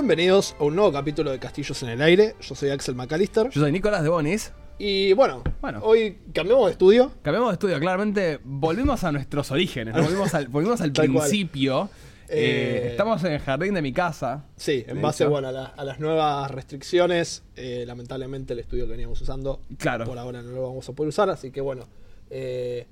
Bienvenidos 0.00 0.56
a 0.58 0.64
un 0.64 0.76
nuevo 0.76 0.90
capítulo 0.90 1.30
de 1.30 1.38
Castillos 1.38 1.82
en 1.82 1.90
el 1.90 2.00
Aire. 2.00 2.34
Yo 2.40 2.54
soy 2.54 2.70
Axel 2.70 2.94
McAllister. 2.94 3.50
Yo 3.50 3.60
soy 3.60 3.70
Nicolás 3.70 4.02
de 4.02 4.08
Bonis. 4.08 4.50
Y 4.78 5.12
bueno, 5.12 5.42
Bueno. 5.60 5.80
hoy 5.82 6.16
cambiamos 6.32 6.64
de 6.66 6.72
estudio. 6.72 7.12
Cambiamos 7.20 7.50
de 7.50 7.52
estudio, 7.52 7.78
claramente 7.78 8.40
volvimos 8.42 9.04
a 9.04 9.12
nuestros 9.12 9.50
orígenes, 9.50 9.94
volvimos 9.94 10.32
al, 10.34 10.48
volvimos 10.48 10.80
principio. 10.94 11.90
Eh, 12.30 12.84
Eh, 12.84 12.88
estamos 12.92 13.22
en 13.24 13.32
el 13.32 13.40
jardín 13.40 13.74
de 13.74 13.82
mi 13.82 13.92
casa. 13.92 14.46
Sí, 14.56 14.84
en 14.88 15.02
base 15.02 15.26
bueno, 15.26 15.48
a, 15.48 15.52
la- 15.52 15.66
a 15.66 15.84
las 15.84 16.00
nuevas 16.00 16.50
restricciones. 16.50 17.42
eh, 17.56 17.84
lamentablemente 17.86 18.54
el 18.54 18.60
estudio 18.60 18.86
que 18.86 18.92
veníamos 18.92 19.20
usando 19.20 19.60
Claro. 19.76 20.06
por 20.06 20.16
ahora 20.18 20.40
no 20.40 20.50
lo 20.50 20.62
vamos 20.62 20.88
a 20.88 20.92
poder 20.94 21.10
usar. 21.10 21.28
Así 21.28 21.50
que 21.50 21.60
bueno, 21.60 21.84
eh, 22.30 22.86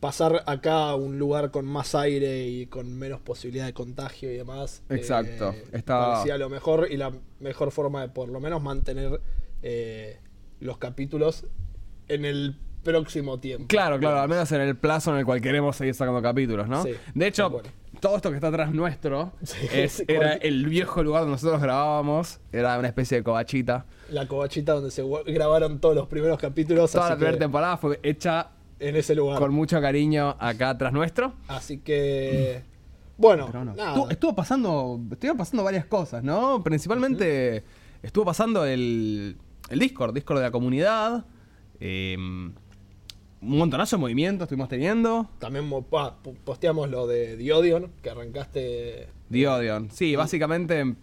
pasar 0.00 0.44
acá 0.46 0.90
a 0.90 0.94
un 0.94 1.18
lugar 1.18 1.50
con 1.50 1.64
más 1.64 1.94
aire 1.94 2.46
y 2.46 2.66
con 2.66 2.96
menos 2.98 3.20
posibilidad 3.20 3.66
de 3.66 3.72
contagio 3.72 4.32
y 4.32 4.36
demás. 4.36 4.82
eh, 4.88 4.94
Exacto. 4.94 5.54
Está- 5.72 6.12
Parecía 6.12 6.38
lo 6.38 6.48
mejor 6.48 6.88
y 6.90 6.96
la 6.96 7.12
mejor 7.40 7.70
forma 7.72 8.02
de 8.02 8.08
por 8.08 8.28
lo 8.28 8.38
menos 8.40 8.62
mantener 8.62 9.20
eh, 9.62 10.18
los 10.60 10.78
capítulos 10.78 11.46
en 12.08 12.24
el 12.24 12.56
próximo 12.84 13.38
tiempo. 13.40 13.66
Claro, 13.66 13.98
claro, 13.98 14.20
al 14.20 14.28
menos 14.28 14.50
en 14.52 14.60
el 14.60 14.76
plazo 14.76 15.10
en 15.12 15.18
el 15.18 15.24
cual 15.24 15.40
queremos 15.40 15.76
seguir 15.76 15.94
sacando 15.94 16.22
capítulos, 16.22 16.68
¿no? 16.68 16.82
Sí, 16.84 16.92
de 17.14 17.26
hecho, 17.26 17.60
todo 18.00 18.16
esto 18.16 18.30
que 18.30 18.36
está 18.36 18.48
atrás 18.48 18.72
nuestro 18.72 19.32
Sí, 19.42 19.66
es- 19.72 20.04
era 20.06 20.34
el 20.34 20.64
viejo 20.66 21.02
lugar 21.02 21.22
donde 21.22 21.32
nosotros 21.32 21.60
grabábamos. 21.60 22.38
Era 22.52 22.78
una 22.78 22.86
especie 22.88 23.18
de 23.18 23.24
covachita. 23.24 23.84
La 24.10 24.26
covachita 24.28 24.74
donde 24.74 24.90
se 24.92 25.02
grabaron 25.26 25.80
todos 25.80 25.96
los 25.96 26.06
primeros 26.06 26.38
capítulos. 26.38 26.92
Toda 26.92 27.04
así 27.06 27.12
la 27.12 27.16
primera 27.16 27.32
que 27.36 27.40
temporada 27.40 27.76
fue 27.76 27.98
hecha 28.04 28.50
en 28.80 28.96
ese 28.96 29.14
lugar. 29.14 29.38
con 29.38 29.52
mucho 29.54 29.80
cariño 29.80 30.36
acá 30.38 30.70
atrás 30.70 30.92
nuestro. 30.92 31.34
Así 31.48 31.78
que. 31.78 32.62
Bueno, 33.16 33.46
Pero 33.46 33.64
no. 33.64 33.74
nada. 33.74 33.88
Estuvo, 33.90 34.10
estuvo 34.10 34.34
pasando, 34.36 35.00
estuvieron 35.10 35.36
pasando 35.36 35.64
varias 35.64 35.86
cosas, 35.86 36.22
¿no? 36.22 36.62
Principalmente 36.62 37.64
estuvo 38.02 38.24
pasando 38.24 38.64
el, 38.64 39.36
el 39.70 39.78
Discord, 39.78 40.14
Discord 40.14 40.38
de 40.38 40.44
la 40.44 40.50
comunidad. 40.52 41.24
eh, 41.80 42.16
un 43.40 43.56
montonazo 43.56 43.96
de 43.96 44.00
movimientos 44.00 44.46
estuvimos 44.46 44.68
teniendo. 44.68 45.28
También 45.38 45.68
po- 45.70 46.14
posteamos 46.44 46.90
lo 46.90 47.06
de 47.06 47.36
Diodion, 47.36 47.92
que 48.02 48.10
arrancaste. 48.10 49.08
Diodion. 49.28 49.90
Sí, 49.92 50.16
básicamente 50.16 50.80
em- 50.80 50.96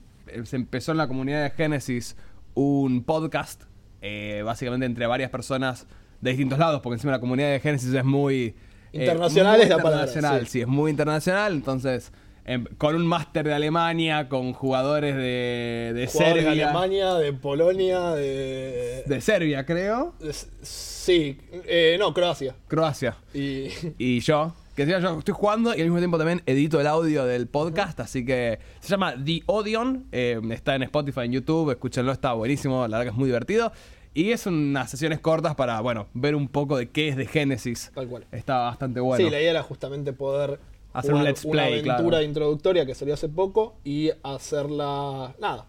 se 0.44 0.56
empezó 0.58 0.92
en 0.92 0.98
la 0.98 1.08
comunidad 1.08 1.44
de 1.44 1.50
Genesis 1.52 2.18
un 2.54 3.04
podcast, 3.04 3.64
eh, 4.02 4.42
básicamente 4.44 4.86
entre 4.86 5.08
varias 5.08 5.30
personas 5.30 5.88
de 6.26 6.32
distintos 6.32 6.60
lados, 6.60 6.82
porque 6.82 6.96
encima 6.96 7.14
la 7.14 7.20
comunidad 7.20 7.52
de 7.52 7.60
Genesis 7.62 7.94
es 7.94 8.04
muy... 8.04 8.36
eh, 8.44 8.54
Internacional 8.92 9.54
muy 9.58 9.64
es 9.64 9.70
la 9.70 9.78
palabra, 9.78 10.06
internacional, 10.06 10.46
sí. 10.48 10.52
sí. 10.52 10.62
es 10.62 10.68
muy 10.68 10.92
internacional, 10.92 11.54
entonces... 11.54 12.12
em, 12.46 12.66
con 12.78 12.96
un 12.96 13.08
máster 13.08 13.46
de 13.46 13.54
Alemania, 13.54 14.30
con 14.30 14.54
jugadores 14.54 15.16
de, 15.16 15.92
de 15.96 16.08
jugadores 16.08 16.44
de 16.44 16.50
Serbia. 16.50 16.66
Alemania, 16.70 17.14
de 17.16 17.34
Polonia, 17.34 18.00
de. 18.12 19.04
De 19.08 19.22
Serbia, 19.22 19.66
creo. 19.66 20.14
de- 20.20 20.34
sí, 20.62 21.38
eh, 21.66 21.96
no, 22.00 22.14
Croacia. 22.14 22.56
Croacia. 22.68 23.16
Y. 23.34 23.70
y 23.98 24.20
yo. 24.20 24.54
Que 24.76 24.82
encima 24.84 25.00
yo 25.00 25.18
estoy 25.20 25.34
jugando 25.34 25.70
y 25.74 25.80
al 25.80 25.86
mismo 25.86 26.00
tiempo 26.00 26.18
también 26.18 26.42
edito 26.46 26.82
el 26.82 26.88
audio 26.88 27.26
del 27.26 27.48
podcast, 27.48 27.98
así 28.02 28.26
que 28.26 28.60
se 28.82 28.90
llama 28.90 29.16
The 29.24 29.42
Odion, 29.46 30.06
eh, 30.12 30.38
está 30.52 30.76
en 30.76 30.84
Spotify, 30.84 31.22
en 31.22 31.32
YouTube, 31.32 31.72
escúchenlo, 31.72 32.12
está 32.12 32.34
buenísimo, 32.34 32.82
la 32.86 32.98
verdad 32.98 33.04
que 33.12 33.16
es 33.16 33.18
muy 33.18 33.28
divertido. 33.28 33.72
Y 34.16 34.32
es 34.32 34.48
unas 34.48 34.90
sesiones 34.90 35.20
cortas 35.20 35.56
para, 35.56 35.80
bueno, 35.82 36.08
ver 36.14 36.36
un 36.36 36.48
poco 36.48 36.78
de 36.78 36.90
qué 36.90 37.10
es 37.10 37.18
de 37.18 37.28
Genesis. 37.28 37.92
Tal 37.94 38.08
cual. 38.08 38.26
Está 38.32 38.60
bastante 38.60 39.02
bueno. 39.02 39.24
Sí, 39.24 39.30
la 39.30 39.40
idea 39.40 39.52
era 39.52 39.62
justamente 39.62 40.14
poder 40.14 40.60
Hacer 40.94 41.14
un 41.14 41.26
let's 41.26 41.44
una 41.44 41.52
play, 41.52 41.74
aventura 41.74 41.98
claro. 41.98 42.24
introductoria 42.24 42.86
que 42.86 42.96
salió 42.96 43.14
hace 43.14 43.28
poco 43.28 43.76
y 43.84 44.12
hacerla, 44.24 45.36
nada, 45.42 45.68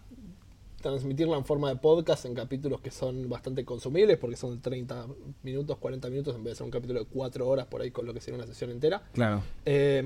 transmitirla 0.81 1.35
en 1.35 1.43
forma 1.43 1.67
de 1.67 1.75
podcast 1.75 2.23
en 2.23 2.33
capítulos 2.33 2.79
que 2.79 2.91
son 2.91 3.27
bastante 3.27 3.65
consumibles 3.65 4.17
porque 4.17 4.37
son 4.37 4.55
de 4.55 4.61
30 4.61 5.07
minutos, 5.43 5.77
40 5.79 6.09
minutos 6.09 6.33
en 6.33 6.45
vez 6.45 6.53
de 6.53 6.55
ser 6.55 6.63
un 6.63 6.71
capítulo 6.71 7.01
de 7.01 7.05
4 7.07 7.45
horas 7.45 7.65
por 7.65 7.81
ahí 7.81 7.91
con 7.91 8.05
lo 8.05 8.13
que 8.13 8.21
sería 8.21 8.37
una 8.37 8.47
sesión 8.47 8.71
entera. 8.71 9.03
Claro. 9.11 9.41
Eh, 9.65 10.01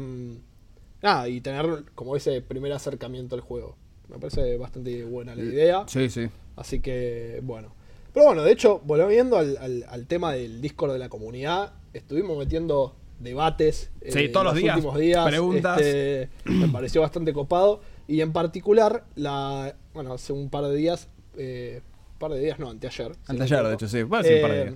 nada, 1.04 1.30
y 1.30 1.40
tener 1.42 1.84
como 1.94 2.16
ese 2.16 2.42
primer 2.42 2.74
acercamiento 2.74 3.36
al 3.36 3.42
juego. 3.42 3.76
Me 4.10 4.18
parece 4.18 4.58
bastante 4.58 5.04
buena 5.04 5.36
la 5.36 5.44
idea. 5.44 5.84
Sí, 5.88 6.10
sí. 6.10 6.30
Así 6.56 6.80
que, 6.80 7.40
bueno. 7.44 7.76
Pero 8.14 8.26
bueno, 8.28 8.44
de 8.44 8.52
hecho, 8.52 8.80
volviendo 8.84 9.38
al, 9.38 9.58
al- 9.58 9.86
al 9.90 10.08
tema 10.08 10.34
del 10.34 10.62
Discord 10.62 10.94
de 10.94 11.00
la 11.00 11.10
comunidad, 11.10 11.74
estuvimos 11.94 12.38
metiendo 12.38 12.96
debates. 13.20 13.90
eh, 14.02 14.12
Sí, 14.12 14.30
todos 14.30 14.46
los 14.48 14.56
días, 14.56 14.76
últimos 14.76 14.98
días. 15.00 15.26
preguntas. 15.28 15.80
este, 15.82 16.30
me 16.46 16.68
pareció 16.68 17.02
bastante 17.02 17.32
copado. 17.34 17.82
Y 18.08 18.22
en 18.22 18.34
particular, 18.34 19.06
la 19.16 19.76
bueno, 19.94 20.14
hace 20.14 20.34
un 20.34 20.50
par 20.50 20.66
de 20.66 20.76
días, 20.76 21.08
eh, 21.38 21.82
par 22.20 22.32
de 22.32 22.40
días, 22.40 22.60
no, 22.60 22.70
anteayer. 22.70 23.14
Anteayer, 23.28 23.64
de 23.66 23.74
hecho, 23.74 23.88
sí. 23.88 24.04
Bueno, 24.04 24.28
sí, 24.28 24.34
un 24.36 24.42
par 24.42 24.52
de 24.52 24.62
eh, 24.62 24.66
días. 24.66 24.76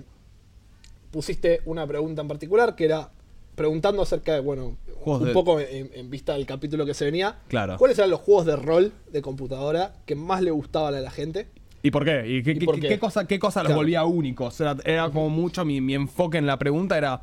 Pusiste 1.10 1.60
una 1.64 1.86
pregunta 1.86 2.22
en 2.22 2.28
particular 2.28 2.74
que 2.74 2.84
era 2.84 3.10
preguntando 3.54 4.02
acerca 4.02 4.34
de, 4.34 4.40
bueno, 4.40 4.76
Juegos 5.00 5.22
un 5.22 5.28
de- 5.28 5.32
poco 5.34 5.60
en, 5.60 5.90
en 5.94 6.10
vista 6.10 6.34
del 6.34 6.46
capítulo 6.46 6.84
que 6.84 6.94
se 6.94 7.04
venía. 7.04 7.38
Claro. 7.48 7.76
¿Cuáles 7.78 7.98
eran 7.98 8.10
los 8.10 8.20
juegos 8.20 8.44
de 8.46 8.56
rol 8.56 8.92
de 9.12 9.22
computadora 9.22 9.94
que 10.04 10.14
más 10.14 10.42
le 10.42 10.50
gustaban 10.50 10.94
a 10.94 11.00
la 11.00 11.10
gente? 11.10 11.48
¿Y 11.86 11.90
por 11.92 12.04
qué? 12.04 12.24
¿Y 12.26 12.42
qué, 12.42 12.50
¿Y 12.52 12.58
qué- 12.58 12.64
por 12.66 12.74
qué- 12.76 12.80
qué? 12.82 12.88
qué 12.88 12.98
cosa, 12.98 13.26
qué 13.26 13.38
cosa 13.38 13.60
los 13.62 13.68
Claro. 13.68 13.80
volvía 13.80 14.04
únicos? 14.04 14.60
Era, 14.60 14.76
era 14.84 15.08
como 15.10 15.28
mucho 15.30 15.64
mi, 15.64 15.80
mi 15.80 15.94
enfoque 15.94 16.38
en 16.38 16.46
la 16.46 16.58
pregunta 16.58 16.98
era... 16.98 17.22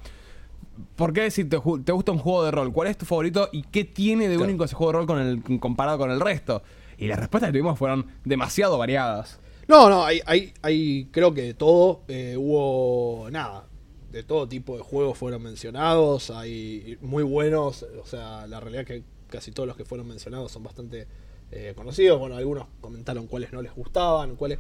¿Por 0.96 1.12
qué 1.14 1.30
si 1.30 1.44
te, 1.46 1.58
te 1.84 1.92
gusta 1.92 2.12
un 2.12 2.18
juego 2.18 2.46
de 2.46 2.52
rol? 2.52 2.72
¿Cuál 2.72 2.88
es 2.88 2.98
tu 2.98 3.06
favorito 3.06 3.50
y 3.52 3.64
qué 3.64 3.84
tiene 3.84 4.28
de 4.28 4.36
Claro. 4.36 4.50
único 4.50 4.64
ese 4.64 4.74
juego 4.76 4.92
de 4.94 4.98
rol 5.00 5.06
con 5.08 5.20
el, 5.20 5.60
comparado 5.60 5.98
con 5.98 6.10
el 6.12 6.20
resto? 6.20 6.64
Y 6.98 7.08
las 7.08 7.20
respuestas 7.20 7.50
que 7.50 7.52
tuvimos 7.60 7.78
fueron 7.78 8.08
demasiado 8.24 8.78
variadas. 8.78 9.40
No, 9.68 9.90
no, 9.90 10.04
hay, 10.06 10.22
hay, 10.26 10.54
hay 10.62 11.10
creo 11.12 11.34
que 11.34 11.42
de 11.42 11.54
todo. 11.54 12.02
eh, 12.08 12.36
hubo 12.38 13.30
nada. 13.32 13.68
De 14.12 14.24
todo 14.24 14.48
tipo 14.48 14.78
de 14.78 14.84
juegos 14.84 15.18
fueron 15.18 15.44
mencionados. 15.44 16.30
Hay 16.32 16.98
muy 17.02 17.24
buenos. 17.24 17.86
O 18.02 18.06
sea, 18.08 18.48
la 18.48 18.60
realidad 18.60 18.82
es 18.84 18.88
que 18.88 19.04
casi 19.30 19.52
todos 19.52 19.68
los 19.68 19.76
que 19.76 19.84
fueron 19.86 20.08
mencionados 20.08 20.52
son 20.52 20.64
bastante 20.64 21.08
eh, 21.56 21.74
conocidos. 21.76 22.20
Bueno, 22.20 22.36
algunos 22.36 22.66
comentaron 22.82 23.28
cuáles 23.28 23.54
no 23.54 23.62
les 23.62 23.74
gustaban, 23.74 24.36
cuáles. 24.36 24.60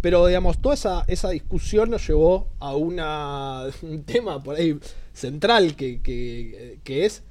Pero 0.00 0.26
digamos, 0.26 0.60
toda 0.60 0.74
esa, 0.74 1.04
esa 1.06 1.30
discusión 1.30 1.90
nos 1.90 2.06
llevó 2.06 2.48
a 2.58 2.74
una, 2.74 3.64
un 3.82 4.04
tema 4.04 4.42
por 4.42 4.56
ahí 4.56 4.78
central 5.12 5.76
que, 5.76 6.00
que, 6.00 6.78
que 6.82 7.04
es. 7.04 7.22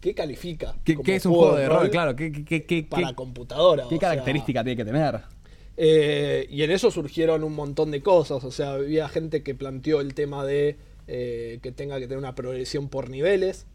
¿Qué 0.00 0.14
califica? 0.14 0.76
¿Qué, 0.84 0.94
como 0.94 1.04
qué 1.04 1.16
es 1.16 1.26
un 1.26 1.34
juego 1.34 1.56
de 1.56 1.68
rol? 1.68 1.90
Claro, 1.90 2.14
¿qué, 2.14 2.30
qué, 2.44 2.86
Para 2.88 3.14
computadora. 3.14 3.84
qué 3.88 3.98
sea, 3.98 4.10
característica 4.10 4.62
tiene 4.62 4.76
que 4.76 4.84
tener? 4.84 5.20
eh, 5.76 6.46
y 6.50 6.62
en 6.62 6.70
eso 6.70 6.90
surgieron 6.90 7.42
un 7.44 7.54
montón 7.54 7.90
de 7.90 8.02
cosas. 8.02 8.44
O 8.44 8.50
sea, 8.50 8.74
había 8.74 9.08
gente 9.08 9.42
que 9.42 9.54
planteó 9.54 10.00
el 10.00 10.14
tema 10.14 10.44
de 10.44 10.76
eh, 11.08 11.58
que 11.62 11.72
tenga 11.72 11.98
que 11.98 12.06
tener 12.06 12.18
una 12.18 12.34
progresión 12.34 12.88
por 12.88 13.10
niveles. 13.10 13.66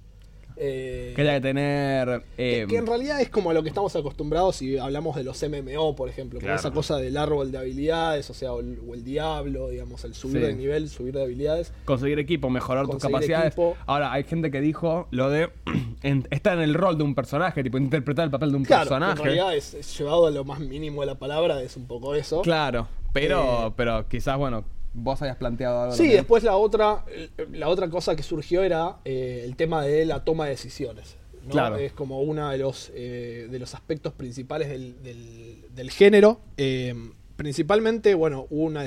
Eh, 0.58 1.14
Que 1.16 1.22
haya 1.24 1.34
que 1.36 1.42
tener... 1.42 2.24
que, 2.36 2.62
eh, 2.62 2.68
que 2.68 2.78
en 2.78 2.86
realidad 2.88 3.20
es 3.22 3.30
como 3.30 3.50
a 3.52 3.54
lo 3.54 3.64
que 3.64 3.70
estamos 3.70 3.96
acostumbrados 3.96 4.58
si 4.58 4.78
hablamos 4.78 5.16
de 5.16 5.24
los 5.24 5.42
MMO, 5.44 5.96
por 5.96 6.10
ejemplo, 6.10 6.40
con 6.40 6.50
esa 6.52 6.72
cosa 6.72 6.98
del 6.98 7.18
árbol 7.18 7.52
de 7.52 7.58
habilidades, 7.58 8.30
o 8.30 8.34
sea, 8.34 8.54
o 8.54 8.60
el, 8.60 8.80
o 8.88 8.94
el 8.94 9.04
diablo, 9.04 9.70
digamos, 9.70 10.04
el 10.06 10.14
subir 10.14 10.42
Sí. 10.42 10.48
de 10.48 10.54
nivel, 10.56 10.90
subir 10.90 11.14
de 11.14 11.24
habilidades. 11.24 11.74
conseguir 11.86 12.20
equipo, 12.20 12.50
mejorar 12.50 12.88
tus 12.88 13.02
capacidades. 13.02 13.48
equipo. 13.48 13.76
Ahora, 13.86 14.12
hay 14.14 14.24
gente 14.24 14.52
que 14.52 14.62
dijo 14.62 15.08
lo 15.12 15.30
de 15.30 15.50
en- 16.04 16.28
estar 16.32 16.58
en 16.58 16.64
el 16.64 16.74
rol 16.74 16.98
de 16.98 17.04
un 17.04 17.16
personaje, 17.16 17.64
tipo 17.64 17.78
interpretar 17.78 18.26
el 18.26 18.32
papel 18.32 18.52
de 18.52 18.58
un 18.58 18.66
Claro, 18.66 18.82
personaje. 18.90 19.20
en 19.20 19.24
realidad 19.26 19.56
es, 19.56 19.74
es 19.74 19.98
llevado 19.98 20.28
a 20.28 20.32
lo 20.32 20.44
más 20.44 20.60
mínimo 20.60 21.02
de 21.02 21.08
la 21.08 21.16
palabra, 21.16 21.62
es 21.62 21.76
un 21.78 21.86
poco 21.88 22.16
eso. 22.16 22.42
Claro, 22.42 22.88
pero, 23.14 23.68
Eh, 23.68 23.74
pero 23.76 24.08
quizás, 24.08 24.38
bueno, 24.38 24.64
vos 24.94 25.22
hayas 25.22 25.38
planteado 25.38 25.82
algo. 25.84 25.92
Sí, 25.94 26.00
también. 26.00 26.18
después 26.18 26.44
la 26.44 26.56
otra, 26.58 27.06
la 27.52 27.70
otra 27.70 27.90
cosa 27.90 28.16
que 28.16 28.24
surgió 28.24 28.64
era 28.64 28.98
eh, 29.06 29.42
el 29.46 29.56
tema 29.56 29.84
de 29.84 30.06
la 30.06 30.24
toma 30.24 30.46
de 30.46 30.52
decisiones. 30.52 31.18
¿no? 31.46 31.50
Claro. 31.52 31.78
Es 31.78 31.92
como 31.94 32.22
uno 32.22 32.50
de 32.50 32.58
los, 32.60 32.92
eh, 32.94 33.48
de 33.50 33.58
los 33.60 33.74
aspectos 33.74 34.14
principales 34.14 34.70
del, 34.70 35.02
del- 35.02 35.66
del 35.74 35.90
género. 35.92 36.40
Eh, 36.58 36.94
principalmente, 37.36 38.14
bueno, 38.14 38.46
una, 38.52 38.84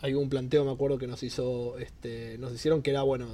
hay 0.00 0.14
un 0.14 0.28
planteo, 0.28 0.64
me 0.64 0.70
acuerdo, 0.70 0.98
que 0.98 1.06
nos 1.08 1.22
hizo, 1.24 1.78
este, 1.78 2.38
nos 2.38 2.52
hicieron 2.52 2.82
que 2.82 2.90
era, 2.90 3.02
bueno, 3.02 3.26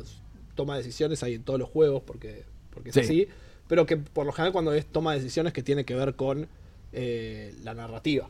toma 0.55 0.75
de 0.77 0.83
decisiones 0.83 1.23
hay 1.23 1.35
en 1.35 1.43
todos 1.43 1.59
los 1.61 1.69
juegos, 1.69 2.03
porque, 2.07 2.45
porque 2.71 2.89
es 2.91 2.95
Sí. 2.95 3.01
así, 3.01 3.29
pero 3.69 3.85
que 3.85 3.97
por 3.99 4.25
lo 4.27 4.33
general 4.33 4.53
cuando 4.53 4.73
es 4.73 4.87
toma 4.87 5.13
de 5.13 5.19
decisiones 5.21 5.53
que 5.53 5.63
tiene 5.63 5.85
que 5.85 5.95
ver 5.95 6.15
con 6.15 6.49
eh, 6.93 7.55
la 7.63 7.75
narrativa. 7.75 8.29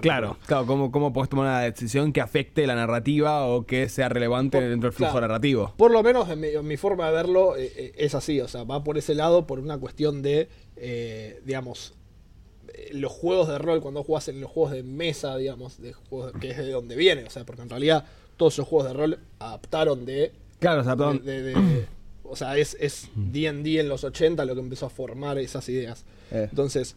Claro, 0.00 0.36
claro, 0.46 0.66
¿cómo, 0.66 0.90
cómo 0.90 1.12
podés 1.12 1.28
tomar 1.30 1.46
una 1.46 1.60
decisión 1.60 2.12
que 2.12 2.20
afecte 2.20 2.66
la 2.66 2.74
narrativa 2.74 3.46
o 3.46 3.64
que 3.66 3.88
sea 3.88 4.08
relevante 4.08 4.58
Por- 4.58 4.68
dentro 4.68 4.88
del 4.90 4.96
flujo 4.96 5.12
claro. 5.12 5.26
narrativo? 5.28 5.74
Por 5.76 5.90
lo 5.90 6.02
menos 6.02 6.28
en 6.30 6.40
mi, 6.40 6.48
en 6.48 6.66
mi 6.66 6.76
forma 6.76 7.06
de 7.08 7.12
verlo 7.12 7.56
eh, 7.56 7.72
eh, 7.76 7.92
es 7.96 8.14
así, 8.14 8.40
o 8.40 8.48
sea, 8.48 8.64
va 8.64 8.82
por 8.84 8.98
ese 8.98 9.14
lado 9.14 9.46
por 9.46 9.58
una 9.58 9.78
cuestión 9.78 10.22
de, 10.22 10.48
eh, 10.76 11.40
digamos, 11.44 11.94
los 12.92 13.12
juegos 13.12 13.48
de 13.48 13.58
rol, 13.58 13.80
cuando 13.82 14.02
jugás 14.02 14.28
en 14.28 14.40
los 14.40 14.50
juegos 14.50 14.72
de 14.72 14.82
mesa, 14.82 15.36
digamos, 15.36 15.80
de 15.80 15.92
juegos 15.92 16.32
que 16.40 16.50
es 16.50 16.56
de 16.58 16.70
donde 16.70 16.96
viene, 16.96 17.24
o 17.24 17.30
sea, 17.30 17.44
porque 17.44 17.62
en 17.62 17.68
realidad 17.68 18.06
todos 18.36 18.54
esos 18.54 18.66
juegos 18.66 18.88
de 18.88 18.94
rol 18.94 19.18
adaptaron 19.38 20.04
de... 20.06 20.32
Claro, 20.58 20.80
o 20.80 20.84
sea, 20.84 20.96
de- 20.96 21.18
de- 21.18 21.42
de- 21.42 21.86
o 22.24 22.34
sea, 22.36 22.56
es 22.56 22.76
es 22.80 23.10
D&D 23.14 23.78
en 23.80 23.88
los 23.90 24.04
80 24.04 24.44
lo 24.46 24.54
que 24.54 24.60
empezó 24.60 24.86
a 24.86 24.90
formar 24.90 25.36
esas 25.38 25.68
ideas. 25.68 26.06
Eh. 26.30 26.46
Entonces, 26.48 26.96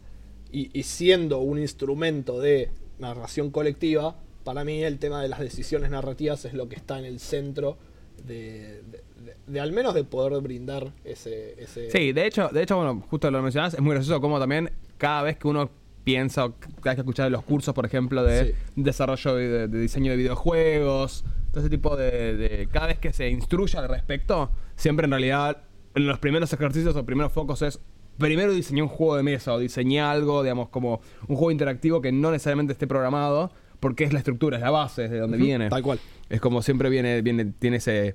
y, 0.50 0.70
y 0.78 0.84
siendo 0.84 1.40
un 1.40 1.58
instrumento 1.58 2.40
de 2.40 2.70
narración 2.98 3.50
colectiva, 3.50 4.16
para 4.44 4.64
mí 4.64 4.82
el 4.84 4.98
tema 4.98 5.22
de 5.22 5.28
las 5.28 5.40
decisiones 5.40 5.90
narrativas 5.90 6.44
es 6.44 6.54
lo 6.54 6.68
que 6.68 6.76
está 6.76 6.98
en 6.98 7.04
el 7.04 7.18
centro 7.20 7.76
de, 8.24 8.82
de- 8.90 9.02
de- 9.24 9.36
de 9.46 9.60
al 9.60 9.72
menos 9.72 9.94
de 9.94 10.04
poder 10.04 10.40
brindar 10.40 10.92
ese... 11.04 11.60
ese 11.62 11.90
Sí, 11.90 12.12
de 12.12 12.26
hecho, 12.26 12.48
de 12.48 12.62
hecho, 12.62 12.76
bueno, 12.76 13.02
justo 13.10 13.30
lo 13.30 13.42
mencionás, 13.42 13.74
es 13.74 13.80
muy 13.80 13.94
gracioso 13.94 14.20
como 14.20 14.38
también 14.38 14.70
cada 14.98 15.22
vez 15.22 15.36
que 15.36 15.48
uno 15.48 15.68
piensa, 16.04 16.44
o 16.46 16.52
cada 16.54 16.92
vez 16.92 16.94
que 16.94 17.00
escucha 17.00 17.24
de 17.24 17.30
los 17.30 17.42
cursos, 17.42 17.74
por 17.74 17.84
ejemplo, 17.84 18.22
de 18.22 18.46
Sí. 18.46 18.52
desarrollo 18.76 19.34
de, 19.34 19.68
de 19.68 19.80
diseño 19.80 20.12
de 20.12 20.16
videojuegos, 20.16 21.24
todo 21.50 21.60
ese 21.60 21.70
tipo 21.70 21.96
de, 21.96 22.36
de- 22.36 22.68
Cada 22.70 22.86
vez 22.86 22.98
que 22.98 23.12
se 23.12 23.28
instruye 23.28 23.76
al 23.78 23.88
respecto, 23.88 24.50
siempre 24.76 25.04
en 25.06 25.10
realidad, 25.10 25.62
en 25.94 26.06
los 26.06 26.18
primeros 26.20 26.52
ejercicios 26.52 26.94
o 26.96 27.04
primeros 27.04 27.32
focos 27.32 27.62
es. 27.62 27.80
Primero 28.18 28.52
diseñé 28.52 28.82
un 28.82 28.88
juego 28.88 29.16
de 29.16 29.22
mesa 29.22 29.52
o 29.52 29.58
diseñé 29.58 30.00
algo, 30.00 30.42
digamos, 30.42 30.68
como 30.68 31.00
un 31.28 31.36
juego 31.36 31.50
interactivo 31.50 32.00
que 32.00 32.12
no 32.12 32.30
necesariamente 32.30 32.72
esté 32.72 32.86
programado, 32.86 33.50
porque 33.80 34.04
es 34.04 34.12
la 34.12 34.20
estructura, 34.20 34.56
es 34.56 34.62
la 34.62 34.70
base, 34.70 35.04
es 35.04 35.10
de 35.10 35.18
donde 35.18 35.36
viene. 35.36 35.68
Tal 35.68 35.82
cual. 35.82 36.00
Es 36.28 36.40
como 36.40 36.62
siempre 36.62 36.88
viene, 36.88 37.22
viene 37.22 37.52
tiene 37.58 37.76
ese 37.76 38.14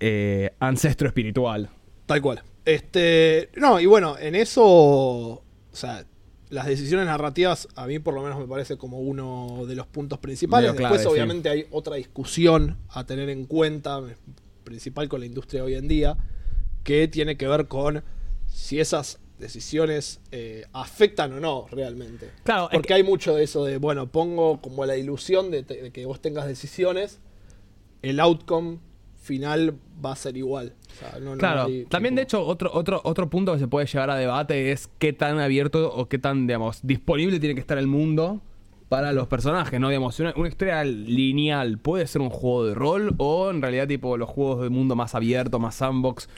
eh, 0.00 0.54
ancestro 0.60 1.08
espiritual. 1.08 1.70
Tal 2.06 2.22
cual. 2.22 2.42
Este. 2.64 3.50
No, 3.56 3.80
y 3.80 3.86
bueno, 3.86 4.16
en 4.18 4.34
eso. 4.34 4.64
O 4.64 5.42
sea, 5.72 6.04
las 6.48 6.66
decisiones 6.66 7.06
narrativas 7.06 7.68
a 7.74 7.86
mí 7.86 7.98
por 7.98 8.14
lo 8.14 8.22
menos 8.22 8.38
me 8.38 8.46
parece 8.46 8.76
como 8.76 9.00
uno 9.00 9.64
de 9.66 9.74
los 9.74 9.86
puntos 9.86 10.18
principales. 10.18 10.70
Medio 10.70 10.80
Después, 10.80 11.02
clave, 11.02 11.14
sí. 11.14 11.20
obviamente, 11.20 11.48
hay 11.48 11.66
otra 11.70 11.96
discusión 11.96 12.78
a 12.88 13.04
tener 13.04 13.28
en 13.28 13.46
cuenta, 13.46 14.00
principal 14.64 15.08
con 15.08 15.20
la 15.20 15.26
industria 15.26 15.64
hoy 15.64 15.74
en 15.74 15.88
día, 15.88 16.16
que 16.84 17.08
tiene 17.08 17.36
que 17.36 17.48
ver 17.48 17.66
con 17.66 18.02
si 18.56 18.80
esas 18.80 19.20
decisiones 19.38 20.20
eh, 20.32 20.64
afectan 20.72 21.30
o 21.34 21.40
no 21.40 21.66
realmente. 21.70 22.30
Claro, 22.42 22.64
es 22.70 22.70
Porque 22.72 22.88
que- 22.88 22.94
hay 22.94 23.02
mucho 23.02 23.34
de 23.34 23.44
eso 23.44 23.64
de, 23.66 23.76
bueno, 23.76 24.06
pongo 24.06 24.62
como 24.62 24.86
la 24.86 24.96
ilusión 24.96 25.50
de, 25.50 25.62
te- 25.62 25.82
de 25.82 25.90
que 25.90 26.06
vos 26.06 26.20
tengas 26.22 26.46
decisiones, 26.46 27.20
el 28.00 28.18
outcome 28.18 28.78
final 29.20 29.74
va 30.02 30.12
a 30.12 30.16
ser 30.16 30.38
igual. 30.38 30.72
O 30.90 30.98
sea, 30.98 31.20
no- 31.20 31.32
no 31.32 31.38
Claro, 31.38 31.64
hay, 31.64 31.84
también 31.84 32.14
tipo- 32.14 32.16
de 32.20 32.22
hecho 32.22 32.46
otro, 32.46 32.70
otro, 32.72 33.02
otro 33.04 33.28
punto 33.28 33.52
que 33.52 33.58
se 33.58 33.68
puede 33.68 33.86
llevar 33.86 34.08
a 34.08 34.16
debate 34.16 34.72
es 34.72 34.88
qué 34.98 35.12
tan 35.12 35.38
abierto 35.38 35.92
o 35.94 36.08
qué 36.08 36.18
tan, 36.18 36.46
digamos, 36.46 36.80
disponible 36.82 37.38
tiene 37.38 37.54
que 37.54 37.60
estar 37.60 37.76
el 37.76 37.88
mundo 37.88 38.40
para 38.88 39.12
los 39.12 39.26
personajes, 39.28 39.78
¿no? 39.78 39.88
Digamos, 39.90 40.18
una, 40.18 40.32
una 40.36 40.48
historia 40.48 40.82
lineal 40.82 41.76
puede 41.76 42.06
ser 42.06 42.22
un 42.22 42.30
juego 42.30 42.64
de 42.64 42.74
rol 42.74 43.14
o 43.18 43.50
en 43.50 43.60
realidad 43.60 43.86
tipo 43.86 44.16
los 44.16 44.30
juegos 44.30 44.62
de 44.62 44.70
mundo 44.70 44.96
más 44.96 45.14
abierto, 45.14 45.58
más 45.58 45.74
sandbox, 45.74 46.28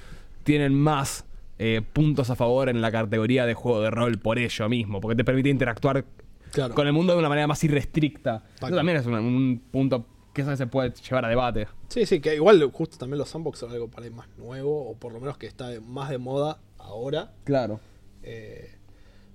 tienen 0.43 0.75
más 0.75 1.25
eh, 1.59 1.83
puntos 1.93 2.31
a 2.31 2.37
favor 2.37 2.69
en 2.69 2.81
la 2.81 2.91
categoría 2.93 3.47
de 3.47 3.55
juego 3.55 3.81
de 3.83 3.91
rol 3.91 4.19
por 4.19 4.39
ello 4.39 4.69
mismo, 4.69 5.01
porque 5.01 5.17
te 5.17 5.25
permite 5.25 5.49
interactuar 5.49 6.05
Claro. 6.53 6.75
con 6.75 6.87
el 6.87 6.93
mundo 6.95 7.13
de 7.13 7.19
una 7.19 7.29
manera 7.29 7.47
más 7.47 7.63
irrestricta. 7.65 8.43
Eso 8.57 8.75
también 8.75 8.97
es 8.99 9.07
un, 9.07 9.15
un 9.15 9.63
punto 9.71 10.07
que 10.33 10.43
eso 10.43 10.57
se 10.57 10.67
puede 10.67 10.93
llevar 10.93 11.25
a 11.25 11.29
debate. 11.29 11.67
Sí, 11.89 12.07
sí, 12.07 12.21
que 12.21 12.35
igual 12.37 12.63
justo 12.73 12.97
también 12.97 13.19
los 13.19 13.29
sandbox 13.29 13.59
son 13.59 13.71
algo 13.73 13.89
para 13.89 14.05
ahí 14.07 14.11
más 14.13 14.29
nuevo, 14.39 14.89
o 14.89 14.95
por 14.97 15.13
lo 15.13 15.21
menos 15.21 15.37
que 15.37 15.47
está 15.47 15.69
más 15.87 16.09
de 16.11 16.19
moda 16.19 16.59
ahora. 16.79 17.33
Claro. 17.45 17.81
Eh, 18.23 18.71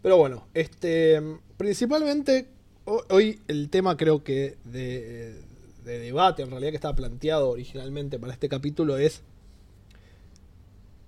pero 0.02 0.18
bueno, 0.18 0.48
este 0.54 1.22
principalmente 1.58 2.48
ho- 2.86 3.04
hoy 3.10 3.40
el 3.48 3.70
tema 3.70 3.96
creo 3.98 4.24
que 4.24 4.58
de, 4.64 5.36
de 5.84 6.00
debate, 6.00 6.44
en 6.44 6.50
realidad 6.52 6.70
que 6.72 6.76
estaba 6.78 6.96
planteado 6.96 7.50
originalmente 7.50 8.18
para 8.20 8.32
este 8.34 8.48
capítulo 8.50 8.98
es 8.98 9.24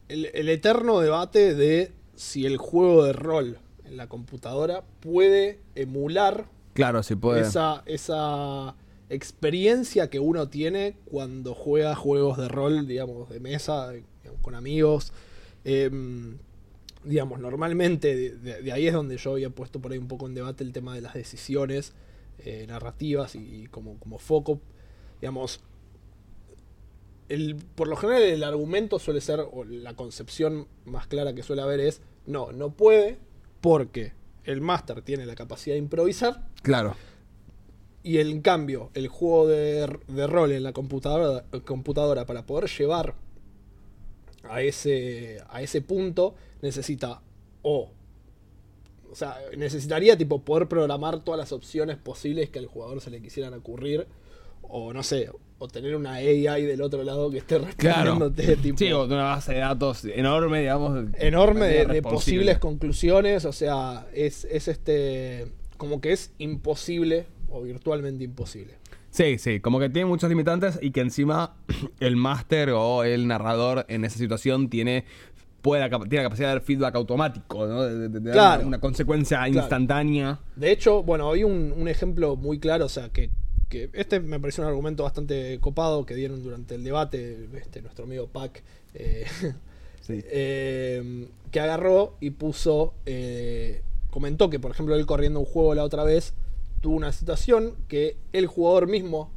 el, 0.09 0.25
el 0.33 0.49
eterno 0.49 0.99
debate 0.99 1.55
de 1.55 1.91
si 2.15 2.45
el 2.45 2.57
juego 2.57 3.03
de 3.05 3.13
rol 3.13 3.59
en 3.85 3.97
la 3.97 4.07
computadora 4.07 4.83
puede 5.01 5.59
emular 5.75 6.47
Claro, 6.75 7.03
sí 7.03 7.15
puede. 7.15 7.39
esa, 7.41 7.83
esa 7.85 8.75
experiencia 9.09 10.09
que 10.09 10.19
uno 10.19 10.49
tiene 10.49 10.97
cuando 11.05 11.53
juega 11.55 11.95
juegos 11.95 12.37
de 12.37 12.49
rol, 12.49 12.85
digamos, 12.85 13.29
de 13.29 13.39
mesa, 13.39 13.91
digamos, 13.91 14.41
con 14.41 14.55
amigos. 14.55 15.13
Em, 15.63 16.37
digamos, 17.05 17.39
normalmente 17.39 18.31
de 18.35 18.71
ahí 18.73 18.87
es 18.87 18.93
donde 18.93 19.15
yo 19.15 19.31
había 19.31 19.49
puesto 19.51 19.79
por 19.79 19.93
ahí 19.93 19.97
un 19.97 20.09
poco 20.09 20.27
en 20.27 20.33
debate 20.33 20.65
el 20.65 20.73
tema 20.73 20.93
de 20.93 21.01
las 21.01 21.13
decisiones 21.13 21.93
eh, 22.39 22.65
narrativas 22.67 23.35
y, 23.35 23.39
y 23.63 23.67
como, 23.67 23.97
como 23.97 24.17
foco. 24.19 24.59
Digamos, 25.21 25.61
el, 27.29 27.55
por 27.55 27.87
lo 27.87 27.95
general 27.95 28.23
el 28.23 28.43
argumento 28.43 28.99
suele 28.99 29.21
ser, 29.21 29.39
o 29.39 29.63
la 29.63 29.95
concepción 29.95 30.67
más 30.85 31.07
clara 31.07 31.33
que 31.33 31.43
suele 31.43 31.61
haber 31.61 31.79
es, 31.79 32.01
no, 32.25 32.51
no 32.51 32.71
puede 32.71 33.17
porque 33.61 34.13
el 34.43 34.61
máster 34.61 35.01
tiene 35.01 35.25
la 35.25 35.35
capacidad 35.35 35.75
de 35.75 35.79
improvisar 35.79 36.45
Claro. 36.61 36.95
y 38.03 38.19
en 38.19 38.41
cambio, 38.41 38.91
el 38.93 39.07
juego 39.07 39.47
de, 39.47 39.97
de 40.07 40.27
rol 40.27 40.51
en 40.51 40.63
la 40.63 40.73
computadora, 40.73 41.45
computadora 41.65 42.25
para 42.25 42.45
poder 42.45 42.69
llevar 42.69 43.15
a 44.47 44.61
ese, 44.61 45.39
a 45.49 45.61
ese 45.61 45.81
punto 45.81 46.35
necesita 46.61 47.21
o... 47.63 47.91
O 49.11 49.15
sea, 49.17 49.37
necesitaría 49.55 50.17
tipo 50.17 50.41
poder 50.41 50.67
programar 50.67 51.23
todas 51.23 51.37
las 51.37 51.53
opciones 51.53 51.95
posibles 51.95 52.49
que 52.49 52.59
al 52.59 52.65
jugador 52.65 52.99
se 52.99 53.09
le 53.09 53.21
quisieran 53.21 53.53
ocurrir. 53.53 54.07
O 54.69 54.93
no 54.93 55.03
sé, 55.03 55.29
o 55.57 55.67
tener 55.67 55.95
una 55.95 56.13
AI 56.15 56.65
del 56.65 56.81
otro 56.81 57.03
lado 57.03 57.29
que 57.31 57.37
esté 57.37 57.57
Claro. 57.77 58.11
respondiéndote 58.15 58.55
tipo, 58.57 58.77
Sí, 58.77 58.91
o 58.91 59.07
de 59.07 59.13
una 59.15 59.23
base 59.23 59.53
de 59.53 59.59
datos 59.59 60.03
enorme, 60.05 60.59
digamos. 60.61 61.05
enorme 61.17 61.65
de, 61.67 62.01
posibles 62.01 62.57
conclusiones. 62.59 63.45
O 63.45 63.53
sea, 63.53 64.07
es, 64.13 64.45
es 64.45 64.67
este. 64.67 65.47
como 65.77 66.01
que 66.01 66.11
es 66.11 66.31
imposible 66.39 67.25
o 67.49 67.61
virtualmente 67.61 68.23
imposible. 68.23 68.75
Sí, 69.11 69.37
sí, 69.37 69.61
como 69.61 69.79
que 69.79 69.89
tiene 69.89 70.07
muchos 70.07 70.27
limitantes 70.29 70.77
y 70.81 70.91
que 70.91 70.99
encima 70.99 71.55
el 72.01 72.17
máster 72.17 72.71
o 72.71 73.03
el 73.05 73.27
narrador 73.27 73.85
en 73.87 74.03
esa 74.03 74.17
situación 74.17 74.69
tiene 74.69 75.05
puede 75.61 75.81
la 75.81 75.89
cap- 75.89 76.01
tiene 76.03 76.17
la 76.17 76.23
capacidad 76.23 76.49
de 76.49 76.53
dar 76.55 76.61
feedback 76.63 76.95
automático, 76.95 77.65
¿no? 77.65 77.83
De, 77.83 77.97
de- 78.09 78.09
de 78.09 78.19
dar 78.19 78.33
Claro. 78.33 78.59
una, 78.59 78.67
una 78.67 78.79
consecuencia 78.79 79.47
instantánea. 79.47 80.39
De 80.57 80.71
hecho, 80.71 81.01
bueno, 81.01 81.31
hay 81.31 81.43
un, 81.45 81.73
un 81.75 81.87
ejemplo 81.87 82.35
muy 82.35 82.59
claro, 82.59 82.85
o 82.85 82.89
sea, 82.89 83.09
que, 83.09 83.29
que 83.75 83.89
este 83.93 84.19
me 84.19 84.39
pareció 84.39 84.63
un 84.63 84.69
argumento 84.69 85.03
bastante 85.03 85.59
copado 85.59 86.05
que 86.05 86.15
dieron 86.15 86.41
durante 86.43 86.75
el 86.75 86.83
debate 86.83 87.47
este, 87.55 87.81
nuestro 87.81 88.05
amigo 88.05 88.27
Pac, 88.27 88.63
eh, 88.93 89.25
Sí. 90.01 90.21
eh, 90.27 91.27
que 91.51 91.59
agarró 91.59 92.15
y 92.19 92.29
puso, 92.29 92.93
eh, 93.07 93.81
comentó 94.11 94.49
que, 94.51 94.59
por 94.59 94.69
ejemplo, 94.71 94.95
él 94.95 95.05
corriendo 95.07 95.39
un 95.39 95.45
juego 95.45 95.73
la 95.73 95.83
otra 95.83 96.03
vez, 96.03 96.33
tuvo 96.81 96.95
una 96.95 97.11
situación 97.11 97.75
que 97.87 98.15
el 98.31 98.45
jugador 98.45 98.87
mismo, 98.87 99.31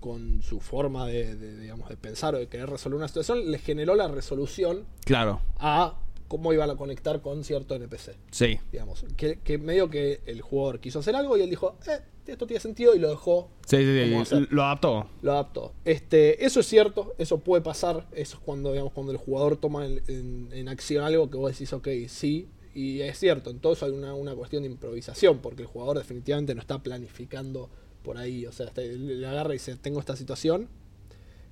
con 0.00 0.42
su 0.42 0.60
forma 0.60 1.06
de, 1.06 1.34
de, 1.34 1.58
digamos, 1.58 1.88
de 1.88 1.96
pensar 1.96 2.34
o 2.34 2.38
de 2.38 2.46
querer 2.48 2.68
resolver 2.68 2.98
una 2.98 3.08
situación, 3.08 3.50
le 3.50 3.58
generó 3.58 3.94
la 3.94 4.08
resolución 4.08 4.84
Claro, 5.06 5.40
a 5.58 5.94
cómo 6.32 6.50
iban 6.54 6.70
a 6.70 6.76
conectar 6.76 7.20
con 7.20 7.44
cierto 7.44 7.74
NPC 7.74 8.12
sí. 8.30 8.58
digamos, 8.72 9.04
que, 9.18 9.38
que 9.40 9.58
medio 9.58 9.90
que 9.90 10.22
el 10.24 10.40
jugador 10.40 10.80
quiso 10.80 11.00
hacer 11.00 11.14
algo 11.14 11.36
y 11.36 11.42
él 11.42 11.50
dijo, 11.50 11.76
eh, 11.86 12.00
esto 12.26 12.46
tiene 12.46 12.58
sentido 12.60 12.94
y 12.94 12.98
lo 12.98 13.10
dejó, 13.10 13.50
Sí, 13.66 13.76
sí, 13.76 14.10
¿Cómo 14.10 14.24
sí. 14.24 14.46
Lo 14.48 14.62
adaptó. 14.64 15.06
lo 15.20 15.32
adaptó. 15.32 15.74
Este, 15.84 16.42
eso 16.46 16.60
es 16.60 16.66
cierto, 16.66 17.14
eso 17.18 17.36
puede 17.40 17.60
pasar, 17.62 18.06
eso 18.12 18.36
es 18.38 18.42
cuando, 18.42 18.70
digamos, 18.72 18.94
cuando 18.94 19.12
el 19.12 19.18
jugador 19.18 19.58
toma 19.58 19.84
en, 19.84 20.00
en- 20.08 20.48
en 20.52 20.68
acción 20.70 21.04
algo 21.04 21.28
que 21.30 21.36
vos 21.36 21.52
decís, 21.52 21.70
ok, 21.74 21.88
sí, 22.08 22.48
y 22.74 23.02
es 23.02 23.18
cierto, 23.18 23.50
entonces 23.50 23.82
hay 23.82 23.90
una, 23.90 24.14
una 24.14 24.34
cuestión 24.34 24.62
de 24.62 24.70
improvisación, 24.70 25.40
porque 25.40 25.60
el 25.62 25.68
jugador 25.68 25.98
definitivamente 25.98 26.54
no 26.54 26.62
está 26.62 26.82
planificando 26.82 27.68
por 28.02 28.16
ahí, 28.16 28.46
o 28.46 28.52
sea, 28.52 28.72
le 28.74 28.96
le 28.96 29.26
agarra 29.26 29.50
y 29.50 29.58
dice, 29.58 29.76
tengo 29.76 30.00
esta 30.00 30.16
situación, 30.16 30.68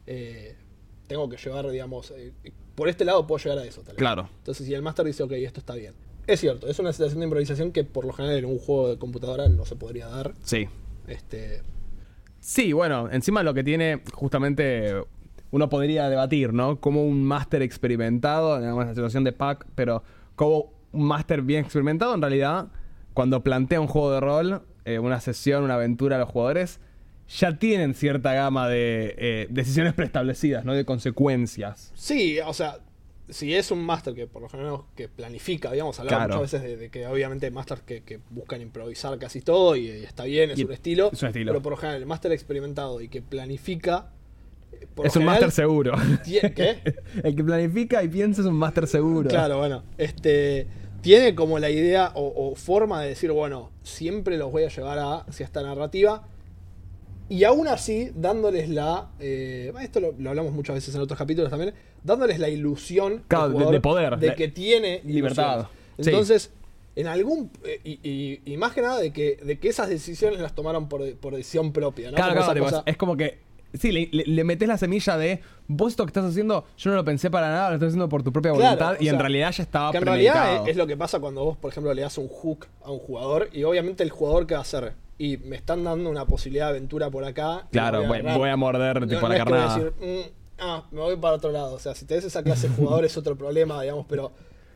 eh, 0.07 0.57
tengo 1.11 1.29
que 1.29 1.37
llevar, 1.37 1.69
digamos, 1.69 2.13
eh, 2.13 2.33
por 2.77 2.89
este 2.89 3.05
lado 3.05 3.27
puedo 3.27 3.43
llegar 3.43 3.59
a 3.59 3.65
eso, 3.65 3.81
tal 3.81 3.95
vez. 3.95 3.99
Claro. 3.99 4.29
Entonces, 4.39 4.65
si 4.65 4.75
el 4.75 4.81
máster 4.81 5.05
dice, 5.05 5.25
ok, 5.25 5.33
esto 5.33 5.59
está 5.59 5.75
bien. 5.75 5.93
Es 6.29 6.39
cierto, 6.39 6.69
es 6.69 6.79
una 6.79 6.93
situación 6.93 7.19
de 7.19 7.25
improvisación 7.25 7.73
que 7.73 7.83
por 7.83 8.05
lo 8.05 8.13
general 8.13 8.39
en 8.39 8.45
un 8.45 8.61
juego 8.61 8.91
de 8.91 8.97
computadora 8.97 9.49
no 9.49 9.65
se 9.65 9.75
podría 9.75 10.07
dar. 10.07 10.35
Sí. 10.45 10.69
Este, 11.09 11.63
Sí, 12.39 12.73
bueno, 12.73 13.11
encima 13.11 13.43
lo 13.43 13.55
que 13.55 13.65
tiene 13.65 14.03
justamente 14.13 15.03
uno 15.51 15.69
podría 15.69 16.09
debatir, 16.09 16.53
¿no? 16.53 16.81
Como 16.81 17.05
un 17.05 17.25
máster 17.25 17.61
experimentado, 17.63 18.61
digamos, 18.61 18.87
la 18.87 18.95
situación 18.95 19.25
de 19.25 19.33
Pac, 19.33 19.67
pero 19.75 20.05
como 20.37 20.73
un 20.93 21.09
máster 21.09 21.43
bien 21.43 21.65
experimentado, 21.65 22.15
en 22.15 22.23
realidad, 22.23 22.69
cuando 23.15 23.43
plantea 23.43 23.81
un 23.81 23.89
juego 23.89 24.13
de 24.13 24.21
rol, 24.21 24.63
eh, 24.85 25.01
una 25.01 25.21
sesión, 25.21 25.65
una 25.65 25.75
aventura 25.75 26.17
a 26.17 26.19
los 26.21 26.29
jugadores, 26.29 26.79
ya 27.39 27.59
tienen 27.59 27.95
cierta 27.95 28.33
gama 28.35 28.69
de 28.69 29.15
eh, 29.19 29.47
decisiones 29.51 29.95
preestablecidas, 29.95 30.65
¿no? 30.65 30.75
De 30.75 30.85
consecuencias. 30.85 31.93
sí, 31.95 32.39
o 32.41 32.53
sea, 32.53 32.79
si 33.29 33.55
es 33.55 33.71
un 33.71 33.85
máster 33.85 34.13
que 34.15 34.27
por 34.27 34.43
lo 34.43 34.49
general 34.49 34.79
que 34.97 35.09
planifica, 35.09 35.71
digamos, 35.71 36.01
hablamos 36.01 36.19
Claro. 36.27 36.35
muchas 36.41 36.53
veces 36.53 36.69
de, 36.69 36.77
de 36.77 36.91
que 36.91 37.07
obviamente 37.07 37.47
hay 37.47 37.53
másters 37.53 37.83
que, 37.83 38.03
que 38.03 38.19
buscan 38.31 38.61
improvisar 38.61 39.17
casi 39.21 39.41
todo 39.41 39.77
y, 39.77 39.87
y 39.89 40.05
está 40.05 40.25
bien, 40.25 40.51
es 40.51 40.59
Y 40.59 40.65
un 40.65 40.73
estilo. 40.73 41.11
es 41.13 41.23
un 41.23 41.29
estilo. 41.29 41.53
Pero 41.53 41.63
por 41.63 41.71
lo 41.73 41.77
general 41.77 42.01
el 42.01 42.07
máster 42.07 42.33
experimentado 42.33 43.01
y 43.01 43.09
que 43.09 43.23
planifica. 43.23 44.11
eh, 44.73 44.87
por 44.93 45.07
es 45.07 45.15
un 45.15 45.25
máster 45.27 45.53
seguro. 45.53 45.93
¿Qué? 46.25 46.81
El 47.23 47.37
que 47.37 47.45
planifica 47.45 48.03
y 48.03 48.09
piensa 48.09 48.41
es 48.41 48.49
un 48.49 48.55
máster 48.57 48.89
seguro. 48.89 49.29
Claro, 49.29 49.59
bueno, 49.59 49.85
este 49.97 50.67
tiene 51.01 51.35
como 51.37 51.59
la 51.61 51.71
idea 51.71 52.11
o, 52.17 52.51
o 52.51 52.57
forma 52.57 53.01
de 53.01 53.11
decir, 53.11 53.31
bueno, 53.31 53.71
siempre 53.85 54.37
los 54.39 54.51
voy 54.51 54.65
a 54.65 54.69
llevar 54.69 54.99
a, 54.99 55.15
hacia 55.19 55.47
esta 55.47 55.63
narrativa. 55.63 56.27
Y 57.31 57.45
aún 57.45 57.67
así, 57.69 58.11
dándoles 58.15 58.69
la. 58.69 59.09
eh, 59.21 59.73
esto 59.81 60.01
lo, 60.01 60.13
lo 60.19 60.31
hablamos 60.31 60.53
muchas 60.53 60.75
veces 60.75 60.95
en 60.95 61.01
otros 61.01 61.17
capítulos 61.19 61.49
también. 61.49 61.73
Dándoles 62.05 62.39
la 62.41 62.49
ilusión 62.49 63.23
Claro, 63.29 63.71
de- 63.71 63.81
poder, 63.81 64.19
De 64.19 64.35
que 64.35 64.49
tiene 64.49 65.01
libertad. 65.05 65.69
Sí. 65.99 66.11
Entonces, 66.11 66.51
en 66.97 67.07
algún. 67.07 67.51
eh, 67.65 67.81
Y, 67.85 68.01
y- 68.03 68.43
y 68.53 68.57
más 68.57 68.73
que 68.73 68.83
nada 68.83 68.99
de 68.99 69.13
que, 69.13 69.37
de 69.43 69.59
que 69.59 69.69
esas 69.69 69.89
decisiones 69.89 70.41
las 70.41 70.55
tomaron 70.55 70.89
por, 70.89 71.15
por 71.17 71.35
decisión 71.37 71.73
propia. 71.73 72.11
¿no? 72.11 72.17
Claro, 72.17 72.33
Como 72.35 72.45
claro, 72.45 72.65
cosa- 72.65 72.83
es, 72.85 72.97
como 72.97 73.17
que. 73.17 73.39
Sí, 73.75 73.93
le, 73.93 74.09
le- 74.11 74.25
le 74.25 74.43
metes 74.43 74.67
la 74.67 74.77
semilla 74.77 75.17
de 75.17 75.41
vos 75.69 75.93
esto 75.93 76.05
que 76.05 76.09
estás 76.11 76.25
haciendo, 76.25 76.65
yo 76.77 76.91
no 76.91 76.97
lo 76.97 77.05
pensé 77.05 77.31
para 77.31 77.49
nada, 77.51 77.69
lo 77.69 77.75
estás 77.77 77.87
haciendo 77.91 78.09
por 78.09 78.25
tu 78.25 78.33
propia 78.33 78.51
voluntad 78.51 78.97
y 78.99 79.07
en 79.07 79.17
realidad 79.21 79.53
ya 79.53 79.63
estaba 79.63 79.93
Que 79.93 79.99
en 79.99 80.05
realidad 80.07 80.63
es, 80.65 80.71
es 80.71 80.77
lo 80.77 80.89
que 80.89 80.97
pasa 80.97 81.21
cuando 81.21 81.45
vos, 81.45 81.57
por 81.57 81.71
ejemplo, 81.71 81.95
le 81.95 82.03
das 82.03 82.19
un 82.19 82.27
hook 82.27 82.67
a 82.83 82.91
un 82.91 82.99
jugador 82.99 83.49
y 83.53 83.63
obviamente 83.63 84.03
el 84.03 84.11
jugador 84.11 84.49
que 84.49 84.55
va 84.55 84.59
a 84.59 84.63
hacer 84.63 84.95
y 85.23 85.37
me 85.37 85.57
están 85.57 85.85
dando 85.85 86.09
una 86.09 86.25
posibilidad 86.25 86.67
de 86.67 86.71
aventura 86.79 87.11
por 87.11 87.25
acá. 87.27 87.67
Claro, 87.71 88.07
voy, 88.07 88.49
a 88.49 88.57
morder 88.57 89.03
No- 89.03 89.07
tipo 89.07 89.21
no 89.21 89.29
la 89.29 89.37
es 89.37 89.45
que 89.45 89.51
voy 89.51 89.59
a 89.59 89.63
carnada. 89.67 89.85
decir, 89.91 89.93
"Mm, 90.01 90.31
ah, 90.61 90.85
me 90.91 91.01
voy 91.01 91.17
para 91.17 91.35
otro 91.35 91.53
lado. 91.53 91.75
O 91.75 91.79
sea, 91.79 91.95
si 91.95 92.07
tenés 92.07 92.25
esa 92.25 92.43
clase 92.43 92.69
de 92.71 92.75
jugador 92.75 93.05
es 93.05 93.15
otro 93.19 93.37
problema, 93.37 93.83
digamos, 93.83 94.07
pero. 94.09 94.33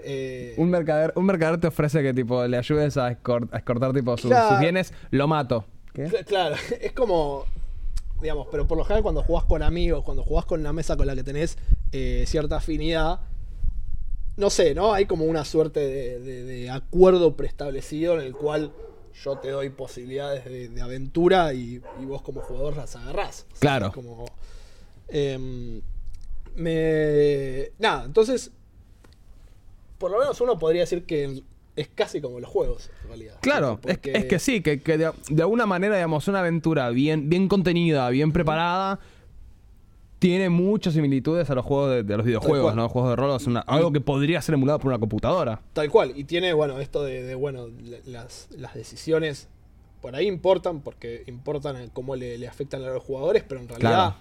eh, 0.06 0.52
Un 0.58 0.68
mercader, 0.68 1.14
un 1.16 1.24
mercader 1.24 1.58
te 1.58 1.68
ofrece 1.68 2.02
que 2.02 2.12
tipo 2.12 2.46
le 2.46 2.58
ayudes 2.58 2.98
a, 2.98 3.10
escort- 3.10 3.48
a 3.52 3.56
escortar 3.56 3.94
tipo 3.94 4.14
sus, 4.18 4.30
Claro. 4.30 4.50
sus 4.50 4.58
bienes, 4.60 4.92
lo 5.10 5.26
mato. 5.26 5.64
Claro, 6.26 6.56
es 6.80 6.92
como. 6.92 7.46
Digamos, 8.20 8.46
pero 8.50 8.66
por 8.66 8.76
lo 8.76 8.84
general 8.84 9.02
cuando 9.02 9.22
jugás 9.22 9.44
con 9.44 9.62
amigos, 9.62 10.04
cuando 10.04 10.22
jugás 10.24 10.44
con 10.44 10.60
una 10.60 10.74
mesa 10.74 10.94
con 10.98 11.06
la 11.06 11.14
que 11.14 11.22
tenés 11.24 11.56
eh, 11.92 12.24
cierta 12.26 12.56
afinidad, 12.56 13.20
no 14.36 14.50
sé, 14.50 14.74
¿no? 14.74 14.92
Hay 14.92 15.06
como 15.06 15.24
una 15.24 15.44
suerte 15.46 15.80
de, 15.80 16.18
de- 16.20 16.42
de 16.44 16.70
acuerdo 16.70 17.34
preestablecido 17.36 18.14
en 18.14 18.26
el 18.26 18.34
cual 18.34 18.72
yo 19.22 19.38
te 19.38 19.50
doy 19.50 19.70
posibilidades 19.70 20.44
de, 20.44 20.68
de 20.68 20.82
aventura 20.82 21.52
y, 21.54 21.80
y 22.00 22.04
vos 22.04 22.22
como 22.22 22.40
jugador 22.40 22.76
las 22.76 22.96
agarrás. 22.96 23.46
O 23.52 23.56
sea, 23.56 23.60
Claro. 23.60 23.92
como. 23.92 24.24
em, 25.08 25.80
me. 26.56 27.70
Nada, 27.78 28.04
entonces. 28.04 28.50
Por 29.98 30.10
lo 30.10 30.18
menos 30.18 30.40
uno 30.40 30.58
podría 30.58 30.82
decir 30.82 31.04
que 31.04 31.42
es 31.76 31.88
casi 31.94 32.20
como 32.20 32.38
los 32.40 32.50
juegos, 32.50 32.90
en 33.02 33.08
realidad. 33.08 33.36
Claro, 33.40 33.78
es, 33.84 33.94
Porque- 33.96 34.12
es 34.12 34.24
que 34.26 34.38
sí, 34.38 34.60
que, 34.60 34.80
que 34.82 34.98
de, 34.98 35.10
de 35.30 35.42
alguna 35.42 35.66
manera, 35.66 35.94
digamos, 35.96 36.28
una 36.28 36.40
aventura 36.40 36.90
bien, 36.90 37.28
bien 37.30 37.48
contenida, 37.48 38.08
bien 38.10 38.32
preparada, 38.32 38.98
tiene 40.28 40.48
muchas 40.48 40.94
similitudes 40.94 41.50
a 41.50 41.54
los 41.54 41.66
juegos 41.66 41.90
de, 41.90 42.02
de 42.02 42.16
los 42.16 42.24
videojuegos. 42.24 42.74
¿no? 42.74 42.88
Juegos 42.88 43.10
de 43.10 43.16
rol, 43.16 43.36
es 43.36 43.46
una- 43.46 43.60
algo 43.60 43.92
que 43.92 44.00
podría 44.00 44.40
ser 44.40 44.54
emulado 44.54 44.78
por 44.78 44.88
una 44.88 44.98
computadora. 44.98 45.60
Tal 45.74 45.90
cual. 45.90 46.14
Y 46.16 46.24
tiene, 46.24 46.54
bueno, 46.54 46.80
esto 46.80 47.02
de, 47.04 47.22
de, 47.24 47.34
bueno, 47.34 47.66
la- 47.82 47.98
las, 48.06 48.48
las 48.56 48.72
decisiones 48.72 49.48
por 50.00 50.16
ahí 50.16 50.26
importan, 50.26 50.80
porque 50.80 51.24
importan 51.26 51.76
en 51.76 51.90
cómo 51.90 52.16
le, 52.16 52.38
le 52.38 52.48
afectan 52.48 52.82
a 52.84 52.88
los 52.88 53.02
jugadores, 53.02 53.44
pero 53.46 53.60
en 53.60 53.68
realidad 53.68 53.90
Claro. 53.90 54.14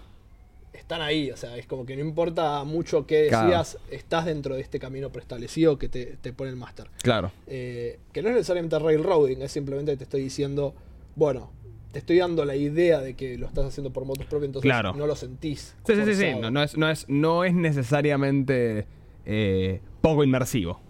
están 0.73 1.01
ahí. 1.01 1.31
O 1.31 1.37
sea, 1.37 1.55
es 1.55 1.67
como 1.67 1.85
que 1.85 1.95
no 1.95 2.01
importa 2.01 2.65
mucho 2.65 3.07
qué 3.07 3.27
Claro. 3.29 3.45
decidas, 3.47 3.77
estás 3.89 4.25
dentro 4.25 4.55
de 4.55 4.61
este 4.61 4.79
camino 4.79 5.09
preestablecido 5.09 5.77
que 5.79 5.87
te, 5.87 6.17
te 6.21 6.33
pone 6.33 6.49
el 6.49 6.57
máster. 6.57 6.87
Claro. 7.01 7.31
Eh, 7.47 7.97
que 8.11 8.21
no 8.21 8.27
es 8.27 8.35
necesariamente 8.35 8.77
railroading, 8.77 9.41
es 9.41 9.53
simplemente 9.53 9.93
que 9.93 9.97
te 9.99 10.03
estoy 10.03 10.21
diciendo, 10.21 10.73
bueno, 11.15 11.49
te 11.93 11.99
estoy 11.99 12.17
dando 12.17 12.43
la 12.43 12.55
idea 12.57 12.99
de 12.99 13.15
que 13.15 13.37
lo 13.37 13.47
estás 13.47 13.65
haciendo 13.67 13.93
por 13.93 14.03
motos 14.03 14.25
propios, 14.25 14.47
entonces 14.49 14.67
Claro. 14.67 14.93
no 14.93 15.07
lo 15.07 15.15
sentís. 15.15 15.75
Sí, 15.87 15.95
sí, 15.95 16.01
sí, 16.05 16.15
sí. 16.15 16.25
No, 16.41 16.51
no 16.51 16.61
es, 16.63 16.75
no, 16.75 16.89
es, 16.89 17.05
no 17.07 17.43
es 17.45 17.53
necesariamente 17.53 18.85
eh, 19.25 19.79
poco 20.01 20.23
inmersivo. 20.25 20.81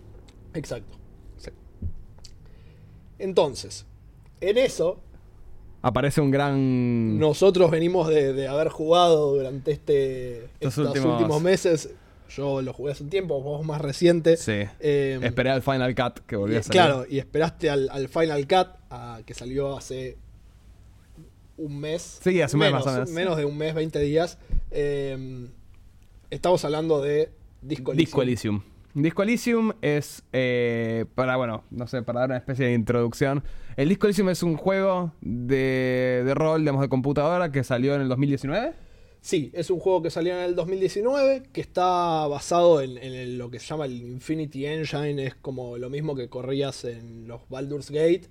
Exacto. 0.55 0.97
Exacto. 1.37 1.59
Entonces, 3.19 3.85
en 4.41 4.57
eso, 4.57 4.99
Aparece 5.81 6.21
un 6.21 6.31
gran... 6.31 7.19
nosotros 7.19 7.69
venimos 7.69 8.07
de, 8.07 8.31
de 8.31 8.47
haber 8.47 8.69
jugado 8.69 9.35
durante 9.35 9.71
este, 9.73 10.45
Estos 10.61 10.77
últimos- 10.77 11.19
últimos... 11.19 11.41
meses. 11.41 11.93
Yo 12.29 12.61
lo 12.61 12.71
jugué 12.73 12.93
hace 12.93 13.03
un 13.03 13.09
tiempo, 13.09 13.41
vos 13.41 13.63
más 13.65 13.79
reciente. 13.81 14.37
Sí. 14.37 14.63
Eh, 14.79 15.19
Esperé 15.21 15.49
al 15.51 15.61
Final 15.61 15.93
Cut 15.93 16.19
que 16.25 16.35
volvió 16.37 16.59
a 16.59 16.63
salir. 16.63 16.71
claro, 16.81 17.05
y 17.07 17.19
esperaste 17.19 17.69
al, 17.69 17.89
al 17.91 18.07
Final 18.07 18.47
Cut 18.47 18.67
a- 18.89 19.19
que 19.25 19.33
salió 19.33 19.77
hace 19.77 20.17
un 21.57 21.79
mes. 21.79 22.19
Sí, 22.23 22.41
hace 22.41 22.55
un 22.55 22.61
mes 22.61 22.71
menos, 22.71 22.85
más 22.85 22.93
o 22.93 22.97
menos. 22.97 23.09
Menos 23.11 23.37
de 23.37 23.45
un 23.45 23.57
mes, 23.57 23.73
20 23.73 23.99
días. 23.99 24.37
Eh, 24.71 25.47
estamos 26.29 26.63
hablando 26.65 27.01
de 27.01 27.31
Disco 27.61 27.91
Elysium. 27.91 28.05
Disco 28.05 28.21
Elysium. 28.21 28.61
Disco 28.95 29.23
Elysium 29.23 29.71
es, 29.81 30.23
eh, 30.33 31.05
para, 31.15 31.35
bueno, 31.35 31.63
no 31.71 31.87
sé, 31.87 32.03
para 32.03 32.21
dar 32.21 32.29
una 32.29 32.37
especie 32.37 32.67
de 32.67 32.73
introducción. 32.73 33.43
El 33.75 33.89
Disco 33.89 34.05
Elysium 34.05 34.29
es 34.29 34.43
un 34.43 34.55
juego 34.55 35.13
de, 35.21 36.21
de 36.25 36.33
rol, 36.35 36.61
digamos, 36.61 36.81
de 36.81 36.89
computadora 36.89 37.51
que 37.51 37.63
salió 37.63 37.95
en 37.95 38.01
el 38.01 38.09
2019. 38.09 38.73
Sí, 39.21 39.49
es 39.53 39.69
un 39.71 39.79
juego 39.79 40.01
que 40.03 40.09
salió 40.11 40.33
en 40.33 40.41
el 40.43 40.53
2019, 40.55 41.43
que 41.53 41.61
está 41.61 42.27
basado 42.27 42.81
en, 42.81 42.97
en 42.97 43.37
lo 43.37 43.49
que 43.49 43.57
se 43.59 43.67
llama 43.67 43.85
el 43.85 44.01
Infinity 44.01 44.65
Engine, 44.65 45.25
es 45.25 45.33
como 45.35 45.77
lo 45.77 45.89
mismo 45.89 46.13
que 46.13 46.27
corrías 46.27 46.83
en 46.83 47.27
los 47.27 47.41
Baldur's 47.49 47.89
Gate, 47.89 48.23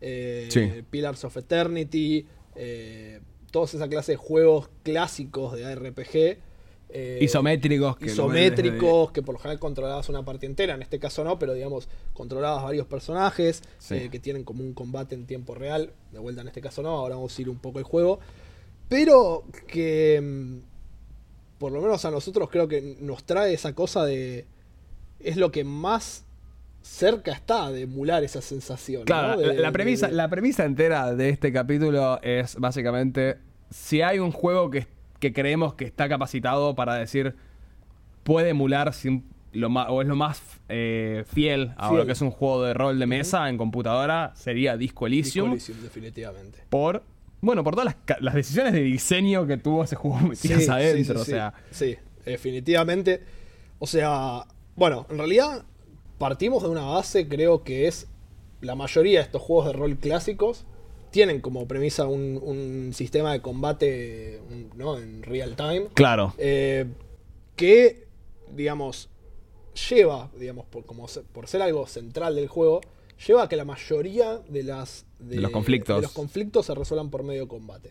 eh, 0.00 0.48
Sí. 0.50 0.68
Pillars 0.90 1.24
of 1.24 1.36
Eternity, 1.36 2.26
eh, 2.62 3.20
toda 3.50 3.64
esa 3.64 3.88
clase 3.88 4.12
de 4.12 4.16
juegos 4.16 4.68
clásicos 4.82 5.54
de 5.56 5.74
RPG. 5.74 6.38
eh, 6.92 7.18
Isométricos. 8.10 9.12
que 9.12 9.22
por 9.22 9.34
lo 9.34 9.38
general 9.38 9.58
controlabas 9.60 10.08
una 10.08 10.24
parte 10.24 10.44
entera, 10.46 10.74
en 10.74 10.82
este 10.82 10.98
caso 10.98 11.22
no, 11.24 11.38
pero 11.38 11.54
digamos, 11.54 11.88
controlabas 12.12 12.62
varios 12.64 12.86
personajes 12.86 13.62
Sí. 13.78 13.94
eh, 13.94 14.08
que 14.10 14.18
tienen 14.18 14.44
como 14.44 14.62
un 14.64 14.74
combate 14.74 15.14
en 15.14 15.24
tiempo 15.26 15.54
real, 15.54 15.92
de 16.12 16.18
vuelta 16.18 16.42
en 16.42 16.48
este 16.48 16.60
caso 16.60 16.82
no, 16.82 16.90
ahora 16.90 17.14
vamos 17.14 17.38
a 17.38 17.42
ir 17.42 17.48
un 17.48 17.58
poco 17.58 17.78
el 17.78 17.84
juego, 17.84 18.18
pero 18.88 19.44
que 19.68 20.20
mm, 20.20 21.58
por 21.58 21.70
lo 21.72 21.80
menos 21.80 22.04
a 22.04 22.10
nosotros 22.10 22.48
creo 22.50 22.66
que 22.68 22.96
nos 23.00 23.22
trae 23.24 23.54
esa 23.54 23.72
cosa 23.74 24.04
de... 24.04 24.46
es 25.20 25.36
lo 25.36 25.52
que 25.52 25.62
más 25.64 26.24
cerca 26.82 27.32
está 27.32 27.70
de 27.70 27.82
emular 27.82 28.24
esa 28.24 28.40
sensación. 28.40 29.04
Claro, 29.04 29.34
¿no? 29.36 29.40
De- 29.48 29.54
la, 29.54 29.72
premisa, 29.72 30.08
de- 30.08 30.14
la 30.14 30.28
premisa 30.28 30.64
entera 30.64 31.14
de 31.14 31.28
este 31.28 31.52
capítulo 31.52 32.20
es 32.22 32.56
básicamente 32.56 33.38
si 33.70 34.02
hay 34.02 34.18
un 34.18 34.32
juego 34.32 34.70
que, 34.70 34.86
que 35.18 35.32
creemos 35.32 35.74
que 35.74 35.84
está 35.84 36.08
capacitado 36.08 36.74
para 36.74 36.94
decir 36.94 37.34
puede 38.22 38.50
emular 38.50 38.92
sin- 38.94 39.24
lo 39.52 39.68
ma- 39.68 39.90
o 39.90 40.00
es 40.02 40.08
lo 40.08 40.14
más 40.16 40.40
eh, 40.68 41.24
fiel 41.26 41.72
a 41.76 41.88
Fiel. 41.88 41.98
lo 42.00 42.06
que 42.06 42.12
es 42.12 42.20
un 42.20 42.30
juego 42.30 42.62
de 42.62 42.72
rol 42.74 42.98
de 42.98 43.06
mesa 43.06 43.48
en 43.48 43.58
computadora 43.58 44.32
sería 44.36 44.76
Disco 44.76 45.06
Disco 45.06 45.06
Elysium. 45.06 45.50
Elysium, 45.52 45.78
definitivamente. 45.82 46.60
por 46.70 47.02
bueno 47.40 47.64
por 47.64 47.74
todas 47.74 47.96
las, 48.20 48.34
decisiones 48.34 48.72
de 48.74 48.82
diseño 48.82 49.46
que 49.46 49.56
tuvo 49.56 49.82
ese 49.84 49.96
juego 49.96 50.18
metidas 50.20 50.62
Sí, 50.64 50.70
adentro 50.70 50.98
sí, 50.98 51.04
sí, 51.04 51.20
o 51.20 51.24
sí. 51.24 51.30
sea 51.30 51.54
Sí, 51.70 51.96
definitivamente. 52.24 53.22
O 53.78 53.86
sea, 53.86 54.44
bueno, 54.76 55.06
en 55.10 55.18
realidad 55.18 55.64
partimos 56.20 56.62
de 56.62 56.68
una 56.68 56.84
base, 56.84 57.26
creo 57.26 57.64
que 57.64 57.88
es 57.88 58.06
la 58.60 58.74
mayoría 58.74 59.18
de 59.20 59.24
estos 59.24 59.40
juegos 59.42 59.66
de 59.66 59.72
rol 59.72 59.96
clásicos 59.96 60.66
tienen 61.10 61.40
como 61.40 61.66
premisa 61.66 62.06
un, 62.06 62.38
un 62.40 62.92
sistema 62.92 63.32
de 63.32 63.40
combate 63.40 64.40
¿no? 64.76 64.98
en 64.98 65.22
real 65.24 65.56
time. 65.56 65.86
claro 65.94 66.34
eh, 66.38 66.84
que, 67.56 68.06
digamos, 68.54 69.08
lleva, 69.88 70.30
digamos, 70.38 70.66
por, 70.66 70.84
como 70.84 71.08
se- 71.08 71.22
por 71.22 71.48
ser 71.48 71.62
algo 71.62 71.86
central 71.86 72.36
del 72.36 72.48
juego, 72.48 72.80
lleva 73.26 73.44
a 73.44 73.48
que 73.48 73.56
la 73.56 73.64
mayoría 73.64 74.38
de 74.48 74.62
las 74.62 75.04
De 75.18 75.36
los 75.40 75.50
conflictos. 75.50 75.96
de 75.96 76.02
los 76.02 76.12
conflictos 76.12 76.66
se 76.66 76.74
resuelvan 76.74 77.10
por 77.10 77.22
medio 77.24 77.42
de 77.42 77.48
combate. 77.48 77.90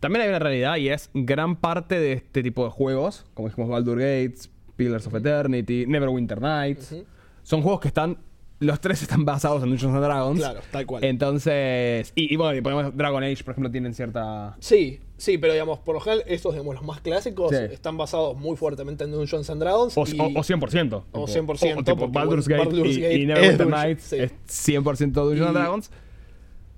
también 0.00 0.22
hay 0.24 0.28
una 0.28 0.38
realidad 0.40 0.76
y 0.76 0.88
es 0.90 1.08
gran 1.14 1.56
parte 1.56 1.98
de 2.00 2.12
este 2.14 2.42
tipo 2.42 2.64
de 2.64 2.70
juegos 2.70 3.24
como 3.34 3.48
dijimos 3.48 3.70
Baldur 3.70 3.98
Gates 4.00 4.50
Pillars 4.76 5.06
of 5.06 5.14
Eternity 5.14 5.86
Neverwinter 5.86 6.40
Nights. 6.40 6.94
Son 7.42 7.62
juegos 7.62 7.80
que 7.80 7.88
están 7.88 8.18
los 8.58 8.78
tres 8.80 9.00
están 9.02 9.24
basados 9.24 9.62
en 9.62 9.70
Dungeons 9.70 9.94
and 9.94 10.04
Dragons 10.04 10.38
Claro, 10.40 10.60
tal 10.70 10.86
cual. 10.86 11.02
entonces 11.04 12.12
y, 12.14 12.32
y 12.32 12.36
bueno 12.36 12.54
y 12.56 12.60
ponemos 12.60 12.94
Dragon 12.96 13.22
Age 13.22 13.42
por 13.44 13.52
ejemplo 13.52 13.70
tienen 13.70 13.94
cierta 13.94 14.56
Sí, 14.60 15.00
sí, 15.16 15.38
pero 15.38 15.52
digamos, 15.52 15.78
por 15.80 15.94
lo 15.94 16.00
general, 16.00 16.24
estos, 16.26 16.52
digamos, 16.54 16.74
los 16.74 16.84
más 16.84 17.00
clásicos 17.00 17.50
Sí. 17.50 17.56
están 17.72 17.96
basados 17.96 18.36
muy 18.38 18.56
fuertemente 18.56 19.04
en 19.04 19.12
Dungeons 19.12 19.48
and 19.50 19.60
Dragons. 19.62 19.96
O, 19.96 20.04
y- 20.06 20.18
o- 20.18 20.24
o 20.38 20.42
100%. 20.42 20.94
O 21.12 21.26
tipo, 21.26 21.26
100%, 21.26 21.78
o 21.78 21.84
tipo 21.84 22.08
Baldur's 22.08 22.48
Gate, 22.48 22.64
Baldur's 22.64 22.96
y, 22.96 23.00
Gate 23.02 23.16
y 23.18 23.22
es 23.22 23.28
Neverwinter 23.28 23.66
Dungeons- 23.66 23.84
Nights 23.84 24.02
sí. 24.04 24.16
es 24.16 24.32
100% 24.46 25.12
Dungeons 25.24 25.48
and 25.48 25.56
Y- 25.56 25.60
Dragons. 25.60 25.90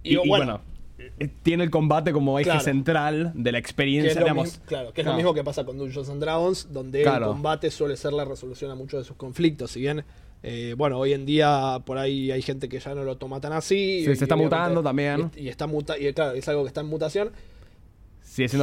y, 0.02 0.16
Y, 0.16 0.20
y 0.24 0.28
bueno, 0.28 0.60
eh, 1.18 1.28
tiene 1.42 1.62
el 1.64 1.70
combate 1.70 2.12
como 2.12 2.38
eje 2.38 2.44
Claro. 2.50 2.60
central 2.64 3.32
de 3.34 3.52
la 3.52 3.58
experiencia, 3.58 4.20
digamos. 4.20 4.60
claro, 4.66 4.92
que 4.92 5.00
es 5.02 5.06
lo 5.06 5.14
mismo 5.14 5.34
que 5.34 5.44
pasa 5.44 5.64
con 5.64 5.78
Dungeons 5.78 6.08
and 6.10 6.20
Dragons, 6.20 6.72
donde 6.72 7.02
Claro. 7.02 7.26
el 7.26 7.32
combate 7.32 7.70
suele 7.70 7.96
ser 7.96 8.12
la 8.12 8.24
resolución 8.24 8.70
a 8.70 8.74
muchos 8.74 9.00
de 9.00 9.04
sus 9.04 9.16
conflictos. 9.16 9.70
Si 9.72 9.80
bien, 9.80 10.04
eh, 10.42 10.74
bueno, 10.76 10.98
hoy 10.98 11.12
en 11.12 11.24
día 11.26 11.80
por 11.84 11.98
ahí 11.98 12.30
hay 12.30 12.42
gente 12.42 12.68
que 12.68 12.78
ya 12.80 12.94
no 12.94 13.04
lo 13.04 13.16
toma 13.16 13.40
tan 13.40 13.52
así. 13.52 14.04
Sí, 14.04 14.10
y- 14.10 14.16
se 14.16 14.24
está 14.24 14.36
mutando 14.36 14.82
también. 14.82 15.30
Y, 15.36 15.42
y 15.42 15.48
está 15.48 15.66
muta 15.66 15.98
y 15.98 16.12
claro, 16.12 16.32
es 16.32 16.48
algo 16.48 16.62
que 16.62 16.68
está 16.68 16.80
en 16.80 16.88
mutación. 16.88 17.30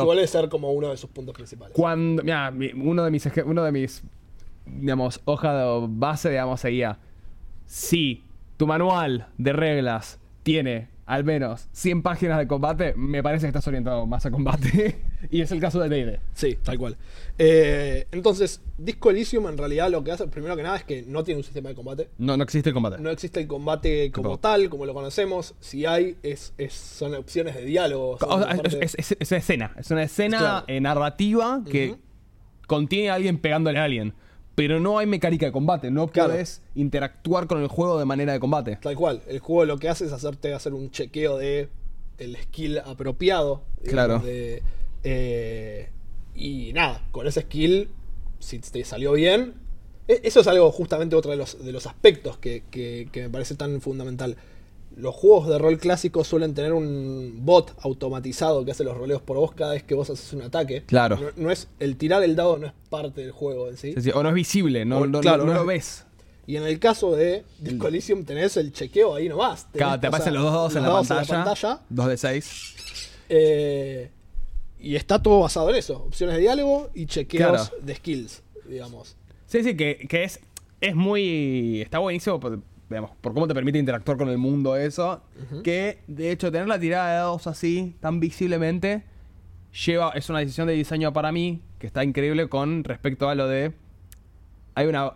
Suele 0.05 0.25
ser 0.27 0.49
como 0.49 0.71
uno 0.71 0.89
de 0.89 0.97
sus 0.97 1.09
puntos 1.09 1.35
principales. 1.35 1.75
Cuando, 1.75 2.23
mira, 2.23 2.49
mi- 2.51 2.71
uno 2.73 3.03
de 3.03 3.11
mis, 3.11 3.27
uno 3.45 3.63
de 3.63 3.71
mis, 3.71 4.01
digamos, 4.65 5.21
hoja 5.25 5.53
de 5.53 5.85
base, 5.89 6.29
digamos, 6.29 6.59
seguía. 6.59 6.97
Si 7.65 8.23
tu 8.57 8.65
manual 8.65 9.27
de 9.37 9.53
reglas 9.53 10.19
tiene 10.43 10.87
al 11.09 11.23
menos 11.23 11.67
100 11.71 12.03
páginas 12.03 12.37
de 12.37 12.47
combate, 12.47 12.93
me 12.95 13.23
parece 13.23 13.45
que 13.45 13.47
estás 13.47 13.67
orientado 13.67 14.05
más 14.05 14.25
a 14.27 14.31
combate. 14.31 15.01
y 15.31 15.41
es 15.41 15.51
el 15.51 15.59
caso 15.59 15.79
de 15.81 15.89
D&D. 15.89 16.19
Sí, 16.35 16.57
tal 16.63 16.77
cual. 16.77 16.97
Eh, 17.39 18.05
entonces, 18.11 18.61
Disco 18.77 19.09
Elysium 19.09 19.47
en 19.47 19.57
realidad 19.57 19.89
lo 19.89 20.03
que 20.03 20.11
hace, 20.11 20.27
primero 20.27 20.55
que 20.55 20.61
nada, 20.61 20.77
es 20.77 20.83
que 20.83 21.01
no 21.07 21.23
tiene 21.23 21.39
un 21.39 21.43
sistema 21.43 21.69
de 21.69 21.75
combate. 21.75 22.09
No, 22.19 22.37
no 22.37 22.43
existe 22.43 22.69
el 22.69 22.75
combate. 22.75 23.01
No 23.01 23.09
existe 23.09 23.39
el 23.39 23.47
combate 23.47 24.11
como 24.11 24.29
Tipo- 24.37 24.39
tal, 24.39 24.69
como 24.69 24.85
lo 24.85 24.93
conocemos. 24.93 25.55
Si 25.59 25.85
hay, 25.87 26.15
es, 26.21 26.53
es- 26.59 26.73
son 26.73 27.15
opciones 27.15 27.55
de 27.55 27.65
diálogo. 27.65 28.19
son 28.19 28.29
O 28.31 28.37
sea, 28.43 28.55
parte- 28.55 28.85
es, 28.85 28.93
es- 28.95 29.17
es 29.19 29.31
una 29.31 29.37
escena. 29.39 29.71
Es 29.77 29.89
una 29.89 30.03
escena 30.03 30.37
Claro. 30.37 30.65
eh, 30.67 30.79
narrativa 30.79 31.61
que 31.69 31.89
Ujú. 31.91 31.99
contiene 32.67 33.09
a 33.09 33.15
alguien 33.15 33.39
pegándole 33.39 33.79
a 33.79 33.85
alguien. 33.85 34.13
Pero 34.59 34.79
no 34.79 34.97
hay 34.99 35.07
mecánica 35.07 35.45
de 35.45 35.51
combate. 35.53 35.89
No 35.89 36.07
Claro. 36.09 36.31
puedes 36.31 36.61
interactuar 36.75 37.47
con 37.47 37.61
el 37.61 37.67
juego 37.67 37.97
de 37.97 38.05
manera 38.05 38.33
de 38.33 38.39
combate. 38.39 38.77
Tal 38.81 38.95
cual. 38.95 39.21
El 39.27 39.39
juego 39.39 39.63
lo 39.65 39.77
que 39.77 39.87
hace 39.89 40.05
es 40.05 40.11
hacerte 40.11 40.53
hacer 40.53 40.73
un 40.73 40.91
chequeo 40.91 41.37
de 41.37 41.69
el 42.17 42.35
skill 42.35 42.79
apropiado. 42.79 43.63
Claro. 43.87 44.19
de, 44.19 44.61
eh, 45.03 45.89
y 46.35 46.73
nada, 46.73 47.07
con 47.11 47.25
ese 47.27 47.41
skill, 47.41 47.89
si 48.39 48.59
te 48.59 48.83
salió 48.83 49.13
bien. 49.13 49.53
e- 50.07 50.21
Eso 50.23 50.39
es 50.41 50.47
algo 50.47 50.71
justamente 50.71 51.15
otro 51.15 51.31
de 51.31 51.37
los, 51.37 51.63
de 51.63 51.71
los 51.71 51.85
aspectos 51.85 52.37
que, 52.37 52.63
que- 52.71 53.07
que 53.11 53.21
me 53.23 53.29
parece 53.29 53.55
tan 53.55 53.79
fundamental. 53.79 54.35
Los 54.99 55.15
juegos 55.15 55.47
de 55.47 55.57
rol 55.57 55.77
clásicos 55.77 56.27
suelen 56.27 56.53
tener 56.53 56.73
un 56.73 57.39
bot 57.45 57.73
automatizado 57.81 58.65
que 58.65 58.71
hace 58.71 58.83
los 58.83 58.97
roleos 58.97 59.21
por 59.21 59.37
vos 59.37 59.53
cada 59.53 59.73
vez 59.73 59.83
que 59.83 59.95
vos 59.95 60.09
haces 60.09 60.33
un 60.33 60.41
ataque. 60.41 60.83
Claro. 60.85 61.17
No, 61.17 61.27
no 61.45 61.51
es, 61.51 61.67
el 61.79 61.95
tirar 61.95 62.21
el 62.23 62.35
dado 62.35 62.57
no 62.57 62.67
es 62.67 62.73
parte 62.89 63.21
del 63.21 63.31
juego 63.31 63.69
en 63.69 63.77
sí. 63.77 63.89
Es 63.89 63.95
decir, 63.95 64.13
o 64.15 64.21
no 64.23 64.29
es 64.29 64.35
visible, 64.35 64.83
no, 64.85 64.99
O- 64.99 65.07
no- 65.07 65.21
claro, 65.21 65.45
no 65.45 65.53
no 65.53 65.63
lo 65.63 65.71
es- 65.71 65.77
ves. 65.77 66.05
Y 66.47 66.57
en 66.57 66.63
el 66.63 66.79
caso 66.79 67.15
de 67.15 67.43
Disco 67.59 67.87
Elysium 67.87 68.25
tenés 68.25 68.57
el 68.57 68.73
chequeo 68.73 69.13
ahí 69.15 69.29
nomás. 69.29 69.71
Tenés, 69.71 69.77
Claro, 69.87 69.91
te 69.93 69.97
o 69.97 70.01
sea, 70.01 70.07
aparecen 70.09 70.33
los 70.33 70.43
dos 70.43 70.53
dados 70.53 70.75
en 70.75 70.81
la 70.81 70.87
dados 70.89 71.07
pantalla. 71.07 71.43
pantalla, 71.45 71.79
Dos 71.89 72.07
de 72.07 72.17
seis. 72.17 72.75
eh, 73.29 74.09
y 74.79 74.95
está 74.95 75.21
todo 75.21 75.41
basado 75.41 75.69
en 75.69 75.75
eso. 75.75 75.97
Opciones 76.07 76.35
de 76.35 76.41
diálogo 76.41 76.89
y 76.93 77.05
chequeos 77.05 77.69
Claro. 77.69 77.83
de 77.85 77.95
skills, 77.95 78.41
digamos. 78.67 79.15
Sí, 79.47 79.63
sí, 79.63 79.75
que, 79.77 80.07
que 80.09 80.23
es, 80.23 80.39
es 80.81 80.95
muy. 80.95 81.81
Está 81.81 81.99
buenísimo 81.99 82.39
digamos, 82.89 83.11
por 83.21 83.33
cómo 83.33 83.47
te 83.47 83.53
permite 83.53 83.77
interactuar 83.77 84.17
con 84.17 84.29
el 84.29 84.37
mundo 84.37 84.75
eso. 84.75 85.21
Que 85.63 85.99
de 86.07 86.31
hecho, 86.31 86.51
tener 86.51 86.67
la 86.67 86.79
tirada 86.79 87.09
de 87.09 87.15
dados 87.15 87.47
así, 87.47 87.95
tan 87.99 88.19
visiblemente, 88.19 89.03
lleva. 89.85 90.11
Es 90.15 90.29
una 90.29 90.39
decisión 90.39 90.67
de 90.67 90.73
diseño 90.73 91.13
para 91.13 91.31
mí 91.31 91.61
que 91.77 91.87
está 91.87 92.03
increíble 92.03 92.47
con 92.49 92.83
respecto 92.83 93.29
a 93.29 93.35
lo 93.35 93.47
de. 93.47 93.73
Hay 94.75 94.87
una 94.87 95.11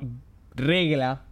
regla 0.56 1.24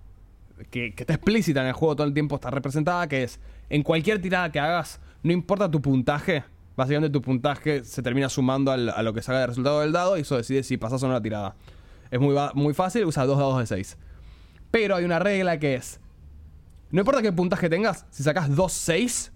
que, 0.69 0.93
que 0.93 1.03
está 1.03 1.13
explícita 1.13 1.61
en 1.61 1.67
el 1.67 1.73
juego 1.73 1.95
todo 1.95 2.07
el 2.07 2.13
tiempo, 2.13 2.35
está 2.35 2.49
representada, 2.49 3.07
que 3.07 3.23
es 3.23 3.39
en 3.69 3.83
cualquier 3.83 4.21
tirada 4.21 4.51
que 4.51 4.59
hagas, 4.59 4.99
no 5.23 5.31
importa 5.31 5.69
tu 5.69 5.81
puntaje, 5.81 6.43
básicamente 6.75 7.11
tu 7.11 7.21
puntaje 7.21 7.83
se 7.83 8.01
termina 8.01 8.29
sumando 8.29 8.71
al- 8.71 8.89
a 8.89 9.01
lo 9.03 9.13
que 9.13 9.21
salga 9.21 9.41
de 9.41 9.47
resultado 9.47 9.81
del 9.81 9.91
dado 9.91 10.17
y 10.17 10.21
eso 10.21 10.37
decide 10.37 10.63
si 10.63 10.77
pasas 10.77 11.01
o 11.03 11.07
no 11.07 11.13
la 11.13 11.21
tirada. 11.21 11.55
Es 12.09 12.19
muy, 12.19 12.35
muy 12.53 12.73
fácil, 12.73 13.05
usa 13.05 13.25
dos 13.25 13.37
dados 13.37 13.57
de 13.59 13.65
6. 13.65 13.97
Pero 14.71 14.95
hay 14.95 15.05
una 15.05 15.19
regla 15.19 15.57
que 15.59 15.75
es, 15.75 15.99
no 16.91 16.99
importa 17.01 17.21
qué 17.21 17.31
puntaje 17.31 17.69
tengas, 17.69 18.05
si 18.09 18.23
sacas 18.23 18.49
2-6 18.49 19.31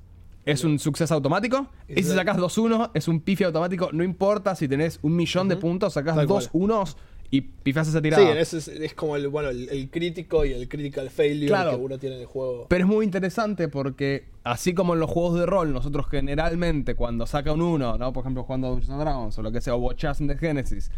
es 0.46 0.64
un 0.64 0.78
suceso 0.78 1.14
automático, 1.16 1.68
y 1.88 2.04
si 2.04 2.10
sacas 2.14 2.38
2-1 2.38 2.92
es 2.94 3.08
un 3.08 3.20
pifi 3.20 3.44
automático, 3.46 3.90
no 3.92 4.04
importa 4.04 4.56
si 4.56 4.68
tenés 4.68 5.00
un 5.02 5.16
millón 5.16 5.48
de 5.48 5.58
puntos, 5.58 5.94
sacas 5.94 6.16
Tal 6.16 6.28
cual. 6.28 6.44
dos 6.44 6.50
unos 6.54 6.98
y 7.32 7.42
pifas 7.42 7.88
esa 7.88 8.00
tirada. 8.04 8.24
Sí, 8.24 8.38
ese 8.38 8.58
es, 8.60 8.68
es 8.68 8.94
como 8.94 9.16
el, 9.16 9.28
bueno, 9.30 9.50
el, 9.50 9.68
el 9.70 9.90
crítico 9.90 10.46
y 10.46 10.54
el 10.54 10.70
critical 10.70 11.10
failure 11.10 11.48
Claro. 11.48 11.72
que 11.72 11.76
uno 11.78 11.98
tiene 11.98 12.16
en 12.18 12.22
el 12.22 12.28
juego. 12.28 12.68
Pero 12.70 12.84
es 12.86 12.88
muy 12.88 13.04
interesante 13.04 13.68
porque, 13.68 14.30
así 14.44 14.76
como 14.76 14.94
en 14.94 15.00
los 15.00 15.10
juegos 15.10 15.40
de 15.40 15.48
rol, 15.48 15.74
nosotros 15.74 16.06
generalmente 16.10 16.94
cuando 16.96 17.26
saca 17.26 17.52
un 17.52 17.64
1, 17.64 17.98
¿no? 17.98 18.14
Por 18.14 18.22
ejemplo, 18.22 18.44
jugando 18.44 18.68
a 18.68 18.70
Dungeons 18.70 18.92
and 18.92 19.02
Dragons 19.02 19.38
o 19.40 19.42
lo 19.42 19.52
que 19.52 19.60
sea, 19.60 19.74
o 19.74 19.78
Watchas 19.80 20.22
in 20.22 20.28
the 20.28 20.38
Genesis, 20.38 20.92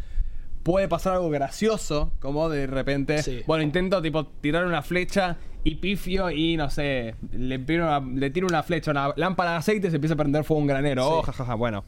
puede 0.67 0.89
pasar 0.89 1.13
algo 1.13 1.29
gracioso, 1.29 2.11
como 2.19 2.49
de 2.49 2.67
repente, 2.67 3.23
Sí. 3.23 3.39
bueno, 3.47 3.63
intento 3.63 4.01
tipo 4.01 4.25
tirar 4.25 4.65
una 4.65 4.81
flecha 4.81 5.37
y 5.63 5.75
pifio 5.75 6.29
y 6.29 6.57
no 6.57 6.69
sé, 6.69 7.15
le, 7.31 7.57
tiro 7.59 7.85
una, 7.85 8.01
le 8.01 8.29
tiro 8.31 8.47
una 8.47 8.63
flecha, 8.63 8.91
una 8.91 9.13
lámpara 9.15 9.51
de 9.51 9.57
aceite 9.59 9.87
y 9.87 9.89
se 9.91 9.95
empieza 9.95 10.15
a 10.15 10.17
prender 10.17 10.43
fuego 10.43 10.59
un 10.59 10.67
granero. 10.67 11.03
Sí. 11.03 11.09
Oh, 11.09 11.21
jajaja, 11.21 11.53
bueno. 11.55 11.85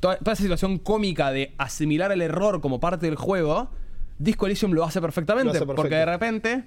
Toda, 0.00 0.16
toda 0.16 0.32
esa 0.32 0.42
situación 0.42 0.78
cómica 0.78 1.30
de 1.30 1.52
asimilar 1.58 2.10
el 2.10 2.22
error 2.22 2.62
como 2.62 2.80
parte 2.80 3.04
del 3.04 3.16
juego, 3.16 3.68
Disco 4.18 4.46
Elysium 4.46 4.72
lo 4.72 4.82
hace 4.84 5.02
perfectamente, 5.02 5.44
Lo 5.44 5.50
hace 5.50 5.58
perfecto. 5.60 5.76
porque 5.82 5.94
de 5.96 6.06
repente... 6.06 6.64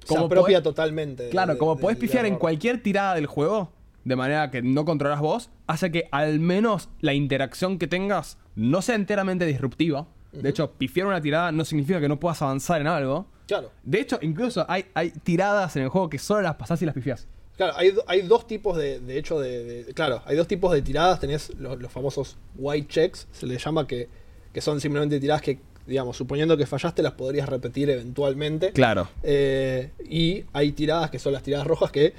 Se 0.00 0.08
como 0.14 0.26
apropia 0.26 0.58
podés- 0.58 0.62
totalmente. 0.62 1.22
de- 1.24 1.30
Claro, 1.30 1.54
de- 1.54 1.58
como 1.58 1.74
del 1.74 1.80
podés 1.82 1.96
pifiar 1.96 2.26
en 2.26 2.36
cualquier 2.36 2.82
tirada 2.82 3.14
del 3.14 3.24
juego, 3.26 3.72
de 4.04 4.14
manera 4.14 4.50
que 4.50 4.60
no 4.60 4.84
controlas 4.84 5.20
vos, 5.20 5.48
hace 5.66 5.90
que 5.90 6.06
al 6.12 6.38
menos 6.38 6.90
la 7.00 7.14
interacción 7.14 7.78
que 7.78 7.86
tengas 7.86 8.36
no 8.56 8.82
sea 8.82 8.94
enteramente 8.94 9.46
disruptiva. 9.46 10.06
De 10.42 10.50
hecho, 10.50 10.70
pifiar 10.72 11.06
una 11.06 11.20
tirada 11.20 11.52
no 11.52 11.64
significa 11.64 12.00
que 12.00 12.08
no 12.08 12.18
puedas 12.18 12.40
avanzar 12.42 12.80
en 12.80 12.86
algo. 12.86 13.26
Claro. 13.46 13.70
De 13.82 14.00
hecho, 14.00 14.18
incluso 14.22 14.64
hay, 14.68 14.86
hay 14.94 15.10
tiradas 15.10 15.74
en 15.76 15.82
el 15.84 15.88
juego 15.88 16.08
que 16.10 16.18
solo 16.18 16.42
las 16.42 16.56
pasás 16.56 16.80
y 16.82 16.86
las 16.86 16.94
pifias. 16.94 17.26
Claro, 17.56 17.72
hay, 17.76 17.92
hay 18.06 18.22
dos 18.22 18.46
tipos 18.46 18.76
de, 18.76 19.00
de 19.00 19.18
hecho 19.18 19.40
de, 19.40 19.84
de- 19.84 19.94
Claro, 19.94 20.22
hay 20.26 20.36
dos 20.36 20.46
tipos 20.46 20.72
de 20.72 20.82
tiradas. 20.82 21.18
Tenés 21.20 21.52
los, 21.58 21.80
los 21.80 21.90
famosos 21.90 22.36
white 22.56 22.86
checks, 22.88 23.26
se 23.32 23.46
les 23.46 23.62
llama 23.64 23.86
que, 23.86 24.08
que 24.52 24.60
son 24.60 24.80
simplemente 24.80 25.18
tiradas 25.18 25.42
que, 25.42 25.58
digamos, 25.86 26.16
suponiendo 26.16 26.56
que 26.56 26.66
fallaste, 26.66 27.02
las 27.02 27.12
podrías 27.14 27.48
repetir 27.48 27.90
eventualmente. 27.90 28.72
Claro. 28.72 29.08
Eh, 29.22 29.90
y 30.08 30.44
hay 30.52 30.72
tiradas 30.72 31.10
que 31.10 31.18
son 31.18 31.32
las 31.32 31.42
tiradas 31.42 31.66
rojas 31.66 31.90
que 31.90 32.12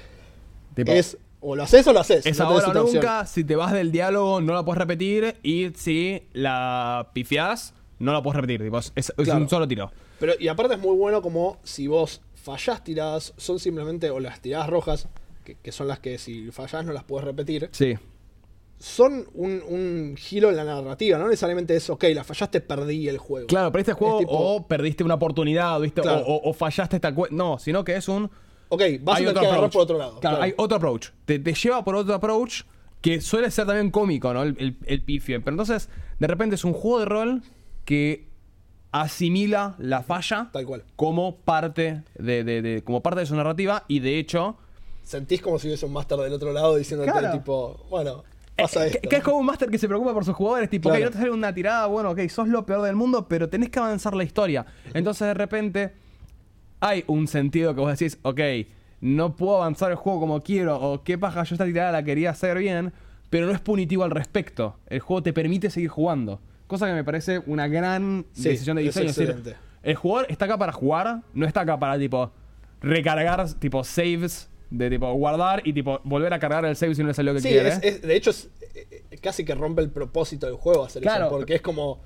Tipo, 0.74 0.92
es 0.92 1.16
o 1.40 1.56
lo 1.56 1.62
haces 1.62 1.86
o 1.86 1.92
lo 1.94 2.00
haces. 2.00 2.26
es 2.26 2.38
no 2.38 2.44
ahora 2.46 2.68
o 2.68 2.74
nunca, 2.74 3.24
si 3.24 3.42
te 3.44 3.56
vas 3.56 3.72
del 3.72 3.90
diálogo 3.92 4.40
no 4.42 4.52
la 4.52 4.62
puedes 4.64 4.78
repetir 4.78 5.36
y 5.42 5.70
si 5.74 6.22
la 6.34 7.08
pifias 7.14 7.72
no 8.00 8.12
la 8.12 8.20
puedes 8.22 8.36
repetir. 8.40 8.62
Tipo, 8.62 8.78
es, 8.78 8.92
es 8.96 9.12
Claro. 9.16 9.40
un 9.40 9.48
solo 9.48 9.68
tiro. 9.68 9.92
Pero, 10.18 10.32
y 10.40 10.48
aparte 10.48 10.74
es 10.74 10.80
muy 10.80 10.96
bueno 10.96 11.22
como 11.22 11.58
si 11.62 11.86
vos 11.86 12.20
fallás 12.34 12.82
tiradas, 12.82 13.32
son 13.36 13.58
simplemente, 13.60 14.10
o 14.10 14.18
las 14.18 14.40
tiradas 14.40 14.68
rojas, 14.68 15.08
que, 15.44 15.54
que 15.56 15.70
son 15.72 15.86
las 15.88 16.00
que 16.00 16.18
si 16.18 16.50
fallás 16.50 16.84
no 16.84 16.92
las 16.92 17.04
puedes 17.04 17.24
repetir, 17.24 17.68
Sí. 17.72 17.94
son 18.78 19.26
un, 19.34 19.62
un 19.68 20.14
giro 20.16 20.48
en 20.48 20.56
la 20.56 20.64
narrativa, 20.64 21.18
no 21.18 21.26
necesariamente 21.26 21.76
es, 21.76 21.90
ok, 21.90 22.04
la 22.14 22.24
fallaste, 22.24 22.60
perdí 22.62 23.08
el 23.08 23.18
juego. 23.18 23.46
Claro, 23.46 23.70
perdiste 23.70 23.90
el 23.92 23.96
juego 23.98 24.18
tipo- 24.20 24.30
o 24.32 24.66
perdiste 24.66 25.04
una 25.04 25.14
oportunidad, 25.14 25.78
¿viste? 25.80 26.00
O- 26.00 26.04
Claro. 26.04 26.20
O, 26.26 26.48
o 26.50 26.52
fallaste 26.54 26.96
esta 26.96 27.14
cue- 27.14 27.30
No, 27.30 27.58
sino 27.58 27.84
que 27.84 27.96
es 27.96 28.08
un. 28.08 28.30
Ok, 28.70 28.82
vas 29.02 29.16
a 29.16 29.18
hay 29.18 29.24
tener 29.26 29.40
que 29.42 29.46
agarrar 29.48 29.70
por 29.70 29.82
otro 29.82 29.98
lado. 29.98 30.20
Claro, 30.20 30.40
hay 30.42 30.54
otro 30.56 30.76
approach. 30.76 31.08
Te, 31.26 31.38
te 31.40 31.52
lleva 31.52 31.84
por 31.84 31.94
otro 31.96 32.14
approach 32.14 32.62
que 33.02 33.20
suele 33.20 33.50
ser 33.50 33.66
también 33.66 33.90
cómico, 33.90 34.32
¿no? 34.32 34.42
El, 34.44 34.56
el, 34.58 34.76
el 34.86 35.02
pifie. 35.02 35.40
Pero 35.40 35.50
entonces, 35.54 35.88
de 36.18 36.26
repente 36.26 36.54
es 36.54 36.64
un 36.64 36.72
juego 36.72 37.00
de 37.00 37.04
rol 37.06 37.42
que 37.90 38.28
asimila 38.92 39.74
la 39.78 40.04
falla 40.04 40.48
Tal 40.52 40.64
cual. 40.64 40.84
como 40.94 41.38
parte 41.38 42.02
de, 42.16 42.44
de- 42.44 42.62
de- 42.62 42.82
como 42.84 43.02
parte 43.02 43.18
de 43.18 43.26
su 43.26 43.34
narrativa 43.34 43.84
y 43.88 43.98
de 43.98 44.16
hecho 44.20 44.56
Sentís 45.02 45.40
como 45.42 45.58
si 45.58 45.66
hubiese 45.66 45.86
un 45.86 45.92
máster 45.92 46.16
del 46.18 46.32
otro 46.32 46.52
lado 46.52 46.76
diciéndote, 46.76 47.10
Claro. 47.10 47.32
tipo, 47.32 47.84
bueno, 47.90 48.22
pasa 48.56 48.84
Eh, 48.84 48.88
esto. 48.90 49.00
que, 49.02 49.08
que 49.08 49.16
es 49.16 49.22
como 49.24 49.38
un 49.38 49.46
máster 49.46 49.68
que 49.68 49.76
se 49.78 49.88
preocupa 49.88 50.12
por 50.14 50.24
sus 50.24 50.36
jugadores, 50.36 50.70
tipo, 50.70 50.88
Claro. 50.88 51.00
ok, 51.00 51.04
no 51.06 51.10
te 51.10 51.18
sale 51.18 51.30
una 51.32 51.52
tirada, 51.52 51.86
bueno, 51.86 52.10
ok, 52.10 52.20
sos 52.28 52.46
lo 52.46 52.64
peor 52.64 52.82
del 52.82 52.94
mundo, 52.94 53.26
pero 53.26 53.48
tenés 53.48 53.70
que 53.70 53.80
avanzar 53.80 54.14
la 54.14 54.22
historia. 54.22 54.66
Entonces 54.94 55.26
de 55.26 55.34
repente 55.34 55.92
hay 56.78 57.02
un 57.08 57.26
sentido 57.26 57.74
que 57.74 57.80
vos 57.80 57.90
decís, 57.98 58.18
ok, 58.22 58.40
no 59.00 59.34
puedo 59.34 59.56
avanzar 59.56 59.90
el 59.90 59.96
juego 59.96 60.20
como 60.20 60.40
quiero, 60.42 60.78
o 60.80 61.02
qué 61.02 61.18
paja, 61.18 61.42
yo 61.42 61.56
esta 61.56 61.64
tirada 61.64 61.90
la 61.90 62.04
quería 62.04 62.30
hacer 62.30 62.56
bien, 62.58 62.92
pero 63.30 63.46
no 63.46 63.52
es 63.52 63.60
punitivo 63.60 64.04
al 64.04 64.12
respecto. 64.12 64.76
El 64.86 65.00
juego 65.00 65.24
te 65.24 65.32
permite 65.32 65.70
seguir 65.70 65.88
jugando. 65.88 66.40
Cosa 66.70 66.86
que 66.86 66.92
me 66.92 67.02
parece 67.04 67.40
una 67.46 67.66
gran 67.66 68.24
Sí, 68.32 68.44
decisión 68.48 68.76
de 68.76 68.82
diseño. 68.84 69.10
Es 69.10 69.16
decir, 69.16 69.56
el 69.82 69.94
jugador 69.96 70.26
está 70.30 70.44
acá 70.44 70.56
para 70.56 70.70
jugar, 70.72 71.22
no 71.34 71.44
está 71.46 71.62
acá 71.62 71.78
para 71.78 71.98
tipo 71.98 72.30
recargar 72.80 73.52
tipo 73.54 73.82
saves 73.84 74.48
de 74.70 74.88
tipo 74.88 75.12
guardar 75.14 75.62
y 75.66 75.72
tipo 75.72 76.00
volver 76.04 76.32
a 76.32 76.38
cargar 76.38 76.64
el 76.64 76.76
save 76.76 76.94
si 76.94 77.02
no 77.02 77.08
le 77.08 77.14
salió 77.14 77.32
lo 77.32 77.38
que 77.38 77.42
Sí, 77.42 77.48
quiere. 77.48 77.68
es- 77.70 77.80
es- 77.82 78.02
de 78.02 78.14
hecho, 78.16 78.30
es, 78.30 78.48
eh, 78.74 79.18
casi 79.20 79.44
que 79.44 79.54
rompe 79.54 79.82
el 79.82 79.90
propósito 79.90 80.46
del 80.46 80.54
juego 80.54 80.84
hacer 80.84 81.02
Claro. 81.02 81.26
eso, 81.26 81.34
porque 81.36 81.56
es 81.56 81.60
como, 81.60 82.00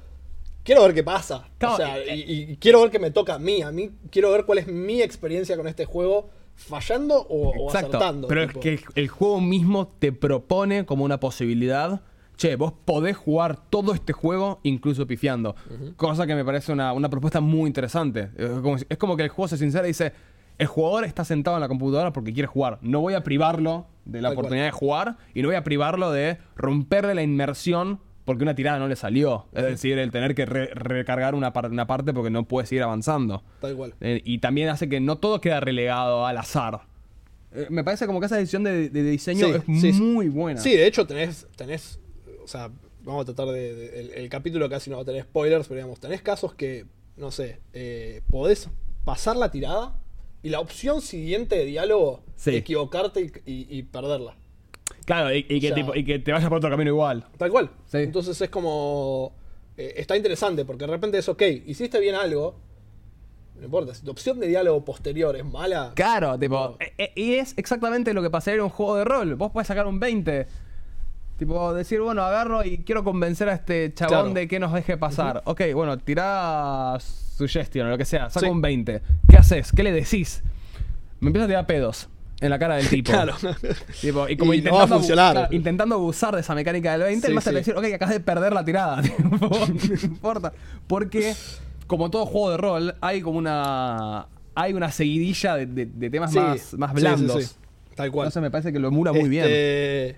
quiero 0.63 0.83
ver 0.83 0.95
qué 0.95 1.05
pasa. 1.05 1.47
Claro, 1.59 1.75
o 1.75 1.77
sea, 1.77 1.99
eh, 1.99 2.17
y, 2.17 2.53
y 2.53 2.57
quiero 2.57 2.81
ver 2.81 2.91
qué 2.91 2.99
me 2.99 3.11
toca 3.11 3.35
a 3.35 3.39
mí. 3.39 3.61
A 3.61 3.71
mí 3.71 3.91
quiero 4.11 4.31
ver 4.33 4.47
cuál 4.47 4.59
es 4.59 4.67
mi 4.67 5.03
experiencia 5.03 5.57
con 5.59 5.69
este 5.69 5.85
juego, 5.85 6.31
fallando 6.57 7.17
o, 7.21 7.51
o 7.51 7.67
Exacto. 7.67 7.99
acertando. 7.99 8.29
Pero 8.29 8.47
tipo. 8.47 8.61
es 8.61 8.81
que 8.81 9.01
el 9.01 9.09
juego 9.09 9.41
mismo 9.43 9.89
te 9.99 10.11
propone 10.13 10.87
como 10.87 11.05
una 11.05 11.21
posibilidad. 11.21 12.01
Che, 12.37 12.57
vos 12.57 12.73
podés 12.85 13.17
jugar 13.17 13.57
todo 13.71 13.95
este 13.95 14.13
juego 14.13 14.61
incluso 14.65 15.07
pifiando. 15.07 15.55
Cosa 15.97 16.27
que 16.27 16.35
me 16.35 16.45
parece 16.45 16.73
una, 16.73 16.93
una 16.93 17.09
propuesta 17.09 17.41
muy 17.41 17.69
interesante. 17.69 18.31
Es 18.37 18.49
como, 18.61 18.79
si- 18.79 18.87
es 18.89 18.99
como 18.99 19.17
que 19.17 19.23
el 19.23 19.29
juego 19.29 19.49
se 19.49 19.57
sincera 19.57 19.85
y 19.85 19.89
dice: 19.91 20.13
El 20.59 20.67
jugador 20.67 21.05
está 21.05 21.25
sentado 21.25 21.57
en 21.57 21.61
la 21.61 21.69
computadora 21.69 22.13
porque 22.13 22.33
quiere 22.33 22.47
jugar. 22.49 22.79
No 22.83 23.01
voy 23.01 23.15
a 23.15 23.23
privarlo 23.23 23.87
de 24.05 24.21
la 24.21 24.29
Tal 24.29 24.35
cual. 24.35 24.45
oportunidad 24.47 24.65
de 24.67 24.71
jugar 24.73 25.17
y 25.33 25.43
no 25.43 25.49
voy 25.49 25.57
a 25.57 25.65
privarlo 25.65 26.11
de 26.11 26.39
romperle 26.57 27.15
la 27.15 27.23
inmersión 27.23 28.01
porque 28.25 28.43
una 28.43 28.55
tirada 28.55 28.79
no 28.79 28.89
le 28.89 28.97
salió. 28.97 29.47
Es 29.53 29.63
decir, 29.65 29.99
el 29.99 30.11
tener 30.11 30.35
que 30.35 30.45
re- 30.47 30.71
recargar 30.75 31.35
una, 31.35 31.53
par- 31.53 31.71
una 31.71 31.87
parte 31.87 32.13
porque 32.15 32.31
no 32.31 32.45
puede 32.45 32.67
seguir 32.67 32.83
avanzando. 32.83 33.43
Tal 33.61 33.77
cual. 33.77 33.95
Eh, 34.01 34.23
y 34.25 34.39
también 34.39 34.71
hace 34.71 34.89
que 34.89 34.99
no 34.99 35.19
todo 35.19 35.41
queda 35.41 35.61
relegado 35.61 36.27
al 36.27 36.39
azar. 36.39 36.81
Eh, 37.53 37.67
me 37.71 37.85
parece 37.85 38.07
como 38.07 38.19
que 38.21 38.27
esa 38.27 38.37
decisión 38.37 38.65
de, 38.65 38.89
de 38.89 39.03
diseño 39.05 39.47
Sí, 39.67 39.89
es 39.89 39.97
sí. 39.97 40.03
muy 40.03 40.29
buena. 40.29 40.59
Sí, 40.61 40.71
de 40.71 40.87
hecho 40.87 41.07
tenés, 41.07 41.47
tenés, 41.55 42.01
o 42.45 42.49
sea, 42.49 42.71
vamos 43.03 43.23
a 43.23 43.25
tratar 43.35 43.53
de, 43.55 43.75
de- 43.75 44.01
el, 44.01 44.11
el 44.13 44.29
capítulo 44.29 44.69
casi 44.69 44.91
no 44.91 44.97
va 44.97 45.03
a 45.03 45.05
tener 45.05 45.23
spoilers, 45.25 45.67
pero 45.69 45.79
digamos, 45.79 46.01
tenés 46.01 46.23
casos 46.23 46.55
que, 46.55 46.87
no 47.17 47.31
sé, 47.31 47.61
eh, 47.73 48.23
podés 48.31 48.69
pasar 49.05 49.37
la 49.37 49.51
tirada 49.51 49.99
y 50.43 50.51
la 50.51 50.61
opción 50.61 51.01
siguiente 51.03 51.57
de 51.57 51.65
diálogo, 51.65 52.23
Sí. 52.37 52.55
equivocarte 52.57 53.21
y, 53.47 53.53
y- 53.53 53.79
y 53.79 53.83
perderla. 53.83 54.37
Claro, 55.07 55.35
y, 55.35 55.39
y 55.49 55.61
que, 55.61 55.73
O 55.73 55.75
sea- 55.75 55.75
tipo- 55.75 55.95
y 55.95 56.05
que 56.05 56.19
te 56.19 56.33
vayas 56.33 56.49
por 56.49 56.59
otro 56.59 56.71
camino 56.71 56.91
igual. 56.91 57.27
Tal 57.37 57.51
cual. 57.51 57.71
Sí. 57.87 57.99
Entonces 57.99 58.41
es 58.41 58.49
como, 58.51 59.33
eh, 59.77 59.95
está 59.97 60.17
interesante 60.17 60.65
porque 60.65 60.85
de 60.87 60.91
repente 60.93 61.19
es, 61.19 61.29
ok, 61.29 61.43
hiciste 61.67 61.99
bien 62.01 62.15
algo, 62.15 62.55
no 63.57 63.65
importa, 63.65 63.95
si 63.95 64.05
tu 64.05 64.11
opción 64.11 64.41
de 64.41 64.49
diálogo 64.49 64.85
posterior 64.85 65.37
es 65.37 65.45
mala, 65.45 65.93
Claro, 65.95 66.39
tipo. 66.39 66.55
No. 66.57 66.77
eh, 66.81 66.93
eh, 66.99 67.13
y 67.15 67.35
es 67.35 67.55
exactamente 67.57 68.13
lo 68.13 68.21
que 68.23 68.31
pasaría 68.31 68.57
en 68.59 68.65
un 68.65 68.71
juego 68.71 68.97
de 68.97 69.05
rol. 69.05 69.35
Vos 69.37 69.53
podés 69.53 69.69
sacar 69.69 69.87
un 69.87 70.01
20. 70.01 70.47
Tipo, 71.39 71.75
decir, 71.75 72.01
bueno, 72.01 72.23
agarro 72.23 72.65
y 72.65 72.79
quiero 72.79 73.03
convencer 73.03 73.49
a 73.49 73.55
este 73.55 73.93
chabón 73.93 74.09
Claro. 74.19 74.35
de 74.35 74.49
que 74.49 74.61
nos 74.61 74.73
deje 74.73 74.97
pasar. 74.97 75.43
Ok, 75.47 75.63
bueno, 75.75 75.99
tirá 75.99 76.97
suggestion 77.01 77.87
o 77.89 77.91
lo 77.91 77.99
que 77.99 78.05
sea. 78.05 78.31
Saca 78.31 78.47
Sí. 78.47 78.53
un 78.53 78.61
20. 78.61 79.03
¿Qué 79.29 79.37
haces? 79.37 79.73
¿Qué 79.73 79.83
le 79.83 79.91
decís? 79.93 80.43
Me 81.21 81.29
empieza 81.29 81.45
a 81.47 81.49
tirar 81.49 81.67
pedos 81.67 82.09
en 82.41 82.51
la 82.51 82.59
cara 82.59 82.77
del 82.77 82.89
tipo. 82.91 83.11
claro. 83.11 83.35
Tipo, 84.01 84.29
y 84.29 84.37
como 84.37 84.55
Y 84.55 84.59
no 84.59 84.61
intentando, 84.61 84.79
va 84.79 84.85
a 84.85 84.99
funcionar. 84.99 85.49
intentando 85.51 85.95
abusar 85.97 86.35
de 86.37 86.43
esa 86.43 86.55
mecánica 86.55 86.93
del 86.93 87.03
20, 87.03 87.27
Sí, 87.27 87.31
el 87.31 87.35
máster 87.35 87.51
sí. 87.51 87.55
le 87.55 87.61
decir, 87.61 87.75
ok, 87.77 87.85
acabas 87.97 88.15
de 88.15 88.21
perder 88.21 88.53
la 88.53 88.65
tirada. 88.65 89.03
No 89.41 89.95
importa. 90.05 90.53
Porque, 90.87 91.35
como 91.89 92.11
todo 92.11 92.27
juego 92.27 92.51
de 92.53 92.57
rol, 92.59 92.95
hay 93.01 93.21
como 93.23 93.39
una. 93.39 94.27
Hay 94.55 94.73
una 94.73 94.93
seguidilla 94.93 95.57
de, 95.57 95.67
de- 95.67 95.87
de 95.87 96.11
temas 96.11 96.33
más, 96.33 96.75
más 96.75 96.93
blandos. 96.93 97.57
Tal 97.97 98.13
cual. 98.13 98.27
Entonces 98.27 98.41
me 98.43 98.51
parece 98.53 98.73
que 98.73 98.79
lo 98.79 98.87
emula 98.89 99.13
muy 99.13 99.29
bien. 99.29 100.17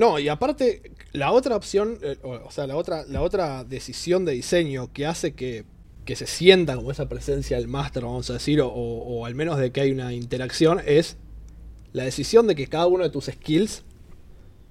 No, 0.00 0.18
y 0.18 0.28
aparte, 0.28 0.80
la 1.12 1.30
otra 1.30 1.56
opción, 1.56 1.98
eh, 2.00 2.16
o, 2.22 2.50
sea, 2.50 2.66
la 2.66 2.74
otra, 2.74 3.04
la 3.06 3.20
otra 3.20 3.64
decisión 3.64 4.24
de 4.24 4.32
diseño 4.32 4.90
que 4.94 5.04
hace 5.04 5.34
que, 5.34 5.66
que 6.06 6.16
se 6.16 6.26
sienta 6.26 6.74
como 6.74 6.90
esa 6.90 7.06
presencia 7.06 7.58
del 7.58 7.68
máster, 7.68 8.04
vamos 8.04 8.30
a 8.30 8.32
decir, 8.32 8.62
o, 8.62 8.68
o 8.70 9.26
al 9.26 9.34
menos 9.34 9.58
de 9.58 9.72
que 9.72 9.82
hay 9.82 9.90
una 9.90 10.14
interacción, 10.14 10.80
es 10.86 11.18
la 11.92 12.04
decisión 12.04 12.46
de 12.46 12.54
que 12.54 12.66
cada 12.66 12.86
uno 12.86 13.04
de 13.04 13.10
tus 13.10 13.26
skills 13.26 13.82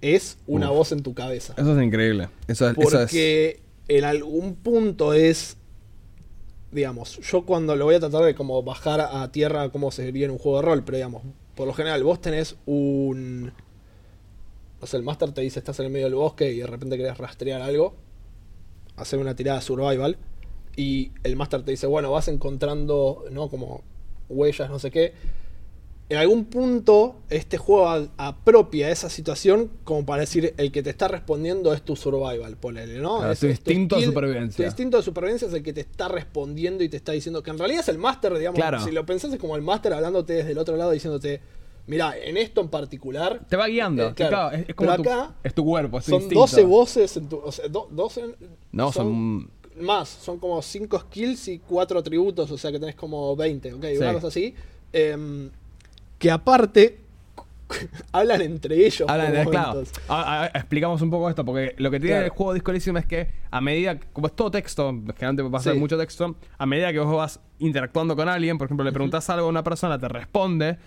es 0.02 0.40
una 0.48 0.72
Uf. 0.72 0.78
voz 0.78 0.92
en 0.94 1.04
tu 1.04 1.14
cabeza. 1.14 1.54
Eso 1.56 1.80
es 1.80 1.86
increíble. 1.86 2.30
Eso 2.48 2.68
es, 2.68 2.76
eso 2.76 2.88
es- 2.88 2.94
Porque 3.12 3.60
en 3.88 4.06
algún 4.06 4.56
punto 4.56 5.14
es, 5.14 5.58
digamos, 6.72 7.20
yo 7.20 7.46
cuando 7.46 7.76
lo 7.76 7.86
voy 7.86 7.94
a 7.94 8.00
tratar 8.00 8.24
de 8.24 8.34
como 8.34 8.64
bajar 8.64 9.00
a 9.02 9.32
tierra 9.32 9.70
cómo 9.70 9.92
se 9.92 10.10
en 10.10 10.32
un 10.32 10.40
juego 10.40 10.58
de 10.58 10.66
rol, 10.66 10.84
pero 10.84 10.98
digamos, 10.98 11.22
por 11.54 11.68
lo 11.68 11.74
general 11.76 12.04
vos 12.04 12.20
tenés 12.20 12.56
un... 12.66 13.52
No 14.82 14.88
sé, 14.88 14.98
el 14.98 15.04
máster 15.04 15.32
te 15.32 15.42
dice 15.42 15.60
estás 15.60 15.80
en 15.80 15.88
el 15.88 15.92
medio 15.92 16.06
del 16.06 16.16
bosque 16.16 16.52
y 16.52 16.60
de 16.60 16.68
repente 16.68 16.98
querés 16.98 17.18
rastrear 17.18 17.62
algo, 17.62 17.96
hacer 18.96 19.20
una 19.20 19.36
tirada 19.36 19.62
survival, 19.62 20.18
y 20.76 21.12
el 21.24 21.36
máster 21.36 21.64
te 21.64 21.72
dice, 21.72 21.88
bueno, 21.88 22.12
vas 22.12 22.28
encontrando, 22.30 23.26
¿no? 23.32 23.50
Como 23.50 23.82
huellas, 24.30 24.70
no 24.70 24.80
sé 24.80 24.90
qué. 24.92 25.14
En 26.08 26.18
algún 26.18 26.46
punto, 26.46 27.18
este 27.30 27.58
juego 27.60 27.88
apropia 28.18 28.90
esa 28.90 29.10
situación 29.12 29.70
como 29.84 30.06
para 30.08 30.22
decir, 30.22 30.56
el 30.58 30.72
que 30.72 30.82
te 30.82 30.90
está 30.90 31.08
respondiendo 31.08 31.72
es 31.74 31.84
tu 31.84 31.96
survival, 31.96 32.56
ponele, 32.58 32.98
¿no? 33.00 33.18
Claro, 33.18 33.34
Es- 33.34 33.40
tu 33.42 33.48
instinto 33.48 33.98
de 33.98 34.06
supervivencia. 34.06 34.58
Tu 34.58 34.64
instinto 34.68 34.98
de 34.98 35.04
supervivencia 35.04 35.48
es 35.50 35.54
el 35.54 35.62
que 35.62 35.74
te 35.74 35.82
está 35.82 36.08
respondiendo 36.08 36.84
y 36.84 36.90
te 36.90 36.98
está 36.98 37.12
diciendo 37.12 37.44
que 37.44 37.52
en 37.52 37.60
realidad 37.60 37.82
es 37.82 37.90
el 37.90 38.00
máster, 38.00 38.36
digamos, 38.38 38.56
Claro. 38.58 38.80
si 38.84 38.92
lo 38.92 39.06
pensás 39.06 39.32
es 39.34 39.40
como 39.40 39.56
el 39.56 39.62
máster 39.62 39.94
hablándote 39.94 40.34
desde 40.34 40.52
el 40.54 40.58
otro 40.58 40.78
lado 40.78 40.90
diciéndote, 40.92 41.42
mira, 41.90 42.18
en 42.18 42.38
esto 42.38 42.62
en 42.62 42.70
particular... 42.70 43.42
Te 43.50 43.56
va 43.58 43.68
guiando. 43.68 44.10
Eh, 44.10 44.14
claro. 44.14 44.30
Claro, 44.32 44.56
es, 44.58 44.70
es 44.70 44.76
como 44.76 44.96
tu, 44.96 45.02
acá 45.02 45.32
es 45.44 45.54
tu 45.54 45.66
cuerpo, 45.66 46.00
es 46.00 46.06
tu 46.06 46.12
son 46.12 46.22
instinto. 46.22 46.40
12 46.42 46.64
voces 46.64 47.18
en 47.18 47.28
tu... 47.30 47.38
O 47.38 47.52
sea, 47.52 47.68
do- 47.68 47.88
12... 47.92 48.36
No, 48.72 48.92
son- 48.92 49.50
Más, 49.82 50.08
son 50.10 50.40
como 50.40 50.62
5 50.62 51.00
skills 51.00 51.48
y 51.50 51.60
4 51.60 52.00
atributos, 52.00 52.50
o 52.52 52.58
sea 52.58 52.72
que 52.72 52.80
tenés 52.80 52.96
como 52.96 53.36
20, 53.36 53.74
¿ok? 53.74 53.84
Sí. 53.92 53.98
Una 53.98 54.14
cosa 54.14 54.28
así. 54.28 54.54
Em, 54.94 55.50
que 56.18 56.30
aparte 56.32 57.00
hablan 58.12 58.42
entre 58.42 58.76
ellos. 58.86 59.08
Hablan 59.08 59.46
claro. 59.50 59.84
A- 60.08 60.44
a- 60.44 60.48
explicamos 60.48 61.02
un 61.02 61.10
poco 61.10 61.30
esto, 61.30 61.46
porque 61.46 61.76
lo 61.78 61.92
que 61.92 62.00
tiene 62.00 62.14
Claro. 62.16 62.26
el 62.26 62.32
juego 62.32 62.54
Disco 62.54 62.72
Elysium 62.72 62.98
es 62.98 63.06
que 63.06 63.30
a 63.52 63.62
medida, 63.62 64.00
como 64.14 64.28
es 64.28 64.34
todo 64.36 64.50
texto, 64.52 64.90
generalmente 65.18 65.44
va 65.44 65.60
a 65.60 65.62
ser 65.62 65.74
Sí. 65.74 65.80
mucho 65.80 65.98
texto, 65.98 66.36
a 66.58 66.66
medida 66.66 66.92
que 66.92 67.00
vos 67.00 67.16
vas 67.16 67.40
interactuando 67.60 68.16
con 68.16 68.28
alguien, 68.28 68.58
por 68.58 68.66
ejemplo, 68.66 68.84
le 68.84 68.92
preguntás 68.92 69.30
algo 69.30 69.46
a 69.46 69.50
una 69.50 69.64
persona, 69.64 70.00
te 70.00 70.08
responde, 70.08 70.78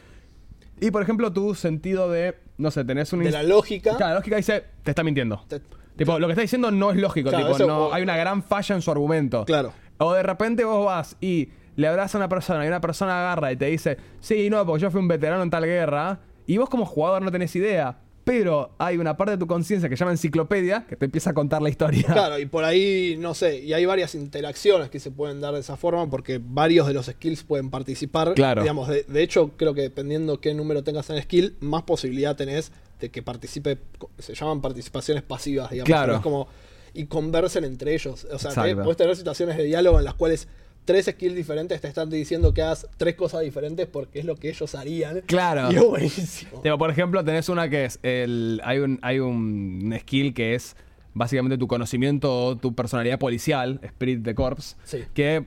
y 0.86 0.90
por 0.90 1.02
ejemplo, 1.02 1.32
tu 1.32 1.54
sentido 1.54 2.10
de, 2.10 2.36
no 2.58 2.70
sé, 2.70 2.84
tenés 2.84 3.12
un... 3.12 3.22
De 3.24 3.30
la 3.30 3.42
lógica. 3.42 3.96
Claro, 3.96 4.10
la 4.14 4.18
lógica 4.20 4.36
dice, 4.36 4.64
te 4.82 4.90
está 4.90 5.02
mintiendo. 5.02 5.44
Te- 5.48 5.60
Tipo, 5.96 6.18
lo 6.18 6.26
que 6.26 6.32
está 6.32 6.40
diciendo 6.42 6.70
no 6.70 6.90
es 6.90 6.96
lógico, 6.96 7.28
Claro, 7.28 7.44
tipo, 7.44 7.56
eso- 7.56 7.66
no, 7.66 7.86
o- 7.88 7.92
hay 7.94 8.02
una 8.02 8.16
gran 8.16 8.42
falla 8.42 8.74
en 8.74 8.80
su 8.82 8.90
argumento. 8.90 9.44
Claro. 9.44 9.72
O 9.98 10.12
de 10.14 10.22
repente 10.22 10.64
vos 10.64 10.86
vas 10.86 11.16
y 11.20 11.50
le 11.76 11.86
hablas 11.86 12.14
a 12.14 12.18
una 12.18 12.28
persona 12.30 12.64
y 12.64 12.68
una 12.68 12.80
persona 12.80 13.20
agarra 13.20 13.52
y 13.52 13.56
te 13.56 13.66
dice, 13.66 13.98
sí, 14.20 14.48
no, 14.50 14.64
porque 14.64 14.82
yo 14.82 14.90
fui 14.90 15.00
un 15.00 15.08
veterano 15.08 15.42
en 15.42 15.50
tal 15.50 15.64
guerra, 15.64 16.18
y 16.46 16.56
vos 16.56 16.68
como 16.70 16.86
jugador 16.86 17.22
no 17.22 17.30
tenés 17.30 17.54
idea, 17.56 17.98
pero 18.24 18.70
hay 18.78 18.98
una 18.98 19.16
parte 19.16 19.32
de 19.32 19.38
tu 19.38 19.46
conciencia 19.46 19.88
que 19.88 19.96
se 19.96 20.00
llama 20.00 20.12
enciclopedia 20.12 20.86
que 20.88 20.96
te 20.96 21.06
empieza 21.06 21.30
a 21.30 21.34
contar 21.34 21.60
la 21.62 21.68
historia. 21.68 22.04
Claro, 22.06 22.38
y 22.38 22.46
por 22.46 22.64
ahí, 22.64 23.16
no 23.18 23.34
sé, 23.34 23.58
y 23.58 23.72
hay 23.72 23.84
varias 23.84 24.14
interacciones 24.14 24.90
que 24.90 25.00
se 25.00 25.10
pueden 25.10 25.40
dar 25.40 25.54
de 25.54 25.60
esa 25.60 25.76
forma 25.76 26.08
porque 26.08 26.40
varios 26.42 26.86
de 26.86 26.94
los 26.94 27.06
skills 27.06 27.42
pueden 27.42 27.70
participar. 27.70 28.34
Claro. 28.34 28.62
Digamos, 28.62 28.88
de, 28.88 29.02
de 29.04 29.22
hecho, 29.22 29.50
creo 29.56 29.74
que 29.74 29.82
dependiendo 29.82 30.40
qué 30.40 30.54
número 30.54 30.84
tengas 30.84 31.10
en 31.10 31.20
skill, 31.22 31.56
más 31.60 31.82
posibilidad 31.82 32.36
tenés 32.36 32.72
de 33.00 33.10
que 33.10 33.22
participe, 33.22 33.78
se 34.18 34.34
llaman 34.34 34.60
participaciones 34.60 35.22
pasivas, 35.22 35.70
digamos. 35.70 35.86
Claro. 35.86 36.16
Es 36.16 36.20
como, 36.20 36.48
y 36.94 37.06
conversen 37.06 37.64
entre 37.64 37.94
ellos. 37.94 38.26
O 38.30 38.38
sea, 38.38 38.52
podés 38.76 38.96
tener 38.96 39.16
situaciones 39.16 39.56
de 39.56 39.64
diálogo 39.64 39.98
en 39.98 40.04
las 40.04 40.14
cuales 40.14 40.46
tres 40.84 41.06
skills 41.06 41.34
diferentes 41.36 41.80
te 41.80 41.88
están 41.88 42.10
diciendo 42.10 42.52
que 42.54 42.62
hagas 42.62 42.86
tres 42.96 43.14
cosas 43.14 43.40
diferentes 43.42 43.86
porque 43.86 44.18
es 44.18 44.24
lo 44.24 44.36
que 44.36 44.48
ellos 44.48 44.74
harían. 44.74 45.20
Claro. 45.26 45.70
Y 45.72 45.76
es 45.76 45.84
buenísimo. 45.86 46.60
Tipo, 46.60 46.78
por 46.78 46.90
ejemplo, 46.90 47.24
tenés 47.24 47.48
una 47.48 47.68
que 47.68 47.84
es 47.84 47.98
el. 48.02 48.60
Hay 48.64 48.78
un, 48.78 48.98
hay 49.02 49.18
un 49.20 49.94
skill 50.00 50.34
que 50.34 50.54
es 50.54 50.76
básicamente 51.14 51.58
tu 51.58 51.66
conocimiento 51.68 52.34
o 52.46 52.56
tu 52.56 52.74
personalidad 52.74 53.18
policial, 53.18 53.78
Spirit 53.82 54.20
de 54.20 54.34
Corps. 54.34 54.76
Sí. 54.84 55.04
Que 55.14 55.44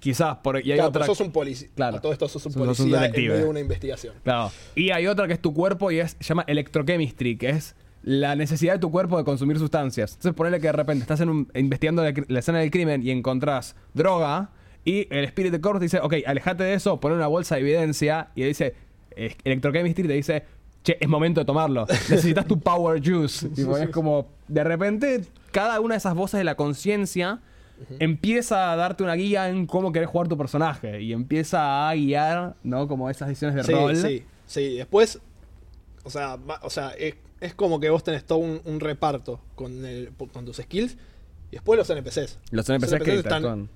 quizás 0.00 0.36
por. 0.38 0.56
Y 0.64 0.70
hay 0.70 0.78
Claro, 0.78 0.88
otra. 0.90 1.02
pero 1.02 1.14
sos 1.14 1.26
un 1.26 1.32
policía. 1.32 1.68
Claro. 1.74 1.96
A 1.96 2.00
todo 2.00 2.12
esto 2.12 2.28
sos 2.28 2.44
un 2.46 2.52
Sos- 2.52 2.66
sos 2.66 2.80
un 2.80 2.86
policía 2.86 2.96
en 2.96 3.02
detective. 3.02 3.28
medio 3.34 3.44
de 3.44 3.50
una 3.50 3.60
investigación. 3.60 4.14
Claro. 4.24 4.50
Y 4.74 4.90
hay 4.90 5.06
otra 5.06 5.26
que 5.26 5.32
es 5.34 5.42
tu 5.42 5.52
cuerpo 5.52 5.90
y 5.90 5.98
es, 6.00 6.16
se 6.18 6.24
llama 6.28 6.44
electrochemistry, 6.46 7.36
que 7.36 7.50
es 7.50 7.74
la 8.04 8.36
necesidad 8.36 8.74
de 8.74 8.78
tu 8.78 8.90
cuerpo 8.92 9.18
de 9.18 9.24
consumir 9.24 9.58
sustancias. 9.58 10.12
Entonces 10.12 10.34
ponele 10.34 10.60
que 10.60 10.68
de 10.68 10.72
repente 10.72 11.02
estás 11.02 11.20
en 11.20 11.28
un- 11.28 11.48
investigando 11.54 12.02
la, 12.04 12.14
la 12.28 12.38
escena 12.38 12.60
del 12.60 12.70
crimen 12.70 13.02
y 13.04 13.10
encontrás 13.10 13.74
droga 13.92 14.52
y 14.84 15.06
el 15.14 15.24
Spirit 15.24 15.52
de 15.52 15.60
Corps 15.60 15.80
dice, 15.80 16.00
ok, 16.00 16.14
alejate 16.26 16.64
de 16.64 16.74
eso, 16.74 16.98
pon 17.00 17.12
una 17.12 17.26
bolsa 17.26 17.54
de 17.56 17.60
evidencia 17.62 18.28
y 18.34 18.40
le 18.42 18.46
dice, 18.48 18.74
electrochemistry 19.44 20.06
te 20.06 20.12
dice, 20.14 20.44
che, 20.82 20.96
es 21.00 21.08
momento 21.08 21.40
de 21.40 21.44
tomarlo. 21.44 21.86
Necesitas 21.88 22.46
tu 22.46 22.58
power 22.60 23.00
juice. 23.04 23.48
Es 23.82 23.88
como, 23.90 24.28
de 24.46 24.64
repente, 24.64 25.22
cada 25.50 25.80
una 25.80 25.94
de 25.94 25.98
esas 25.98 26.14
voces 26.14 26.38
de 26.38 26.44
la 26.44 26.54
conciencia 26.54 27.40
empieza 28.00 28.72
a 28.72 28.76
darte 28.76 29.04
una 29.04 29.14
guía 29.14 29.48
en 29.48 29.66
cómo 29.66 29.92
querés 29.92 30.08
jugar 30.08 30.26
tu 30.28 30.36
personaje 30.36 31.00
y 31.00 31.12
empieza 31.12 31.88
a 31.88 31.94
guiar, 31.94 32.56
¿no? 32.64 32.88
Como 32.88 33.08
esas 33.08 33.28
decisiones 33.28 33.54
de 33.56 33.62
Sí, 33.64 33.72
rol. 33.72 33.96
sí, 33.96 34.24
sí. 34.46 34.76
Después, 34.78 35.20
o 36.02 36.10
sea, 36.10 36.34
va- 36.36 36.58
o 36.62 36.70
sea 36.70 36.90
es, 36.98 37.14
es 37.40 37.54
como 37.54 37.78
que 37.78 37.88
vos 37.90 38.02
tenés 38.02 38.24
todo 38.24 38.38
un, 38.38 38.60
un 38.64 38.80
reparto 38.80 39.40
con, 39.54 39.84
el- 39.84 40.10
con 40.32 40.44
tus 40.44 40.56
skills 40.56 40.96
y 41.50 41.52
después 41.52 41.78
los 41.78 41.88
NPCs. 41.88 42.38
Los 42.50 42.68
NPCs, 42.68 43.02
que 43.04 43.14
están. 43.14 43.68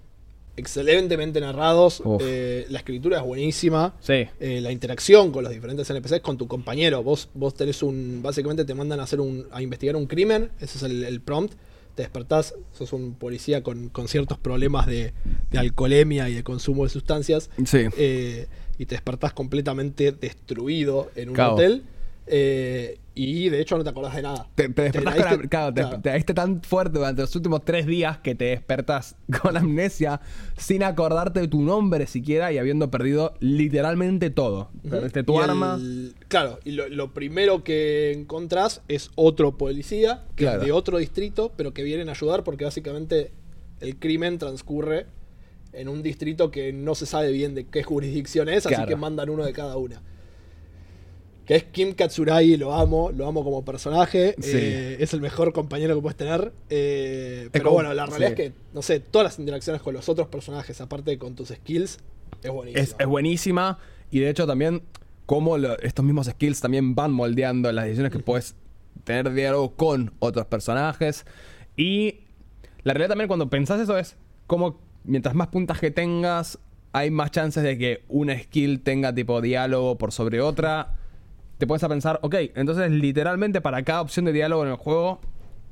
Excelentemente 0.57 1.41
narrados. 1.41 2.03
Eh, 2.21 2.67
la 2.69 2.79
escritura 2.79 3.19
es 3.19 3.25
buenísima. 3.25 3.95
Sí. 4.01 4.27
eh, 4.41 4.61
la 4.61 4.73
interacción 4.73 5.33
con 5.33 5.45
los 5.45 5.53
diferentes 5.53 5.88
NPCs, 5.91 6.21
con 6.21 6.38
tu 6.38 6.47
compañero. 6.49 7.03
Vos, 7.03 7.29
vos 7.35 7.55
tenés 7.55 7.83
un. 7.83 8.21
Básicamente 8.23 8.65
te 8.65 8.75
mandan 8.75 9.01
a 9.01 9.05
hacer 9.05 9.21
un. 9.21 9.47
a 9.53 9.62
investigar 9.62 9.97
un 9.97 10.07
crimen. 10.07 10.51
Ese 10.61 10.79
es 10.79 10.83
el, 10.85 11.05
el 11.05 11.21
prompt. 11.21 11.55
Te 11.95 12.03
despertás, 12.03 12.55
sos 12.73 12.95
un 12.95 13.15
policía 13.15 13.62
con, 13.62 13.91
con 13.91 14.09
ciertos 14.09 14.38
problemas 14.38 14.87
de, 14.87 15.12
de 15.51 15.59
alcoholemia 15.59 16.31
y 16.31 16.35
de 16.35 16.43
consumo 16.43 16.85
de 16.85 16.91
sustancias. 16.91 17.51
Sí. 17.67 17.81
eh, 17.99 18.47
y 18.79 18.87
te 18.87 18.95
despertás 18.95 19.35
completamente 19.35 20.11
destruido 20.12 21.11
en 21.17 21.29
un 21.29 21.35
Cabo. 21.37 21.55
hotel. 21.57 21.83
eh, 22.27 22.99
y 23.14 23.48
de 23.51 23.61
hecho 23.61 23.77
no 23.77 23.85
te 23.85 23.90
acordás 23.90 24.14
de 24.16 24.22
nada. 24.22 24.48
Te, 24.55 24.68
te 24.70 24.83
despertás 24.83 25.14
Te 25.14 25.20
con 25.22 25.29
am- 25.33 25.48
claro, 25.48 25.75
te, 25.75 25.81
claro. 25.83 26.01
te 26.01 26.11
caíste 26.11 26.35
tan 26.35 26.62
fuerte 26.62 26.98
durante 26.98 27.20
los 27.22 27.37
últimos 27.37 27.64
tres 27.64 27.87
días 27.87 28.18
que 28.18 28.35
te 28.35 28.46
despertás 28.46 29.16
con 29.42 29.57
amnesia 29.57 30.20
sin 30.57 30.83
acordarte 30.83 31.40
de 31.40 31.48
tu 31.48 31.61
nombre 31.62 32.07
siquiera 32.07 32.53
y 32.53 32.59
habiendo 32.59 32.90
perdido 32.90 33.35
literalmente 33.40 34.31
todo. 34.31 34.70
Perdiste 34.88 35.22
tu 35.25 35.35
Y 35.35 35.42
arma. 35.42 35.77
el- 35.79 36.14
claro, 36.29 36.59
y 36.64 36.72
lo, 36.72 36.88
lo 36.88 37.12
primero 37.12 37.62
que 37.64 38.12
encontrás 38.12 38.81
es 38.88 39.11
otro 39.14 39.59
policía, 39.59 40.25
que 40.37 40.44
Claro. 40.44 40.61
es 40.61 40.66
de 40.66 40.72
otro 40.72 40.98
distrito, 40.98 41.53
pero 41.57 41.75
que 41.75 41.83
vienen 41.83 42.09
a 42.09 42.12
ayudar 42.12 42.44
porque 42.44 42.64
básicamente 42.64 43.31
el 43.81 43.96
crimen 43.98 44.38
transcurre 44.38 45.07
en 45.75 45.88
un 45.88 46.03
distrito 46.03 46.51
que 46.51 46.72
no 46.72 46.94
se 46.94 47.07
sabe 47.07 47.33
bien 47.33 47.55
de 47.55 47.64
qué 47.66 47.83
jurisdicción 47.83 48.48
es, 48.48 48.66
así 48.66 48.85
que 48.87 48.96
mandan 48.96 49.29
uno 49.31 49.44
de 49.44 49.53
cada 49.53 49.77
una. 49.77 50.03
Que 51.53 51.57
es 51.59 51.65
Kim 51.73 51.93
Katsuragi, 51.95 52.57
lo 52.57 52.73
amo, 52.75 53.11
lo 53.11 53.27
amo 53.27 53.45
como 53.45 53.65
personaje, 53.65 54.35
Sí. 54.38 54.51
eh, 54.55 54.97
es 55.01 55.12
el 55.12 55.21
mejor 55.21 55.53
compañero 55.53 55.95
que 55.95 56.01
puedes 56.03 56.17
tener, 56.17 56.53
eh, 56.71 57.49
pero 57.53 57.65
como- 57.65 57.75
bueno, 57.75 57.93
la 57.95 58.07
realidad 58.07 58.35
sí. 58.37 58.43
es 58.43 58.51
que, 58.51 58.57
no 58.73 58.83
sé, 58.83 59.01
todas 59.01 59.25
las 59.27 59.38
interacciones 59.38 59.83
con 59.83 59.95
los 59.95 60.09
otros 60.09 60.29
personajes, 60.29 60.81
aparte 60.81 61.11
de 61.12 61.19
con 61.19 61.35
tus 61.35 61.49
skills, 61.49 61.99
es 62.43 62.51
buenísimo. 62.51 62.83
Es, 62.83 62.97
es 62.99 63.07
buenísima 63.07 63.79
y 64.11 64.21
de 64.21 64.31
hecho 64.31 64.47
también 64.47 64.83
cómo 65.27 65.59
lo- 65.59 65.79
estos 65.81 66.05
mismos 66.05 66.27
skills 66.27 66.61
también 66.61 66.95
van 66.95 67.12
moldeando 67.12 67.71
las 67.73 67.85
decisiones 67.85 68.12
que 68.12 68.19
puedes 68.19 68.55
tener 69.05 69.31
diálogo 69.33 69.75
con 69.77 70.12
otros 70.19 70.47
personajes. 70.47 71.25
Y 71.77 72.21
la 72.83 72.93
realidad 72.95 73.11
también 73.11 73.29
cuando 73.29 73.49
pensás 73.51 73.81
eso 73.81 73.97
es 73.99 74.17
como 74.47 74.81
mientras 75.05 75.35
más 75.35 75.49
puntaje 75.49 75.91
tengas, 75.91 76.59
hay 76.93 77.11
más 77.11 77.31
chances 77.31 77.62
de 77.62 77.79
que 77.79 78.05
una 78.09 78.38
skill 78.38 78.81
tenga 78.83 79.15
tipo 79.15 79.41
diálogo 79.41 79.97
por 79.99 80.12
sobre 80.12 80.41
otra. 80.41 80.99
Te 81.62 81.66
puedes 81.68 81.85
a 81.85 81.88
pensar, 81.88 82.18
ok, 82.22 82.35
entonces 82.57 82.90
literalmente 82.90 83.61
para 83.61 83.85
cada 83.85 84.01
opción 84.01 84.25
de 84.25 84.33
diálogo 84.33 84.64
en 84.64 84.70
el 84.70 84.77
juego 84.77 85.20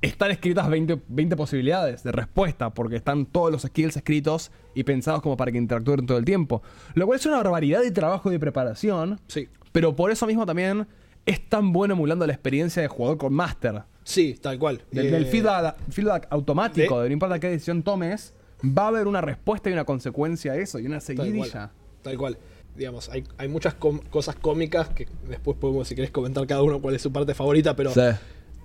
están 0.01 0.31
escritas 0.31 0.71
20, 0.71 1.01
20 1.09 1.35
posibilidades 1.35 2.05
de 2.05 2.13
respuesta, 2.13 2.71
porque 2.73 2.95
están 2.95 3.27
todos 3.27 3.51
los 3.51 3.63
skills 3.63 3.97
escritos 3.97 4.53
y 4.73 4.85
pensados 4.85 5.21
como 5.21 5.37
para 5.37 5.51
que 5.51 5.59
interactúen 5.59 6.07
todo 6.07 6.17
el 6.17 6.25
tiempo. 6.25 6.63
Lo 6.95 7.07
cual 7.07 7.19
es 7.19 7.27
una 7.27 7.39
barbaridad 7.39 7.83
de 7.83 7.91
trabajo 7.91 8.29
y 8.29 8.35
de 8.35 8.39
preparación, 8.39 9.19
Sí, 9.27 9.49
pero 9.73 9.97
por 9.97 10.13
eso 10.13 10.29
mismo 10.29 10.47
también 10.47 10.87
es 11.27 11.49
tan 11.49 11.73
bueno 11.73 11.95
emulando 11.95 12.25
la 12.25 12.35
experiencia 12.35 12.81
de 12.83 12.87
jugador 12.87 13.19
con 13.19 13.35
Master. 13.35 13.83
sí, 14.05 14.39
tal 14.41 14.61
cual. 14.61 14.83
Del, 14.93 15.07
Eh, 15.07 15.11
del 15.11 15.27
feedback, 15.27 15.75
feedback 15.91 16.29
automático, 16.31 16.99
de- 16.99 17.03
de 17.03 17.09
no 17.09 17.13
importa 17.15 17.41
qué 17.41 17.49
decisión 17.49 17.83
tomes, 17.83 18.33
va 18.65 18.85
a 18.85 18.89
haber 18.91 19.09
una 19.09 19.23
respuesta 19.23 19.69
y 19.71 19.73
una 19.73 19.85
consecuencia 19.85 20.53
a 20.53 20.57
eso, 20.57 20.79
y 20.79 20.87
una 20.87 21.01
Tal 21.01 21.17
cual. 21.17 21.27
seguidilla. 21.27 21.71
Tal 22.03 22.17
cual. 22.17 22.39
Digamos, 22.77 23.09
hay, 23.09 23.25
hay 23.37 23.49
muchas 23.49 23.75
cosas 23.75 24.37
cómicas 24.37 24.89
que 24.91 25.07
después 25.29 25.57
podemos, 25.59 25.89
si 25.89 25.95
querés, 25.95 26.11
comentar 26.11 26.47
cada 26.47 26.63
uno 26.63 26.81
cuál 26.81 26.95
es 26.95 27.03
su 27.03 27.13
parte 27.13 27.35
favorita, 27.35 27.77
pero 27.77 27.93
Sí. 27.93 28.01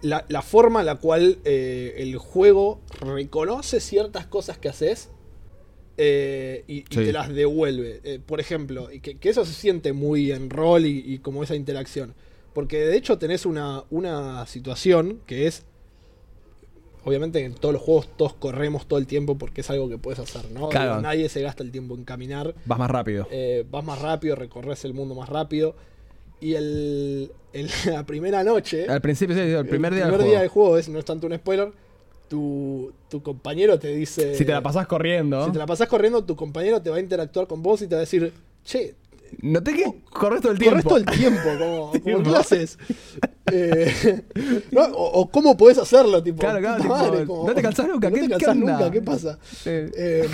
la, 0.02 0.26
la 0.30 0.42
forma 0.42 0.82
en 0.82 0.86
la 0.86 0.96
cual 0.96 1.40
eh, 1.44 1.96
el 1.98 2.18
juego 2.18 2.82
reconoce 3.02 3.80
ciertas 3.80 4.26
cosas 4.28 4.58
que 4.58 4.70
haces 4.70 5.10
eh, 5.98 6.64
y, 6.68 6.82
te 6.84 7.12
las 7.14 7.34
devuelve. 7.34 8.02
Eh, 8.04 8.20
por 8.26 8.40
ejemplo, 8.40 8.92
y 8.92 9.00
que, 9.00 9.18
que 9.18 9.30
eso 9.30 9.46
se 9.46 9.54
siente 9.54 9.94
muy 9.94 10.32
en 10.32 10.50
rol 10.50 10.86
y, 10.86 11.04
y 11.06 11.20
como 11.20 11.44
esa 11.44 11.56
interacción. 11.56 12.14
Porque 12.54 12.80
de 12.80 12.96
hecho 12.98 13.18
tenés 13.18 13.46
una, 13.46 13.84
una 13.90 14.46
situación 14.46 15.22
que 15.26 15.48
es. 15.48 15.66
Obviamente 17.06 17.44
en 17.46 17.54
todos 17.54 17.72
los 17.74 17.82
juegos 17.82 18.10
todos 18.18 18.34
corremos 18.34 18.88
todo 18.88 19.00
el 19.00 19.06
tiempo 19.08 19.38
porque 19.38 19.62
es 19.62 19.70
algo 19.70 19.88
que 19.88 19.98
puedes 19.98 20.20
hacer, 20.20 20.50
¿no? 20.52 20.70
Claro. 20.70 21.00
Nadie 21.02 21.30
se 21.30 21.42
gasta 21.42 21.64
el 21.64 21.72
tiempo 21.72 21.96
en 21.96 22.04
caminar. 22.04 22.54
Vas 22.66 22.80
más 22.80 22.90
rápido. 22.90 23.28
Eh, 23.32 23.64
vas 23.70 23.84
más 23.86 24.02
rápido, 24.02 24.36
recorres 24.36 24.84
el 24.86 24.94
mundo 24.94 25.14
más 25.16 25.30
rápido. 25.30 25.76
Y 26.42 26.56
el, 26.56 27.32
el- 27.54 27.70
la 27.86 28.06
primera 28.06 28.44
noche. 28.44 28.88
Al 28.90 29.02
principio, 29.02 29.36
sí, 29.36 29.42
el 29.42 29.68
primer 29.68 29.94
día 29.94 30.06
el 30.06 30.10
del 30.10 30.16
primer 30.18 30.32
día 30.32 30.40
del 30.42 30.50
juego. 30.50 30.68
juego 30.70 30.78
es, 30.80 30.90
no 30.90 31.00
es 31.00 31.06
tanto 31.06 31.28
un 31.28 31.36
spoiler. 31.36 31.72
Tu, 32.28 32.92
tu 33.08 33.22
compañero 33.22 33.78
te 33.78 33.90
dice. 33.90 34.36
Si 34.36 34.44
te 34.44 34.52
la 34.52 34.62
pasás 34.62 34.88
corriendo. 34.88 35.46
Si 35.46 35.52
te 35.52 35.60
la 35.60 35.68
pasás 35.68 35.88
corriendo, 35.88 36.24
tu 36.24 36.36
compañero 36.36 36.82
te 36.82 36.90
va 36.90 36.98
a 36.98 37.00
interactuar 37.00 37.46
con 37.46 37.62
vos 37.62 37.84
y 37.84 37.88
te 37.88 37.94
va 37.94 38.00
a 38.00 38.02
decir, 38.02 38.34
che, 38.64 38.96
Noté 39.42 39.74
que 39.74 39.86
corres 40.12 40.42
todo 40.42 40.52
el 40.52 40.60
tiempo. 40.60 40.82
corres 40.90 41.04
todo 41.06 41.14
el 41.14 41.20
tiempo, 41.20 41.42
como, 41.60 41.92
como. 42.04 42.24
¿qué 42.24 42.38
haces? 42.38 42.78
Eh, 43.52 44.24
¿no? 44.72 44.82
o, 44.86 45.22
o 45.22 45.30
cómo 45.30 45.56
podés 45.58 45.78
hacerlo, 45.78 46.22
tipo. 46.24 46.40
Claro, 46.40 46.60
claro, 46.60 46.78
puta 46.84 46.96
tipo, 46.96 47.10
madre, 47.12 47.26
como, 47.26 47.48
no 47.48 47.54
te 47.54 47.62
cansás 47.62 47.88
nunca, 47.88 48.10
No 48.10 48.16
¿qué- 48.16 48.22
te 48.22 48.28
qué 48.28 48.32
cansás 48.34 48.50
onda? 48.56 48.74
nunca, 48.74 48.92
¿qué 48.92 49.02
pasa? 49.02 49.40
Eh, 49.66 50.30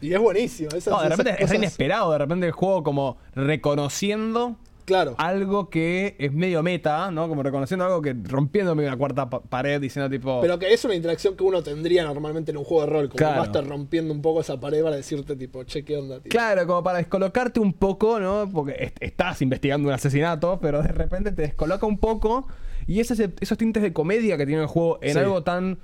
y 0.00 0.12
es 0.14 0.20
buenísimo. 0.20 0.68
esas- 0.70 0.92
No, 0.92 1.00
de 1.00 1.06
esas 1.06 1.18
repente 1.18 1.44
es 1.44 1.52
inesperado, 1.54 2.12
de 2.12 2.18
repente 2.18 2.46
el 2.46 2.52
juego 2.52 2.82
como 2.82 3.16
reconociendo 3.34 4.56
Claro. 4.92 5.14
algo 5.18 5.70
que 5.70 6.14
es 6.18 6.32
medio 6.32 6.62
meta, 6.62 7.10
¿no? 7.10 7.28
Como 7.28 7.42
reconociendo 7.42 7.84
algo 7.84 8.02
que 8.02 8.14
rompiendo 8.24 8.74
medio 8.74 8.90
la 8.90 8.96
cuarta 8.96 9.28
pa- 9.30 9.40
pared, 9.42 9.80
diciendo 9.80 10.10
tipo... 10.10 10.40
Pero 10.40 10.58
que 10.58 10.72
es 10.72 10.84
una 10.84 10.94
interacción 10.94 11.36
que 11.36 11.44
uno 11.44 11.62
tendría 11.62 12.04
normalmente 12.04 12.50
en 12.50 12.56
un 12.58 12.64
juego 12.64 12.82
de 12.86 12.92
rol. 12.92 13.08
Como 13.08 13.16
Claro. 13.18 13.42
estar 13.44 13.66
rompiendo 13.66 14.12
un 14.12 14.22
poco 14.22 14.40
esa 14.42 14.60
pared 14.60 14.82
para 14.82 14.96
decirte, 14.96 15.34
tipo, 15.36 15.64
che, 15.64 15.84
¿qué 15.84 15.96
onda? 15.96 16.20
tío? 16.20 16.30
Claro, 16.30 16.66
como 16.66 16.82
para 16.82 16.98
descolocarte 16.98 17.58
un 17.60 17.72
poco, 17.72 18.20
¿no? 18.20 18.48
Porque 18.52 18.76
est- 18.78 18.96
estás 19.00 19.40
investigando 19.42 19.88
un 19.88 19.94
asesinato, 19.94 20.58
pero 20.60 20.82
de 20.82 20.88
repente 20.88 21.32
te 21.32 21.42
descoloca 21.42 21.86
un 21.86 21.98
poco. 21.98 22.46
Y 22.86 23.00
esos 23.00 23.18
tintes 23.58 23.82
de 23.82 23.92
comedia 23.92 24.36
que 24.36 24.44
tiene 24.46 24.62
el 24.62 24.68
juego 24.68 24.98
en 25.02 25.12
Sí. 25.14 25.18
algo 25.18 25.42
tan, 25.42 25.78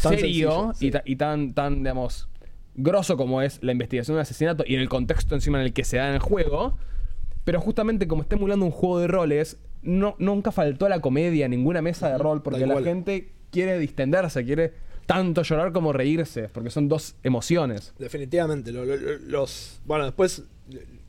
Tan 0.00 0.12
serio 0.12 0.18
sencillo, 0.18 0.72
sí. 0.74 0.90
y, 1.06 1.12
y 1.12 1.16
tan, 1.16 1.54
tan, 1.54 1.78
digamos, 1.78 2.28
grosso 2.76 3.16
como 3.16 3.40
es 3.42 3.58
la 3.62 3.72
investigación 3.72 4.14
de 4.14 4.18
un 4.18 4.22
asesinato 4.22 4.64
y 4.66 4.74
en 4.74 4.80
el 4.80 4.88
contexto 4.88 5.34
encima 5.36 5.58
en 5.60 5.66
el 5.66 5.72
que 5.72 5.84
se 5.84 5.96
da 5.98 6.08
en 6.08 6.14
el 6.14 6.20
juego. 6.20 6.76
Pero 7.44 7.60
justamente 7.60 8.08
como 8.08 8.22
está 8.22 8.36
emulando 8.36 8.64
un 8.64 8.70
juego 8.72 8.98
de 9.00 9.06
roles, 9.06 9.58
no, 9.82 10.16
nunca 10.18 10.50
faltó 10.50 10.88
la 10.88 11.00
comedia 11.00 11.46
ninguna 11.48 11.82
mesa 11.82 12.08
de 12.10 12.18
rol, 12.18 12.42
porque 12.42 12.66
la 12.66 12.80
gente 12.82 13.32
quiere 13.50 13.78
distenderse, 13.78 14.44
quiere 14.44 14.72
tanto 15.06 15.42
llorar 15.42 15.72
como 15.72 15.92
reírse, 15.92 16.48
porque 16.48 16.70
son 16.70 16.88
dos 16.88 17.16
emociones. 17.22 17.92
Definitivamente. 17.98 18.72
lo- 18.72 18.84
lo- 18.86 18.96
lo- 18.96 19.18
los, 19.18 19.80
bueno, 19.84 20.06
después 20.06 20.42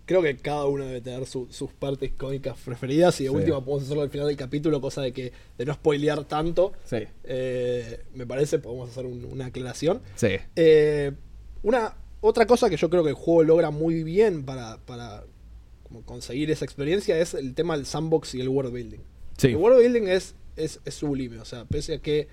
creo 0.06 0.22
que 0.22 0.36
cada 0.38 0.66
uno 0.66 0.84
debe 0.86 1.00
tener 1.02 1.26
su- 1.26 1.48
sus 1.50 1.72
partes 1.72 2.12
cómicas 2.12 2.58
preferidas. 2.64 3.20
Y 3.22 3.24
de 3.24 3.30
Sí. 3.30 3.36
última 3.36 3.64
podemos 3.64 3.86
hacerlo 3.86 4.04
al 4.04 4.10
final 4.10 4.28
del 4.28 4.36
capítulo, 4.36 4.82
cosa 4.82 5.02
de 5.02 5.14
que 5.14 5.32
de 5.58 5.66
no 5.66 5.74
spoilear 5.74 6.26
tanto. 6.26 6.74
Sí. 6.84 6.98
Eh, 7.24 8.02
me 8.14 8.28
parece, 8.28 8.60
podemos 8.60 8.90
hacer 8.90 9.06
un- 9.06 9.24
una 9.26 9.46
aclaración. 9.48 10.02
Sí. 10.16 10.36
Eh, 10.58 11.14
una 11.64 11.96
otra 12.22 12.46
cosa 12.46 12.70
que 12.70 12.78
yo 12.78 12.90
creo 12.90 13.04
que 13.04 13.10
el 13.12 13.16
juego 13.16 13.44
logra 13.44 13.72
muy 13.72 14.04
bien 14.04 14.44
para, 14.44 14.78
para 14.86 15.24
como 15.88 16.04
conseguir 16.04 16.50
esa 16.52 16.66
experiencia 16.66 17.18
es 17.20 17.34
el 17.34 17.54
tema 17.54 17.78
del 17.78 17.86
sandbox 17.86 18.36
y 18.36 18.42
el 18.42 18.50
world 18.50 18.74
building. 18.74 19.00
Sí. 19.38 19.50
El 19.50 19.58
world 19.58 19.80
building 19.80 20.08
es, 20.08 20.36
es, 20.56 20.80
es 20.84 20.96
sublime, 20.96 21.40
o 21.40 21.46
sea, 21.46 21.66
pese 21.66 21.96
a 21.96 22.02
que 22.02 22.28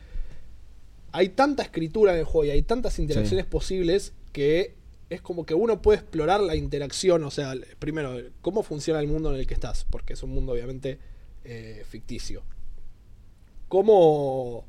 hay 1.13 1.29
tanta 1.29 1.63
escritura 1.63 2.15
en 2.15 2.21
el 2.21 2.25
juego 2.25 2.47
y 2.47 2.51
hay 2.51 2.63
tantas 2.63 2.99
interacciones 2.99 3.45
posibles 3.45 4.15
que 4.33 4.75
es 5.11 5.21
como 5.21 5.45
que 5.45 5.53
uno 5.53 5.83
puede 5.83 5.99
explorar 5.99 6.41
la 6.41 6.57
interacción, 6.57 7.23
o 7.25 7.31
sea, 7.31 7.55
primero, 7.79 8.17
cómo 8.41 8.63
funciona 8.63 8.99
el 8.99 9.09
mundo 9.09 9.33
en 9.33 9.39
el 9.39 9.47
que 9.47 9.53
estás, 9.53 9.85
porque 9.91 10.15
es 10.15 10.23
un 10.23 10.31
mundo 10.31 10.53
obviamente 10.53 10.99
eh, 11.45 11.85
ficticio. 11.87 12.43
¿Cómo... 13.69 14.67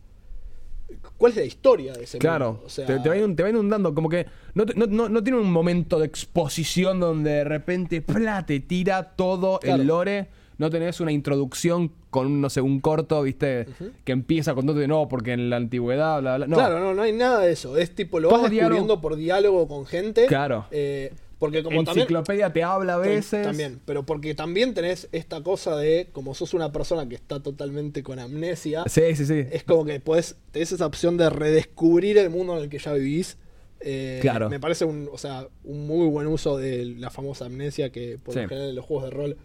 ¿Cuál 1.18 1.32
es 1.32 1.38
la 1.38 1.44
historia 1.46 1.94
de 1.94 2.04
ese 2.04 2.18
Claro, 2.20 2.54
mundo? 2.54 2.64
O 2.66 2.70
sea, 2.70 2.86
te, 2.86 3.00
te 3.00 3.10
va 3.10 3.16
inund- 3.16 3.36
te 3.36 3.44
va 3.44 3.50
inundando, 3.50 3.94
como 3.96 4.10
que 4.10 4.26
no, 4.54 4.66
te- 4.66 4.74
no, 4.76 4.86
no- 4.88 5.10
no 5.10 5.24
tiene 5.24 5.40
un 5.40 5.52
momento 5.52 6.00
de 6.00 6.06
exposición 6.06 7.00
donde 7.00 7.32
de 7.32 7.44
repente 7.44 8.02
¡pla! 8.02 8.46
te 8.46 8.60
tira 8.60 9.16
todo 9.16 9.60
Claro. 9.60 9.82
el 9.82 9.88
lore. 9.88 10.28
No 10.60 10.70
tenés 10.70 11.00
una 11.02 11.12
introducción 11.12 11.92
con, 12.12 12.40
no 12.40 12.48
sé, 12.50 12.62
un 12.62 12.80
corto, 12.80 13.24
¿viste? 13.24 13.66
Que 14.04 14.12
empieza 14.12 14.54
con 14.54 14.68
todo 14.68 14.78
de 14.78 14.88
no, 14.88 15.08
porque 15.10 15.34
en 15.34 15.50
la 15.50 15.56
antigüedad, 15.58 16.22
bla, 16.22 16.38
bla. 16.38 16.46
No, 16.48 16.56
Claro, 16.56 16.80
no, 16.80 16.94
no 16.94 17.02
hay 17.02 17.12
nada 17.12 17.40
de 17.40 17.52
eso. 17.52 17.76
Es 17.76 17.96
tipo, 17.96 18.20
lo 18.20 18.30
vas 18.30 18.44
descubriendo 18.44 18.76
diálogo- 18.96 19.02
por 19.02 19.16
diálogo 19.16 19.68
con 19.68 19.86
gente. 19.88 20.28
Claro. 20.28 20.68
eh, 20.70 21.12
porque 21.44 21.62
como 21.62 21.84
también... 21.84 22.04
Enciclopedia 22.04 22.54
te 22.54 22.64
habla 22.64 22.94
a 22.94 22.98
veces. 22.98 23.44
También, 23.46 23.82
pero 23.84 24.06
porque 24.06 24.34
también 24.34 24.74
tenés 24.74 25.10
esta 25.12 25.44
cosa 25.44 25.76
de, 25.76 26.08
como 26.14 26.34
sos 26.36 26.54
una 26.54 26.72
persona 26.72 27.10
que 27.10 27.16
está 27.16 27.42
totalmente 27.42 28.02
con 28.02 28.18
amnesia, 28.20 28.86
Sí, 28.88 29.02
sí, 29.16 29.26
sí. 29.26 29.44
es 29.52 29.64
como 29.66 29.84
que 29.84 30.00
podés, 30.00 30.38
tenés 30.52 30.72
esa 30.72 30.86
opción 30.86 31.18
de 31.18 31.30
redescubrir 31.30 32.18
el 32.18 32.30
mundo 32.30 32.56
en 32.58 32.64
el 32.64 32.70
que 32.70 32.78
ya 32.80 32.94
vivís. 32.94 33.38
Eh, 33.82 34.20
Claro. 34.22 34.50
Me 34.50 34.62
parece 34.62 34.86
un, 34.86 35.10
o 35.12 35.18
sea, 35.18 35.50
un 35.66 35.86
muy 35.86 36.08
buen 36.08 36.28
uso 36.28 36.58
de 36.58 36.86
la 36.86 37.10
famosa 37.10 37.48
amnesia 37.48 37.92
que 37.92 38.18
por 38.18 38.34
Sí. 38.36 38.40
lo 38.40 38.48
general 38.48 38.70
en 38.70 38.76
los 38.76 38.86
juegos 38.86 39.04
de 39.10 39.12
rol 39.12 39.38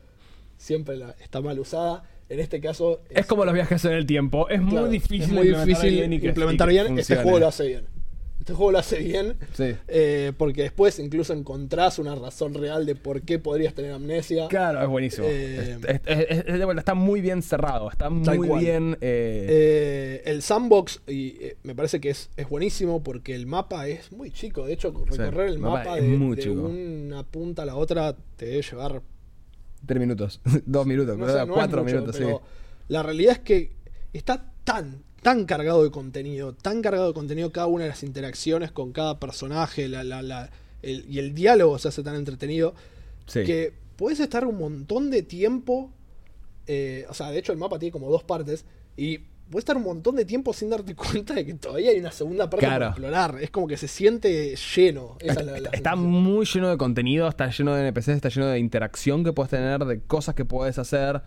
siempre 0.56 0.96
la- 0.96 1.16
está 1.20 1.40
mal 1.40 1.58
usada. 1.58 2.04
En 2.28 2.38
este 2.38 2.61
caso 2.61 3.00
Es 3.11 3.26
como 3.26 3.44
los 3.44 3.54
viajes 3.54 3.84
en 3.87 3.92
el 3.92 4.06
tiempo. 4.06 4.48
Es 4.50 4.61
claro, 4.61 4.82
muy 4.82 4.90
difícil 4.90 5.22
es 5.22 5.28
muy 5.30 5.38
implementar 5.48 5.66
difícil 5.66 5.90
bien 5.94 6.12
y 6.12 6.20
que- 6.20 6.26
implementar 6.28 6.68
bien. 6.68 6.98
Este 6.98 7.16
juego 7.16 7.40
lo 7.40 7.48
hace 7.48 7.66
bien. 7.66 7.97
Este 8.38 8.55
juego 8.55 8.72
lo 8.72 8.79
hace 8.79 8.98
bien. 9.01 9.37
Sí. 9.53 9.74
eh, 9.88 10.33
porque 10.38 10.62
después 10.62 10.98
incluso 10.98 11.33
encontrás 11.35 11.98
una 11.98 12.14
razón 12.14 12.55
real 12.55 12.87
de 12.87 12.94
por 12.94 13.20
qué 13.22 13.38
podrías 13.38 13.74
tener 13.74 13.92
amnesia. 13.92 14.48
Claro, 14.48 14.81
es 14.83 14.88
buenísimo. 14.88 15.27
Eh, 15.29 15.77
Es- 15.87 16.01
es- 16.07 16.44
es- 16.46 16.79
está 16.79 16.94
muy 16.94 17.20
bien 17.20 17.42
cerrado. 17.42 17.90
Está 17.90 18.09
muy 18.09 18.48
cual. 18.48 18.61
bien. 18.61 18.92
eh, 19.01 19.46
Eh, 19.51 20.22
el 20.31 20.42
sandbox 20.42 21.03
y, 21.09 21.37
me 21.62 21.74
parece 21.74 22.01
que 22.01 22.11
es, 22.11 22.31
es 22.37 22.48
buenísimo 22.48 23.03
porque 23.03 23.35
el 23.35 23.46
mapa 23.46 23.87
es 23.88 24.12
muy 24.12 24.31
chico. 24.31 24.64
De 24.66 24.72
hecho, 24.72 24.92
recorrer 25.07 25.48
el 25.48 25.55
el 25.55 25.59
mapa 25.59 25.96
de, 25.96 26.16
una 26.16 27.24
punta 27.24 27.62
a 27.62 27.66
la 27.66 27.77
otra 27.77 28.16
te 28.37 28.46
debe 28.46 28.62
llevar 28.62 29.03
Tres 29.87 30.01
minutos. 30.01 30.40
Dos 30.66 30.87
minutos. 30.87 31.16
no 31.18 31.24
creo, 31.27 31.37
sé, 31.38 31.46
no 31.46 31.53
es 31.53 31.57
cuatro 31.57 31.83
mucho, 31.85 31.94
minutos, 31.94 32.16
sí. 32.16 32.24
La 32.88 33.03
realidad 33.03 33.33
es 33.35 33.38
que 33.40 33.72
está 34.12 34.53
tan, 34.64 35.03
tan 35.28 35.44
cargado 35.44 35.84
de 35.84 35.90
contenido, 35.90 36.54
tan 36.54 36.80
cargado 36.80 37.08
de 37.08 37.12
contenido 37.12 37.52
cada 37.52 37.66
una 37.66 37.84
de 37.84 37.90
las 37.90 38.02
interacciones 38.02 38.72
con 38.72 38.92
cada 38.92 39.20
personaje 39.20 39.86
la, 39.86 40.02
la, 40.02 40.22
la- 40.22 40.48
el- 40.80 41.04
y 41.06 41.18
el 41.18 41.34
diálogo 41.34 41.78
se 41.78 41.88
hace 41.88 42.02
tan 42.02 42.14
entretenido 42.14 42.74
Sí. 43.26 43.44
que 43.44 43.74
puedes 43.96 44.20
estar 44.20 44.46
un 44.46 44.56
montón 44.58 45.10
de 45.10 45.22
tiempo. 45.22 45.90
eh, 46.66 47.04
o 47.10 47.14
sea, 47.14 47.30
de 47.30 47.38
hecho, 47.38 47.52
el 47.52 47.58
mapa 47.58 47.78
tiene 47.78 47.92
como 47.92 48.10
dos 48.10 48.24
partes. 48.24 48.64
Y 48.96 49.18
puedes 49.50 49.60
estar 49.64 49.76
un 49.76 49.82
montón 49.82 50.16
de 50.16 50.24
tiempo 50.24 50.52
sin 50.54 50.70
darte 50.70 50.94
cuenta 51.24 51.34
de 51.34 51.44
que 51.44 51.52
todavía 51.54 51.90
hay 51.90 51.98
una 51.98 52.10
segunda 52.12 52.48
parte 52.48 52.64
Claro. 52.64 52.78
para 52.78 52.90
explorar. 52.90 53.42
Es 53.42 53.50
como 53.50 53.66
que 53.68 53.76
se 53.76 53.86
siente 53.88 54.54
lleno. 54.76 55.16
Esa 55.20 55.42
la- 55.42 55.58
Está, 55.72 55.94
muy 55.94 56.46
lleno 56.46 56.70
de 56.70 56.78
contenido, 56.78 57.28
está 57.28 57.50
lleno 57.50 57.74
de 57.74 57.82
NPCs, 57.88 58.08
está 58.16 58.28
lleno 58.30 58.46
de 58.46 58.58
interacción 58.58 59.24
que 59.24 59.32
puedes 59.34 59.50
tener, 59.50 59.84
de 59.84 60.00
cosas 60.00 60.34
que 60.34 60.44
puedes 60.46 60.78
hacer. 60.78 61.20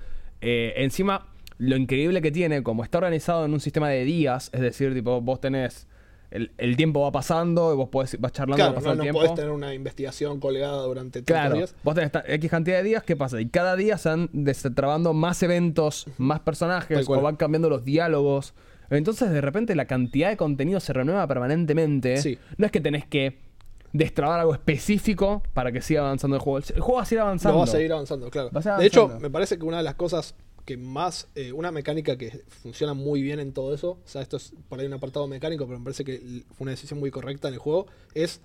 eh, 0.43 0.73
encima, 0.77 1.27
lo 1.63 1.75
increíble 1.77 2.21
que 2.23 2.31
tiene, 2.31 2.63
como 2.63 2.83
está 2.83 2.97
organizado 2.97 3.45
en 3.45 3.53
un 3.53 3.59
sistema 3.59 3.87
de 3.89 4.03
días, 4.03 4.49
es 4.51 4.61
decir, 4.61 4.93
tipo, 4.95 5.21
vos 5.21 5.39
tenés. 5.39 5.87
El, 6.31 6.49
el 6.57 6.75
tiempo 6.77 7.01
va 7.01 7.11
pasando 7.11 7.71
y 7.73 7.75
vos 7.75 7.89
podés, 7.89 8.19
vas 8.19 8.31
charlando, 8.31 8.55
Claro, 8.55 8.73
pasa 8.75 8.87
no, 8.87 8.91
el 8.93 8.97
no 8.97 9.03
tiempo. 9.03 9.19
podés 9.19 9.35
tener 9.35 9.51
una 9.51 9.73
investigación 9.73 10.39
colgada 10.39 10.81
durante 10.83 11.21
30 11.21 11.25
Claro, 11.33 11.55
días. 11.57 11.75
vos 11.83 11.93
tenés 11.93 12.11
X 12.25 12.49
cantidad 12.49 12.77
de 12.77 12.83
días, 12.83 13.03
¿qué 13.03 13.15
pasa? 13.17 13.39
Y 13.41 13.47
cada 13.49 13.75
día 13.75 13.97
se 13.97 14.09
van 14.09 14.29
destrabando 14.31 15.13
más 15.13 15.43
eventos, 15.43 16.07
más 16.17 16.39
personajes, 16.39 17.07
o 17.07 17.21
van 17.21 17.35
cambiando 17.35 17.69
los 17.69 17.83
diálogos. 17.85 18.53
Entonces, 18.89 19.29
de 19.29 19.41
repente, 19.41 19.75
la 19.75 19.85
cantidad 19.85 20.29
de 20.29 20.37
contenido 20.37 20.79
se 20.79 20.93
renueva 20.93 21.27
permanentemente. 21.27 22.17
Sí. 22.17 22.39
No 22.57 22.65
es 22.65 22.71
que 22.71 22.79
tenés 22.81 23.05
que 23.05 23.37
destrabar 23.93 24.39
algo 24.39 24.53
específico 24.53 25.43
para 25.53 25.71
que 25.71 25.81
siga 25.81 26.01
avanzando 26.01 26.37
el 26.37 26.41
juego. 26.41 26.59
El 26.73 26.81
juego 26.81 26.95
va 26.97 27.01
a 27.03 27.05
seguir 27.05 27.21
avanzando. 27.21 27.57
Va 27.59 27.63
a 27.65 27.67
seguir 27.67 27.91
avanzando, 27.91 28.29
claro. 28.31 28.49
Va 28.51 28.77
De 28.77 28.85
hecho, 28.87 29.09
me 29.19 29.29
parece 29.29 29.57
que 29.59 29.65
una 29.65 29.77
de 29.77 29.83
las 29.83 29.95
cosas 29.95 30.33
que 30.65 30.77
más, 30.77 31.27
eh, 31.35 31.51
una 31.51 31.71
mecánica 31.71 32.17
que 32.17 32.43
funciona 32.47 32.93
muy 32.93 33.21
bien 33.21 33.39
en 33.39 33.51
todo 33.53 33.73
eso, 33.73 33.91
o 33.91 34.07
sea, 34.07 34.21
esto 34.21 34.37
es 34.37 34.53
por 34.69 34.79
ahí 34.79 34.85
un 34.85 34.93
apartado 34.93 35.27
mecánico, 35.27 35.65
pero 35.65 35.79
me 35.79 35.83
parece 35.85 36.03
que 36.05 36.19
fue 36.49 36.65
una 36.65 36.71
decisión 36.71 36.99
muy 36.99 37.11
correcta 37.11 37.47
en 37.47 37.55
el 37.55 37.59
juego, 37.59 37.87
es 38.13 38.41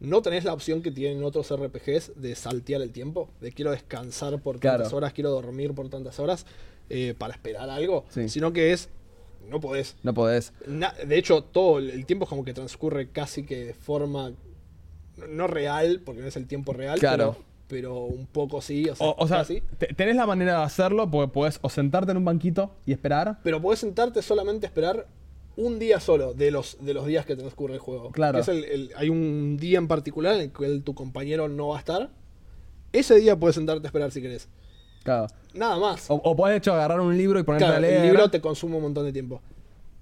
no 0.00 0.22
tenés 0.22 0.44
la 0.44 0.52
opción 0.52 0.80
que 0.82 0.90
tienen 0.92 1.24
otros 1.24 1.50
RPGs 1.50 2.12
de 2.20 2.34
saltear 2.36 2.82
el 2.82 2.92
tiempo, 2.92 3.30
de 3.40 3.50
quiero 3.52 3.72
descansar 3.72 4.40
por 4.40 4.60
Claro. 4.60 4.78
tantas 4.78 4.92
horas, 4.92 5.12
quiero 5.12 5.30
dormir 5.30 5.74
por 5.74 5.88
tantas 5.88 6.18
horas 6.20 6.46
eh, 6.90 7.14
para 7.18 7.34
esperar 7.34 7.68
algo, 7.68 8.04
Sí. 8.10 8.28
sino 8.28 8.52
que 8.52 8.72
es, 8.72 8.88
no 9.50 9.60
podés. 9.60 9.96
No 10.02 10.14
podés. 10.14 10.52
Na- 10.66 10.92
de 11.06 11.18
hecho, 11.18 11.42
todo 11.42 11.78
el 11.80 12.06
tiempo 12.06 12.24
es 12.24 12.28
como 12.28 12.44
que 12.44 12.54
transcurre 12.54 13.10
casi 13.10 13.44
que 13.44 13.64
de 13.66 13.74
forma 13.74 14.30
no- 15.16 15.26
no 15.26 15.46
real, 15.48 16.00
porque 16.04 16.20
no 16.22 16.28
es 16.28 16.36
el 16.36 16.46
tiempo 16.46 16.72
real, 16.72 16.98
Claro. 16.98 17.32
pero, 17.36 17.47
pero 17.68 18.04
un 18.04 18.26
poco 18.26 18.60
sí, 18.60 18.88
o 18.88 18.96
sea, 18.96 19.06
O, 19.06 19.14
o 19.24 19.28
sea, 19.28 19.38
casi. 19.38 19.62
te- 19.78 19.88
tenés 19.94 20.16
la 20.16 20.26
manera 20.26 20.58
de 20.58 20.64
hacerlo 20.64 21.10
porque 21.10 21.32
podés 21.32 21.58
o 21.62 21.68
sentarte 21.68 22.10
en 22.10 22.16
un 22.16 22.24
banquito 22.24 22.72
y 22.86 22.92
esperar. 22.92 23.38
Pero 23.44 23.60
podés 23.62 23.78
sentarte 23.80 24.22
solamente 24.22 24.66
a 24.66 24.68
esperar 24.68 25.06
un 25.56 25.78
día 25.78 26.00
solo 26.00 26.34
de 26.34 26.50
los, 26.50 26.78
de 26.80 26.94
los 26.94 27.06
días 27.06 27.26
que 27.26 27.36
transcurre 27.36 27.74
el 27.74 27.80
juego. 27.80 28.10
Claro. 28.12 28.38
Es 28.38 28.48
el- 28.48 28.64
el- 28.64 28.92
hay 28.96 29.08
un 29.08 29.56
día 29.58 29.78
en 29.78 29.88
particular 29.88 30.34
en 30.34 30.40
el 30.42 30.52
que 30.52 30.80
tu 30.80 30.94
compañero 30.94 31.48
no 31.48 31.68
va 31.68 31.76
a 31.76 31.78
estar. 31.80 32.10
Ese 32.92 33.16
día 33.16 33.36
puedes 33.38 33.56
sentarte 33.56 33.86
a 33.86 33.88
esperar 33.88 34.10
si 34.12 34.22
querés. 34.22 34.48
Claro. 35.04 35.26
Nada 35.54 35.78
más. 35.78 36.10
O, 36.10 36.14
o 36.14 36.36
podés, 36.36 36.52
de 36.54 36.58
hecho, 36.58 36.72
agarrar 36.72 37.00
un 37.00 37.16
libro 37.16 37.38
y 37.38 37.42
ponerte 37.42 37.64
Claro, 37.64 37.78
a 37.78 37.80
leer. 37.80 38.00
el 38.00 38.06
libro 38.06 38.30
te 38.30 38.40
consume 38.40 38.76
un 38.76 38.82
montón 38.82 39.04
de 39.04 39.12
tiempo. 39.12 39.42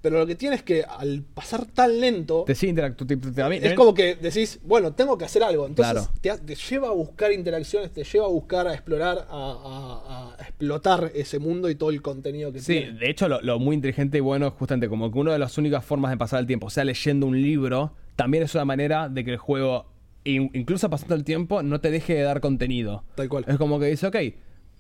Pero 0.07 0.21
lo 0.21 0.27
que 0.29 0.37
tienes 0.37 0.61
es 0.61 0.63
que 0.65 0.85
al 0.85 1.23
pasar 1.35 1.67
tan 1.67 2.01
lento, 2.01 2.45
es 2.47 3.75
como 3.75 3.93
que 3.93 4.15
decís, 4.15 4.61
bueno, 4.63 4.93
tengo 4.93 5.19
que 5.19 5.25
hacer 5.25 5.43
algo. 5.43 5.67
Entonces 5.67 6.09
Claro. 6.23 6.39
te, 6.47 6.55
lleva 6.55 6.87
a 6.89 6.93
buscar 6.93 7.33
interacciones, 7.33 7.91
te 7.93 8.05
lleva 8.05 8.27
a 8.27 8.29
buscar, 8.29 8.69
a 8.69 8.73
explorar, 8.75 9.27
a, 9.29 9.33
a- 9.33 10.37
a 10.39 10.43
explotar 10.43 11.11
ese 11.13 11.41
mundo 11.41 11.69
y 11.69 11.75
todo 11.75 11.91
el 11.91 12.03
contenido 12.03 12.53
que 12.53 12.61
Sí, 12.61 12.75
tiene. 12.75 12.93
de 13.01 13.11
hecho, 13.11 13.29
lo, 13.29 13.41
lo 13.41 13.59
muy 13.59 13.75
inteligente 13.75 14.19
y 14.19 14.21
bueno 14.21 14.47
es 14.47 14.53
justamente 14.53 14.89
como 14.89 15.11
que 15.11 15.19
una 15.19 15.33
de 15.33 15.41
las 15.41 15.59
únicas 15.59 15.85
formas 15.85 16.13
de 16.13 16.17
pasar 16.19 16.39
el 16.39 16.47
tiempo, 16.47 16.69
o 16.69 16.71
sea, 16.71 16.85
leyendo 16.85 17.27
un 17.27 17.43
libro, 17.43 17.95
también 18.15 18.45
es 18.45 18.55
una 18.55 18.65
manera 18.65 19.09
de 19.09 19.25
que 19.25 19.33
el 19.33 19.39
juego, 19.39 19.87
in- 20.23 20.53
incluso 20.55 20.89
pasando 20.89 21.17
el 21.17 21.25
tiempo, 21.25 21.65
no 21.65 21.81
te 21.81 21.91
deje 21.91 22.15
de 22.15 22.23
dar 22.23 22.41
contenido. 22.41 23.03
Tal 23.17 23.29
cual. 23.29 23.45
Es 23.49 23.57
como 23.57 23.81
que 23.81 23.87
dice, 23.87 24.07
ok, 24.07 24.17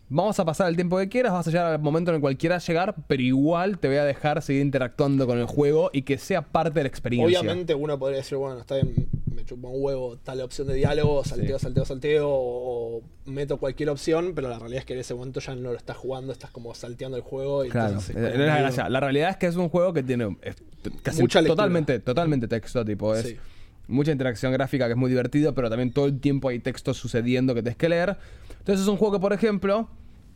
vamos 0.09 0.39
a 0.39 0.45
pasar 0.45 0.69
el 0.69 0.77
tiempo 0.77 0.97
que 0.99 1.09
quieras, 1.09 1.33
vas 1.33 1.47
a 1.49 1.51
llegar 1.51 1.67
al 1.73 1.79
momento 1.81 2.11
en 2.11 2.17
el 2.17 2.21
cual 2.21 2.37
quieras 2.37 2.67
llegar, 2.67 2.95
pero 3.09 3.23
igual 3.23 3.79
te 3.79 3.89
voy 3.89 3.97
a 3.97 4.05
dejar 4.05 4.41
seguir 4.43 4.63
interactuando 4.63 5.27
con 5.27 5.39
el 5.39 5.47
juego 5.47 5.91
y 5.93 6.03
que 6.03 6.19
sea 6.19 6.43
parte 6.43 6.79
de 6.79 6.83
la 6.85 6.89
experiencia. 6.89 7.41
Obviamente 7.41 7.75
uno 7.75 7.99
podría 7.99 8.19
decir, 8.19 8.39
bueno, 8.39 8.61
está 8.61 8.77
bien, 8.77 9.09
me 9.35 9.45
chupa 9.45 9.69
un 9.69 9.83
huevo 9.83 10.17
tal 10.19 10.41
opción 10.41 10.69
de 10.69 10.75
diálogo, 10.75 11.25
salteo, 11.25 11.59
Sí. 11.59 11.63
salteo, 11.65 11.85
salteo, 11.85 12.29
o, 12.31 13.03
meto 13.27 13.57
cualquier 13.59 13.89
opción, 13.91 14.33
pero 14.35 14.49
la 14.49 14.59
realidad 14.59 14.81
es 14.81 14.85
que 14.87 14.93
en 14.95 15.01
ese 15.01 15.15
momento 15.15 15.41
ya 15.41 15.55
no 15.57 15.73
lo 15.73 15.77
estás 15.77 15.97
jugando, 15.97 16.33
estás 16.33 16.51
como 16.51 16.73
salteando 16.75 17.17
el 17.17 17.23
juego. 17.25 17.65
Y 17.65 17.69
Claro, 17.71 17.89
entonces 17.89 18.11
es 18.17 18.23
es 18.23 18.31
como 18.33 18.45
la 18.45 18.53
medio- 18.53 18.63
gracia. 18.63 18.89
La 18.89 19.01
realidad 19.01 19.31
es 19.31 19.37
que 19.37 19.47
es 19.47 19.57
un 19.57 19.69
juego 19.69 19.93
que 19.93 20.03
tiene 20.05 20.37
es 20.43 20.57
casi 21.03 21.21
Mucha 21.23 21.43
totalmente, 21.45 21.99
totalmente 21.99 22.47
texto, 22.47 22.85
tipo, 22.85 23.13
es 23.15 23.27
Sí. 23.27 23.37
mucha 23.89 24.13
interacción 24.13 24.53
gráfica 24.53 24.87
que 24.87 24.93
es 24.93 24.97
muy 24.97 25.11
divertido, 25.11 25.53
pero 25.55 25.69
también 25.69 25.91
todo 25.93 26.07
el 26.07 26.21
tiempo 26.21 26.49
hay 26.49 26.61
texto 26.61 26.95
sucediendo 26.95 27.55
que 27.55 27.63
tienes 27.63 27.77
que 27.77 27.89
leer. 27.89 28.17
Entonces 28.67 28.83
es 28.83 28.89
un 28.89 28.97
juego 28.97 29.15
que, 29.15 29.21
por 29.21 29.33
ejemplo, 29.33 29.87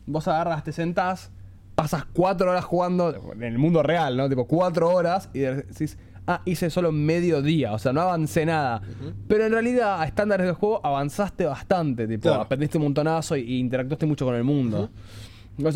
vos 0.05 0.25
agarras, 0.29 0.63
te 0.63 0.71
sentás, 0.71 1.31
pasas 1.75 2.05
cuatro 2.13 2.49
horas 2.51 2.63
jugando 2.63 3.33
en 3.33 3.43
el 3.43 3.57
mundo 3.57 3.83
real, 3.83 4.15
¿no? 4.15 4.29
Tipo 4.29 4.47
cuatro 4.47 4.89
horas 4.89 5.29
y 5.33 5.39
decís, 5.39 5.97
ah, 6.27 6.41
hice 6.45 6.69
solo 6.69 6.93
medio 6.93 7.41
día, 7.41 7.73
o 7.73 7.77
sea, 7.77 7.91
no 7.91 7.99
avancé 8.01 8.45
nada. 8.45 8.81
Pero 9.27 9.45
en 9.45 9.51
realidad, 9.51 10.01
a 10.01 10.05
estándares 10.05 10.45
del 10.45 10.55
juego, 10.55 10.79
avanzaste 10.81 11.45
bastante, 11.45 12.07
tipo, 12.07 12.21
Claro. 12.29 12.41
aprendiste 12.43 12.77
un 12.77 12.85
montonazo 12.85 13.35
y, 13.35 13.41
y 13.41 13.59
interactuaste 13.59 14.05
mucho 14.05 14.25
con 14.25 14.35
el 14.35 14.45
mundo. 14.45 14.89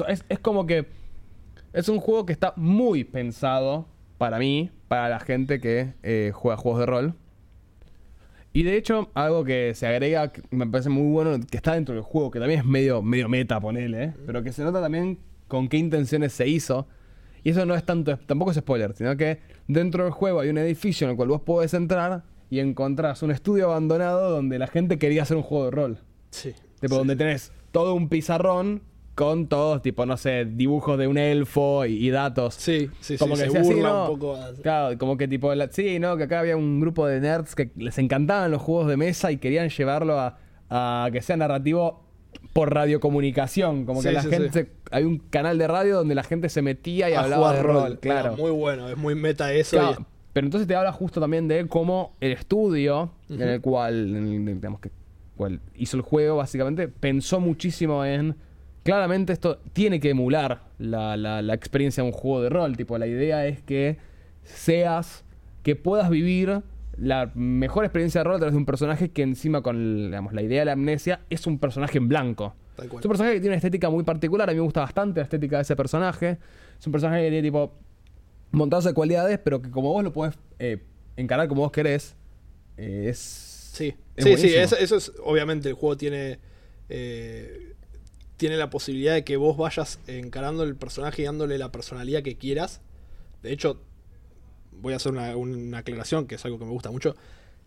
Es, 0.07 0.23
es 0.29 0.39
como 0.39 0.65
que 0.65 0.87
es 1.73 1.89
un 1.89 1.99
juego 1.99 2.25
que 2.25 2.31
está 2.31 2.53
muy 2.55 3.03
pensado 3.03 3.85
para 4.17 4.39
mí, 4.39 4.71
para 4.87 5.09
la 5.09 5.19
gente 5.19 5.59
que 5.59 5.93
eh, 6.03 6.31
juega 6.33 6.55
juegos 6.55 6.79
de 6.79 6.85
rol. 6.85 7.13
Y 8.55 8.63
de 8.63 8.77
hecho, 8.77 9.11
algo 9.15 9.43
que 9.43 9.73
se 9.75 9.85
agrega, 9.85 10.31
que 10.31 10.41
me 10.49 10.65
parece 10.65 10.87
muy 10.87 11.11
bueno, 11.11 11.45
que 11.45 11.57
está 11.57 11.73
dentro 11.73 11.93
del 11.93 12.05
juego, 12.05 12.31
que 12.31 12.39
también 12.39 12.61
es 12.61 12.65
medio, 12.65 13.01
medio 13.01 13.27
meta, 13.27 13.59
ponele, 13.59 14.03
¿eh? 14.05 14.13
pero 14.25 14.43
que 14.43 14.53
se 14.53 14.63
nota 14.63 14.79
también 14.79 15.19
con 15.49 15.67
qué 15.67 15.75
intenciones 15.75 16.31
se 16.31 16.47
hizo. 16.47 16.87
Y 17.43 17.49
eso 17.49 17.65
no 17.65 17.75
es 17.75 17.83
tanto, 17.83 18.17
tampoco 18.17 18.51
es 18.51 18.57
spoiler, 18.57 18.95
sino 18.95 19.17
que 19.17 19.41
dentro 19.67 20.05
del 20.05 20.13
juego 20.13 20.39
hay 20.39 20.47
un 20.47 20.57
edificio 20.57 21.03
en 21.03 21.11
el 21.11 21.17
cual 21.17 21.27
vos 21.27 21.41
podés 21.41 21.73
entrar 21.73 22.23
y 22.49 22.59
encontrás 22.59 23.23
un 23.23 23.31
estudio 23.31 23.65
abandonado 23.65 24.31
donde 24.31 24.57
la 24.57 24.67
gente 24.67 24.97
quería 24.97 25.23
hacer 25.23 25.35
un 25.35 25.43
juego 25.43 25.65
de 25.65 25.71
rol. 25.71 25.99
Sí. 26.29 26.53
Tipo, 26.79 26.95
sí. 26.95 26.99
donde 26.99 27.17
tenés 27.17 27.51
todo 27.73 27.93
un 27.93 28.07
pizarrón 28.07 28.83
con 29.15 29.47
todos, 29.47 29.81
tipo, 29.81 30.05
no 30.05 30.17
sé, 30.17 30.45
dibujos 30.45 30.97
de 30.99 31.07
un 31.07 31.17
elfo 31.17 31.85
y, 31.85 32.05
y 32.05 32.09
datos. 32.09 32.55
Sí, 32.55 32.89
sí, 32.99 33.17
como 33.17 33.35
sí, 33.37 33.43
que 33.43 33.49
se 33.49 33.57
decía, 33.59 33.63
sí, 33.69 33.73
burla 33.75 33.89
¿no? 33.89 34.01
un 34.11 34.19
poco. 34.19 34.35
a- 34.35 34.53
Claro, 34.61 34.97
como 34.97 35.15
que 35.17 35.27
tipo, 35.27 35.55
la- 35.55 35.69
sí, 35.71 35.99
¿no? 35.99 36.17
Que 36.17 36.23
acá 36.23 36.41
había 36.41 36.57
un 36.57 36.79
grupo 36.81 37.07
de 37.07 37.21
nerds 37.21 37.55
que 37.55 37.71
les 37.77 37.97
encantaban 37.97 38.51
los 38.51 38.61
juegos 38.61 38.87
de 38.87 38.97
mesa 38.97 39.31
y 39.31 39.37
querían 39.37 39.69
llevarlo 39.69 40.19
a, 40.19 40.37
a 40.69 41.09
que 41.13 41.21
sea 41.21 41.37
narrativo 41.37 42.03
por 42.51 42.73
radiocomunicación. 42.73 43.85
Como 43.85 44.01
que 44.01 44.11
la 44.11 44.21
sí, 44.21 44.29
gente, 44.29 44.63
sí. 44.65 44.69
hay 44.91 45.03
un 45.03 45.19
canal 45.19 45.57
de 45.57 45.67
radio 45.67 45.95
donde 45.95 46.15
la 46.15 46.23
gente 46.23 46.49
se 46.49 46.61
metía 46.61 47.09
y 47.09 47.13
a 47.13 47.21
hablaba 47.21 47.49
jugar 47.49 47.55
de 47.55 47.63
rol. 47.63 47.99
Claro. 47.99 48.35
Muy 48.37 48.51
bueno, 48.51 48.89
es 48.89 48.97
muy 48.97 49.15
meta 49.15 49.53
eso. 49.53 49.77
Claro, 49.77 49.97
y- 50.01 50.05
pero 50.33 50.47
entonces 50.47 50.67
te 50.67 50.75
habla 50.75 50.91
justo 50.91 51.21
también 51.21 51.47
de 51.47 51.65
cómo 51.67 52.17
el 52.19 52.33
estudio 52.33 53.11
en 53.29 53.41
el 53.41 53.61
cual, 53.61 54.15
en 54.15 54.47
el- 54.49 54.55
digamos 54.55 54.81
que 54.81 54.91
cual 55.37 55.61
hizo 55.75 55.95
el 55.97 56.03
juego, 56.03 56.37
básicamente, 56.37 56.87
pensó 56.89 57.39
muchísimo 57.39 58.03
en. 58.03 58.35
Claramente 58.85 59.33
esto 59.33 59.57
tiene 59.73 59.99
que 59.99 60.11
emular 60.11 60.61
la, 60.77 61.17
la- 61.17 61.41
la 61.41 61.53
experiencia 61.53 62.03
de 62.03 62.09
un 62.09 62.13
juego 62.13 62.41
de 62.43 62.49
rol. 62.49 62.77
Tipo, 62.77 62.97
la 62.97 63.07
idea 63.07 63.45
es 63.47 63.61
que 63.61 63.97
seas. 64.43 65.23
que 65.63 65.75
puedas 65.75 66.09
vivir 66.11 66.61
la 66.97 67.31
mejor 67.33 67.83
experiencia 67.83 68.19
de 68.19 68.25
rol 68.25 68.35
a 68.35 68.37
través 68.37 68.53
de 68.53 68.57
un 68.59 68.65
personaje 68.65 69.09
que 69.09 69.23
encima 69.23 69.61
con 69.63 70.05
digamos, 70.05 70.31
la 70.33 70.43
idea 70.43 70.59
de 70.61 70.65
la 70.65 70.73
amnesia 70.73 71.21
es 71.31 71.47
un 71.47 71.57
personaje 71.57 71.97
en 71.97 72.07
blanco. 72.07 72.53
Es 72.77 73.05
un 73.05 73.09
personaje 73.09 73.33
que 73.35 73.39
tiene 73.41 73.53
una 73.53 73.57
estética 73.57 73.89
muy 73.89 74.03
particular. 74.03 74.47
A 74.49 74.53
mí 74.53 74.57
me 74.57 74.63
gusta 74.63 74.81
bastante 74.81 75.19
la 75.19 75.23
estética 75.23 75.55
de 75.57 75.63
ese 75.63 75.75
personaje. 75.75 76.37
Es 76.79 76.85
un 76.85 76.91
personaje 76.91 77.23
que 77.23 77.29
tiene 77.29 77.41
tipo 77.41 77.73
montados 78.51 78.85
de 78.85 78.93
cualidades, 78.93 79.39
pero 79.39 79.61
que 79.61 79.71
como 79.71 79.91
vos 79.91 80.03
lo 80.03 80.13
podés 80.13 80.37
eh, 80.59 80.77
encarar 81.17 81.47
como 81.47 81.61
vos 81.63 81.71
querés, 81.71 82.15
eh, 82.77 83.07
es. 83.09 83.17
Sí, 83.73 83.95
es 84.15 84.23
sí, 84.23 84.37
sí, 84.37 84.53
eso 84.55 84.95
es, 84.95 85.11
obviamente 85.23 85.67
el 85.69 85.73
juego 85.75 85.97
tiene, 85.97 86.37
eh, 86.89 87.73
tiene 88.37 88.57
la 88.57 88.69
posibilidad 88.69 89.13
de 89.13 89.23
que 89.23 89.37
vos 89.37 89.57
vayas 89.57 89.99
encarando 90.07 90.63
el 90.63 90.75
personaje 90.75 91.21
y 91.21 91.25
dándole 91.25 91.57
la 91.57 91.71
personalidad 91.71 92.21
que 92.23 92.35
quieras. 92.37 92.81
De 93.43 93.51
hecho, 93.51 93.79
voy 94.71 94.93
a 94.93 94.97
hacer 94.97 95.11
una, 95.11 95.35
una 95.35 95.79
aclaración, 95.79 96.27
que 96.27 96.35
es 96.35 96.45
algo 96.45 96.59
que 96.59 96.65
me 96.65 96.71
gusta 96.71 96.91
mucho. 96.91 97.15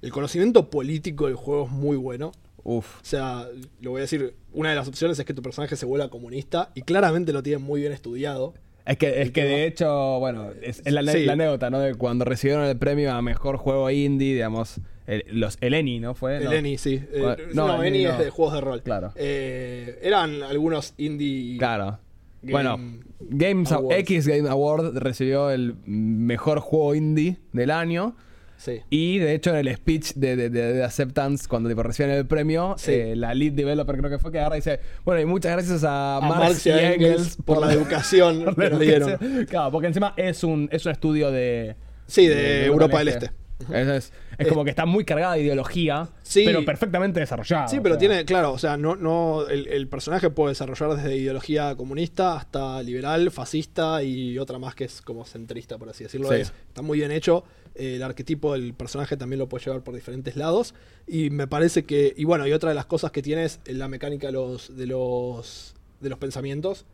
El 0.03 0.13
conocimiento 0.13 0.71
político 0.71 1.27
del 1.27 1.37
juego 1.37 1.65
es 1.67 1.71
muy 1.71 1.97
bueno. 1.97 2.33
Uf. 2.65 3.01
O 3.01 3.05
sea, 3.05 3.47
lo 3.81 3.91
voy 3.93 4.01
a 4.01 4.03
decir, 4.03 4.35
una 4.53 4.71
de 4.71 4.77
las 4.77 4.89
opciones 4.89 5.19
es 5.19 5.25
que 5.25 5.33
tu 5.35 5.43
personaje 5.43 5.75
se 5.77 5.87
vuelva 5.87 6.11
comunista 6.11 6.71
y 6.75 6.83
claramente 6.83 7.33
lo 7.33 7.43
tienen 7.43 7.63
muy 7.63 7.81
bien 7.81 7.93
estudiado. 7.93 8.55
Es 8.85 8.97
que, 8.99 9.23
es 9.23 9.31
que 9.33 9.45
de 9.45 9.67
hecho, 9.67 10.19
bueno, 10.19 10.51
es, 10.63 10.81
es 10.85 10.93
la, 10.93 11.03
Sí. 11.13 11.25
la 11.25 11.35
anécdota, 11.35 11.71
¿no? 11.71 11.79
De 11.79 11.95
cuando 11.95 12.25
recibieron 12.25 12.65
el 12.65 12.77
premio 12.79 13.13
a 13.13 13.21
mejor 13.23 13.57
juego 13.59 13.91
indie, 13.91 14.35
digamos, 14.35 14.81
el, 15.09 15.25
los, 15.33 15.59
el 15.61 15.75
ENI, 15.75 15.99
¿no 16.01 16.15
fue? 16.15 16.37
El 16.37 16.45
No. 16.45 16.53
ENI, 16.53 16.79
sí. 16.79 17.03
Eh, 17.13 17.37
no, 17.55 17.67
no, 17.67 17.83
ENI 17.83 18.05
es 18.07 18.19
de 18.19 18.31
juegos 18.31 18.55
de 18.55 18.61
rol. 18.61 18.83
Claro. 18.83 19.13
Eh, 19.17 19.99
eran 20.03 20.43
algunos 20.45 20.95
indie. 20.99 21.59
Claro. 21.59 21.99
Game 22.43 22.53
bueno, 22.53 22.79
Games 23.19 23.73
Awards. 23.73 23.99
X 24.01 24.29
Game 24.29 24.49
Award 24.49 24.97
recibió 24.99 25.51
el 25.51 25.75
mejor 25.87 26.61
juego 26.61 26.95
indie 26.95 27.39
del 27.53 27.73
año. 27.73 28.15
Sí. 28.59 28.81
Y 28.91 29.19
de 29.19 29.35
hecho, 29.35 29.51
en 29.51 29.57
el 29.67 29.75
speech 29.77 30.15
de, 30.15 30.35
de, 30.37 30.51
de- 30.51 30.73
de 30.75 30.85
Acceptance, 30.85 31.47
cuando 31.49 31.69
tipo, 31.69 31.83
reciben 31.85 32.11
el 32.11 32.27
premio, 32.27 32.75
Sí. 32.77 32.91
eh, 32.93 33.17
la 33.17 33.33
lead 33.33 33.53
developer 33.53 33.97
creo 33.97 34.11
que 34.11 34.19
fue 34.19 34.33
que 34.33 34.39
agarra 34.41 34.57
y 34.57 34.59
dice: 34.59 34.81
Bueno, 35.05 35.21
y 35.21 35.27
muchas 35.27 35.53
gracias 35.53 35.85
a, 35.85 36.17
A 36.17 36.21
Marx, 36.21 36.67
y 36.67 36.71
Engels 36.71 37.39
por 37.45 37.61
la 37.61 37.73
educación 37.73 38.45
por 38.45 38.57
que 38.57 38.71
nos 38.71 38.81
dieron. 38.81 39.09
educación". 39.11 39.47
Claro, 39.47 39.71
porque 39.71 39.87
encima 39.89 40.13
es 40.17 40.43
un, 40.45 40.69
es 40.73 40.85
un 40.87 40.93
estudio 40.93 41.31
de. 41.31 41.77
Sí, 42.07 42.27
de 42.27 42.67
Europa 42.67 42.99
del 42.99 43.09
Este. 43.09 43.31
Es, 43.61 43.89
es- 43.89 44.13
es 44.39 44.47
Eh, 44.47 44.49
como 44.49 44.63
que 44.63 44.71
está 44.71 44.87
muy 44.87 45.05
cargada 45.05 45.35
de 45.35 45.43
ideología, 45.43 46.09
Sí. 46.23 46.43
pero 46.47 46.65
perfectamente 46.65 47.19
desarrollada. 47.21 47.67
Sí, 47.69 47.81
pero 47.83 47.97
sea. 47.97 47.99
tiene, 47.99 48.25
claro, 48.25 48.53
o 48.53 48.59
sea, 48.59 48.77
no, 48.77 48.95
no, 48.95 49.47
el, 49.49 49.67
el 49.67 49.89
personaje 49.89 50.31
puede 50.31 50.51
desarrollar 50.51 50.97
desde 50.97 51.17
ideología 51.17 51.75
comunista 51.77 52.37
hasta 52.37 52.81
liberal, 52.83 53.31
fascista 53.33 54.03
y 54.05 54.39
otra 54.39 54.59
más 54.61 54.75
que 54.77 54.85
es 54.85 55.03
como 55.03 55.25
centrista, 55.25 55.77
por 55.77 55.89
así 55.89 56.05
decirlo. 56.05 56.29
Sí. 56.29 56.37
Es- 56.37 56.53
está 56.69 56.83
muy 56.83 56.99
bien 56.99 57.11
hecho. 57.11 57.45
Eh, 57.75 57.97
el 57.97 58.03
arquetipo 58.03 58.53
del 58.55 58.75
personaje 58.75 59.17
también 59.17 59.39
lo 59.39 59.49
puede 59.49 59.65
llevar 59.65 59.83
por 59.83 59.95
diferentes 59.95 60.37
lados. 60.37 60.75
Y 61.07 61.31
me 61.31 61.47
parece 61.49 61.85
que, 61.85 62.13
y 62.17 62.25
bueno, 62.25 62.47
y 62.47 62.53
otra 62.53 62.69
de 62.71 62.75
las 62.77 62.87
cosas 62.87 63.11
que 63.13 63.23
tiene 63.23 63.45
es 63.45 63.61
la 63.67 63.89
mecánica 63.89 64.29
de 64.29 64.33
los, 64.35 64.77
de 64.77 64.87
los, 64.87 65.75
de 66.01 66.09
los 66.11 66.19
pensamientos. 66.19 66.87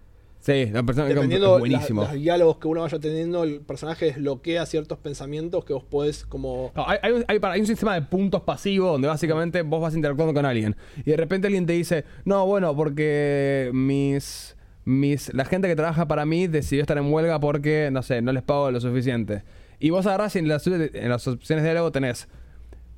Sí, 0.45 0.67
la 0.67 0.83
persona 0.83 1.09
es 1.09 1.15
Dependiendo 1.15 1.55
de 1.55 1.59
buenísimo. 1.61 2.03
los 2.03 2.13
diálogos 2.13 2.59
que 2.59 2.69
uno 2.69 2.83
vaya 2.83 2.99
teniendo, 2.99 3.45
el 3.45 3.61
personaje 3.63 4.05
desbloquea 4.05 4.67
ciertos 4.67 4.99
pensamientos 4.99 5.65
que 5.65 5.73
vos 5.73 5.85
podés 5.85 6.27
como... 6.27 6.71
No, 6.77 6.87
hay, 6.87 6.99
hay 7.01 7.13
un, 7.13 7.25
hay- 7.29 7.39
para- 7.39 7.55
hay 7.55 7.61
un 7.63 7.67
sistema 7.67 7.95
de 7.95 8.03
puntos 8.03 8.43
pasivos 8.43 8.93
donde 8.93 9.09
básicamente 9.09 9.63
vos 9.63 9.81
vas 9.81 9.95
interactuando 9.95 10.35
con 10.35 10.45
alguien 10.45 10.77
y 10.99 11.11
de 11.13 11.17
repente 11.17 11.47
alguien 11.47 11.65
te 11.65 11.73
dice, 11.73 12.05
no, 12.27 12.45
bueno, 12.45 12.77
porque 12.77 13.71
mis, 13.73 14.55
mis, 14.85 15.33
la 15.33 15.47
gente 15.47 15.67
que 15.67 15.77
trabaja 15.77 16.07
para 16.07 16.27
mí 16.27 16.47
decidió 16.47 16.83
estar 16.83 16.99
en 16.99 17.11
huelga 17.11 17.41
porque, 17.41 17.89
no 17.91 18.03
sé, 18.03 18.21
no 18.21 18.31
les 18.31 18.43
pago 18.43 18.71
lo 18.71 18.81
suficiente. 18.83 19.45
Y 19.81 19.89
vos 19.91 20.07
agarrás 20.07 20.37
y 20.37 20.41
en 20.41 20.49
las, 20.49 20.67
en 20.67 21.09
las 21.09 21.27
opciones 21.27 21.63
de 21.63 21.71
diálogo 21.71 21.91
tenés, 21.91 22.29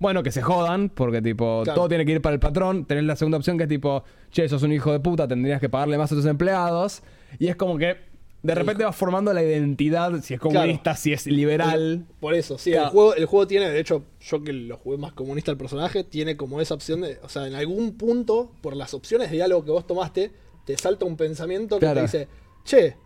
bueno, 0.00 0.24
que 0.24 0.32
se 0.32 0.42
jodan, 0.42 0.88
porque 0.88 1.22
tipo, 1.22 1.62
Claro. 1.62 1.76
todo 1.78 1.88
tiene 1.88 2.04
que 2.04 2.10
ir 2.10 2.20
para 2.20 2.34
el 2.34 2.40
patrón. 2.40 2.86
Tenés 2.86 3.04
la 3.04 3.14
segunda 3.14 3.38
opción 3.38 3.56
que 3.56 3.62
es 3.62 3.68
tipo, 3.68 4.02
che, 4.32 4.48
sos 4.48 4.64
un 4.64 4.72
hijo 4.72 4.90
de 4.90 4.98
puta, 4.98 5.28
tendrías 5.28 5.60
que 5.60 5.68
pagarle 5.68 5.96
más 5.96 6.10
a 6.10 6.16
tus 6.16 6.26
empleados. 6.26 7.02
Y 7.38 7.48
es 7.48 7.56
como 7.56 7.78
que 7.78 7.96
de 8.42 8.54
repente 8.54 8.84
vas 8.84 8.94
formando 8.94 9.32
la 9.32 9.42
identidad, 9.42 10.20
si 10.22 10.34
es 10.34 10.40
comunista, 10.40 10.94
si 10.94 11.12
es 11.12 11.26
liberal. 11.26 12.06
Por 12.20 12.34
eso, 12.34 12.58
sí, 12.58 12.70
Claro. 12.70 12.86
el, 12.86 12.90
juego, 12.92 13.14
el 13.14 13.26
juego 13.26 13.46
tiene, 13.46 13.68
de 13.70 13.80
hecho, 13.80 14.04
yo 14.20 14.42
que 14.44 14.52
lo 14.52 14.76
jugué 14.76 14.98
más 14.98 15.12
comunista 15.14 15.50
el 15.50 15.56
personaje, 15.56 16.04
tiene 16.04 16.36
como 16.36 16.60
esa 16.60 16.74
opción 16.74 17.00
de, 17.00 17.18
o 17.22 17.28
sea, 17.28 17.46
en 17.46 17.54
algún 17.54 17.96
punto, 17.96 18.52
por 18.60 18.76
las 18.76 18.94
opciones 18.94 19.30
de 19.30 19.36
diálogo 19.36 19.64
que 19.64 19.70
vos 19.72 19.86
tomaste, 19.86 20.30
te 20.64 20.76
salta 20.76 21.04
un 21.06 21.16
pensamiento 21.16 21.76
que 21.76 21.80
Claro. 21.80 21.96
te 21.96 22.02
dice, 22.02 22.28
che, 22.64 22.96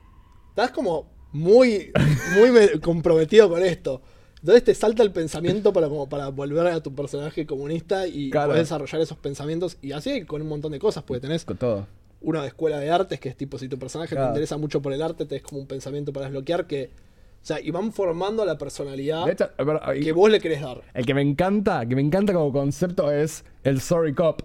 estás 0.50 0.70
como 0.72 1.10
muy, 1.32 1.90
muy 2.38 2.50
me- 2.50 2.68
comprometido 2.80 3.48
con 3.48 3.62
esto. 3.62 4.02
Entonces 4.40 4.64
te 4.64 4.74
salta 4.74 5.02
el 5.02 5.12
pensamiento 5.12 5.72
para 5.72 5.88
como 5.88 6.08
para 6.08 6.28
volver 6.28 6.66
a 6.66 6.82
tu 6.82 6.94
personaje 6.94 7.46
comunista 7.46 8.06
y 8.06 8.30
podés 8.30 8.56
desarrollar 8.60 9.00
esos 9.02 9.18
pensamientos. 9.18 9.76
Y 9.82 9.92
así 9.92 10.24
con 10.24 10.40
un 10.42 10.48
montón 10.48 10.72
de 10.72 10.78
cosas, 10.78 11.02
porque 11.02 11.20
tenés 11.20 11.44
Con 11.44 11.56
todo. 11.58 11.86
Una 12.22 12.42
de 12.42 12.48
escuela 12.48 12.78
de 12.78 12.90
artes, 12.90 13.18
que 13.20 13.28
es 13.30 13.36
tipo, 13.36 13.58
si 13.58 13.68
tu 13.68 13.78
personaje 13.78 14.10
Claro. 14.14 14.26
te 14.26 14.30
interesa 14.32 14.56
mucho 14.58 14.82
por 14.82 14.92
el 14.92 15.00
arte, 15.02 15.24
te 15.26 15.36
es 15.36 15.42
como 15.42 15.60
un 15.60 15.66
pensamiento 15.66 16.12
para 16.12 16.26
desbloquear 16.26 16.66
que. 16.66 16.90
O 17.42 17.46
sea, 17.46 17.58
y 17.58 17.70
van 17.70 17.90
formando 17.92 18.44
la 18.44 18.58
personalidad 18.58 19.24
De 19.24 19.32
hecho, 19.32 19.48
pero, 19.56 19.80
y- 19.94 20.00
que 20.04 20.12
vos 20.12 20.30
le 20.30 20.40
querés 20.40 20.60
dar. 20.60 20.82
El 20.92 21.06
que 21.06 21.14
me 21.14 21.22
encanta, 21.22 21.86
que 21.86 21.94
me 21.96 22.02
encanta 22.02 22.34
como 22.34 22.52
concepto 22.52 23.10
es 23.10 23.44
el 23.64 23.80
sorry 23.80 24.12
cop. 24.12 24.42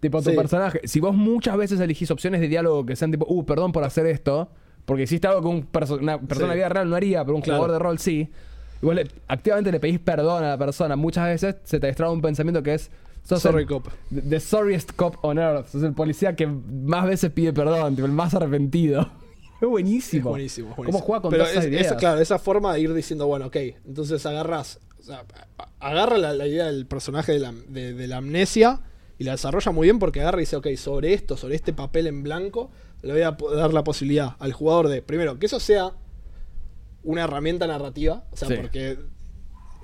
Tipo, 0.00 0.22
tu 0.22 0.30
Sí. 0.30 0.36
personaje. 0.36 0.80
Si 0.84 1.00
vos 1.00 1.14
muchas 1.14 1.56
veces 1.58 1.78
elegís 1.80 2.10
opciones 2.10 2.40
de 2.40 2.48
diálogo 2.48 2.86
que 2.86 2.96
sean 2.96 3.10
tipo, 3.10 3.26
uh, 3.28 3.44
perdón 3.44 3.72
por 3.72 3.84
hacer 3.84 4.06
esto, 4.06 4.48
porque 4.86 5.02
hiciste 5.02 5.26
algo 5.26 5.42
que 5.42 5.48
un 5.48 5.66
perso- 5.70 5.98
una 6.00 6.18
persona 6.18 6.46
Sí. 6.46 6.50
de 6.52 6.56
vida 6.56 6.68
real 6.70 6.88
no 6.88 6.96
haría, 6.96 7.22
pero 7.24 7.34
un 7.36 7.42
Claro. 7.42 7.58
jugador 7.58 7.78
de 7.78 7.84
rol 7.84 7.98
sí. 7.98 8.30
Y 8.80 8.86
vos 8.86 8.94
le- 8.94 9.08
activamente 9.26 9.70
le 9.70 9.80
pedís 9.80 9.98
perdón 9.98 10.44
a 10.44 10.48
la 10.50 10.56
persona. 10.56 10.96
Muchas 10.96 11.26
veces 11.26 11.56
se 11.64 11.78
te 11.80 11.88
destraba 11.88 12.12
un 12.12 12.22
pensamiento 12.22 12.62
que 12.62 12.74
es. 12.74 12.90
Sos 13.28 13.42
Sorry 13.42 13.62
el- 13.62 13.68
cop. 13.68 13.88
The 14.28 14.40
sorriest 14.40 14.92
cop 14.92 15.16
on 15.22 15.38
earth. 15.38 15.66
Sos 15.68 15.82
el 15.82 15.92
policía 15.92 16.34
que 16.34 16.46
más 16.46 17.06
veces 17.06 17.30
pide 17.30 17.52
perdón, 17.52 17.94
el 17.98 18.08
más 18.12 18.34
arrepentido. 18.34 19.10
Es 19.60 19.68
buenísimo. 19.68 20.20
Es 20.20 20.30
buenísimo, 20.30 20.68
es 20.68 20.74
¿Cómo 20.76 20.84
buenísimo. 20.84 21.04
juega 21.04 21.22
con 21.22 21.30
Pero 21.32 21.42
todas 21.42 21.52
esas 21.52 21.64
es- 21.64 21.70
ideas? 21.72 21.86
esa- 21.86 21.96
claro, 21.96 22.20
esa 22.20 22.38
forma 22.38 22.72
de 22.74 22.80
ir 22.80 22.94
diciendo, 22.94 23.26
bueno, 23.26 23.46
ok, 23.46 23.56
entonces 23.86 24.24
agarras, 24.24 24.78
o 25.00 25.02
sea, 25.02 25.24
agarra 25.80 26.16
la, 26.16 26.32
la 26.32 26.46
idea 26.46 26.66
del 26.66 26.86
personaje 26.86 27.32
de 27.32 27.38
la, 27.40 27.52
de- 27.66 27.92
de 27.92 28.06
la 28.06 28.18
amnesia 28.18 28.80
y 29.18 29.24
la 29.24 29.32
desarrolla 29.32 29.72
muy 29.72 29.86
bien 29.88 29.98
porque 29.98 30.20
agarra 30.20 30.38
y 30.38 30.42
dice, 30.42 30.54
ok, 30.54 30.68
sobre 30.76 31.12
esto, 31.12 31.36
sobre 31.36 31.56
este 31.56 31.72
papel 31.72 32.06
en 32.06 32.22
blanco, 32.22 32.70
le 33.02 33.12
voy 33.12 33.22
a 33.22 33.36
dar 33.56 33.74
la 33.74 33.82
posibilidad 33.82 34.36
al 34.38 34.52
jugador 34.52 34.86
de, 34.86 35.02
primero, 35.02 35.40
que 35.40 35.46
eso 35.46 35.58
sea 35.58 35.90
una 37.02 37.24
herramienta 37.24 37.66
narrativa, 37.66 38.24
o 38.30 38.36
sea, 38.36 38.46
Sí. 38.46 38.54
porque 38.54 38.96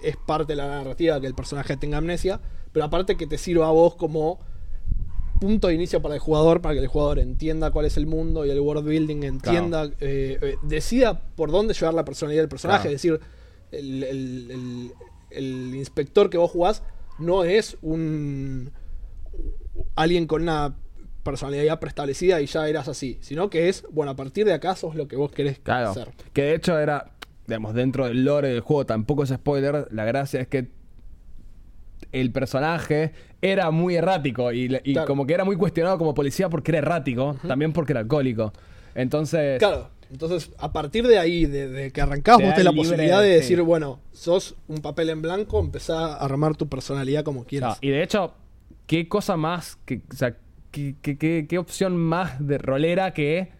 es 0.04 0.16
parte 0.16 0.52
de 0.52 0.56
la 0.56 0.68
narrativa 0.68 1.20
que 1.20 1.26
el 1.26 1.34
personaje 1.34 1.76
tenga 1.76 1.98
amnesia, 1.98 2.40
pero 2.74 2.84
aparte 2.84 3.16
que 3.16 3.26
te 3.26 3.38
sirva 3.38 3.68
a 3.68 3.70
vos 3.70 3.94
como 3.94 4.38
punto 5.40 5.68
de 5.68 5.74
inicio 5.74 6.02
para 6.02 6.14
el 6.14 6.20
jugador, 6.20 6.60
para 6.60 6.74
que 6.74 6.80
el 6.80 6.86
jugador 6.86 7.18
entienda 7.18 7.70
cuál 7.70 7.86
es 7.86 7.96
el 7.96 8.06
mundo 8.06 8.44
y 8.44 8.50
el 8.50 8.60
world 8.60 8.84
building, 8.86 9.22
entienda, 9.22 9.84
eh, 10.00 10.38
eh, 10.40 10.56
decida 10.62 11.20
por 11.36 11.50
dónde 11.50 11.72
llevar 11.74 11.94
la 11.94 12.04
personalidad 12.04 12.42
del 12.42 12.48
personaje. 12.48 12.82
Claro. 12.88 12.94
Es 12.96 13.02
decir, 13.02 13.20
el, 13.72 14.02
el- 14.04 14.50
el- 14.50 14.92
el 15.30 15.74
inspector 15.74 16.28
que 16.30 16.38
vos 16.38 16.50
jugás 16.50 16.82
no 17.18 17.44
es 17.44 17.76
un 17.82 18.70
alguien 19.96 20.26
con 20.26 20.42
una 20.42 20.76
personalidad 21.22 21.64
ya 21.64 21.80
preestablecida 21.80 22.40
y 22.40 22.46
ya 22.46 22.68
eras 22.68 22.88
así, 22.88 23.18
sino 23.20 23.50
que 23.50 23.68
es, 23.68 23.84
bueno, 23.90 24.12
a 24.12 24.16
partir 24.16 24.44
de 24.44 24.52
acá 24.52 24.76
sos 24.76 24.94
lo 24.94 25.08
que 25.08 25.16
vos 25.16 25.32
querés 25.32 25.58
Claro. 25.58 25.90
hacer. 25.90 26.10
Que 26.32 26.42
de 26.42 26.54
hecho 26.54 26.78
era, 26.78 27.12
digamos, 27.46 27.74
dentro 27.74 28.06
del 28.06 28.24
lore 28.24 28.48
del 28.48 28.60
juego, 28.60 28.84
tampoco 28.86 29.22
es 29.24 29.30
spoiler. 29.30 29.88
La 29.90 30.04
gracia 30.04 30.40
es 30.40 30.48
que 30.48 30.68
el 32.20 32.30
personaje 32.32 33.12
era 33.42 33.70
muy 33.70 33.96
errático 33.96 34.52
y, 34.52 34.68
le- 34.68 34.80
y 34.84 34.92
Claro. 34.92 35.06
como 35.08 35.26
que 35.26 35.34
era 35.34 35.44
muy 35.44 35.56
cuestionado 35.56 35.98
como 35.98 36.14
policía 36.14 36.48
porque 36.48 36.70
era 36.72 36.78
errático, 36.78 37.36
también 37.46 37.72
porque 37.72 37.92
era 37.92 38.00
alcohólico. 38.00 38.52
Entonces, 38.94 39.58
Claro, 39.58 39.90
entonces 40.10 40.50
a 40.58 40.72
partir 40.72 41.06
de 41.06 41.18
ahí, 41.18 41.46
de, 41.46 41.68
de 41.68 41.90
que 41.90 42.00
arrancás, 42.00 42.36
vos 42.36 42.42
tenés 42.54 42.64
la 42.64 42.70
libre, 42.70 42.88
posibilidad 42.88 43.20
de 43.20 43.28
sí. 43.28 43.34
decir, 43.34 43.62
bueno, 43.62 44.00
sos 44.12 44.54
un 44.68 44.78
papel 44.80 45.10
en 45.10 45.22
blanco, 45.22 45.58
empezá 45.60 46.14
a 46.14 46.16
armar 46.24 46.56
tu 46.56 46.68
personalidad 46.68 47.24
como 47.24 47.44
quieras. 47.44 47.78
no, 47.82 47.88
y 47.88 47.90
de 47.90 48.02
hecho, 48.02 48.32
qué 48.86 49.08
cosa 49.08 49.36
más, 49.36 49.76
que, 49.84 50.02
o 50.12 50.14
sea, 50.16 50.36
qué, 50.70 50.94
qué- 51.02 51.18
qué- 51.18 51.46
qué 51.48 51.58
opción 51.58 51.96
más 51.96 52.46
de 52.46 52.58
rolera 52.58 53.12
que 53.12 53.50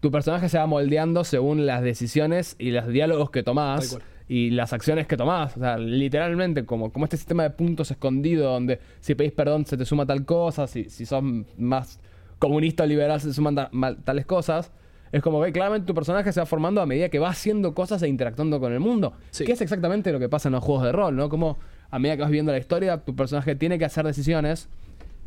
tu 0.00 0.10
personaje 0.10 0.48
se 0.48 0.58
va 0.58 0.66
moldeando 0.66 1.24
según 1.24 1.66
las 1.66 1.82
decisiones 1.82 2.56
y 2.58 2.70
los 2.70 2.86
diálogos 2.88 3.30
que 3.30 3.42
tomás. 3.42 3.98
Y 4.28 4.50
las 4.50 4.72
acciones 4.72 5.06
que 5.06 5.16
tomás. 5.16 5.56
O 5.56 5.60
sea, 5.60 5.76
literalmente 5.78 6.64
como, 6.64 6.92
como 6.92 7.04
este 7.04 7.16
sistema 7.16 7.42
de 7.42 7.50
puntos 7.50 7.90
escondido 7.90 8.50
donde 8.50 8.80
si 9.00 9.14
pedís 9.14 9.32
perdón 9.32 9.66
se 9.66 9.76
te 9.76 9.84
suma 9.84 10.06
tal 10.06 10.24
cosa, 10.24 10.66
si, 10.66 10.88
si 10.88 11.04
sos 11.06 11.22
más 11.58 12.00
comunista 12.38 12.84
o 12.84 12.86
liberal 12.86 13.20
se 13.20 13.28
te 13.28 13.34
suman 13.34 13.54
ta- 13.54 13.68
mal- 13.72 13.98
tales 14.04 14.26
cosas. 14.26 14.72
Es 15.12 15.22
como 15.22 15.40
que 15.44 15.52
claramente 15.52 15.86
tu 15.86 15.94
personaje 15.94 16.32
se 16.32 16.40
va 16.40 16.46
formando 16.46 16.80
a 16.80 16.86
medida 16.86 17.08
que 17.08 17.20
va 17.20 17.28
haciendo 17.28 17.72
cosas 17.72 18.02
e 18.02 18.08
interactuando 18.08 18.58
con 18.58 18.72
el 18.72 18.80
mundo. 18.80 19.12
Sí. 19.30 19.44
Que 19.44 19.52
es 19.52 19.60
exactamente 19.60 20.10
lo 20.10 20.18
que 20.18 20.28
pasa 20.28 20.48
en 20.48 20.54
los 20.54 20.64
juegos 20.64 20.82
de 20.84 20.90
rol, 20.92 21.14
¿no? 21.14 21.28
Como 21.28 21.56
a 21.90 21.98
medida 22.00 22.16
que 22.16 22.22
vas 22.22 22.30
viendo 22.32 22.50
la 22.50 22.58
historia, 22.58 22.96
tu 22.98 23.14
personaje 23.14 23.54
tiene 23.54 23.78
que 23.78 23.84
hacer 23.84 24.04
decisiones 24.04 24.68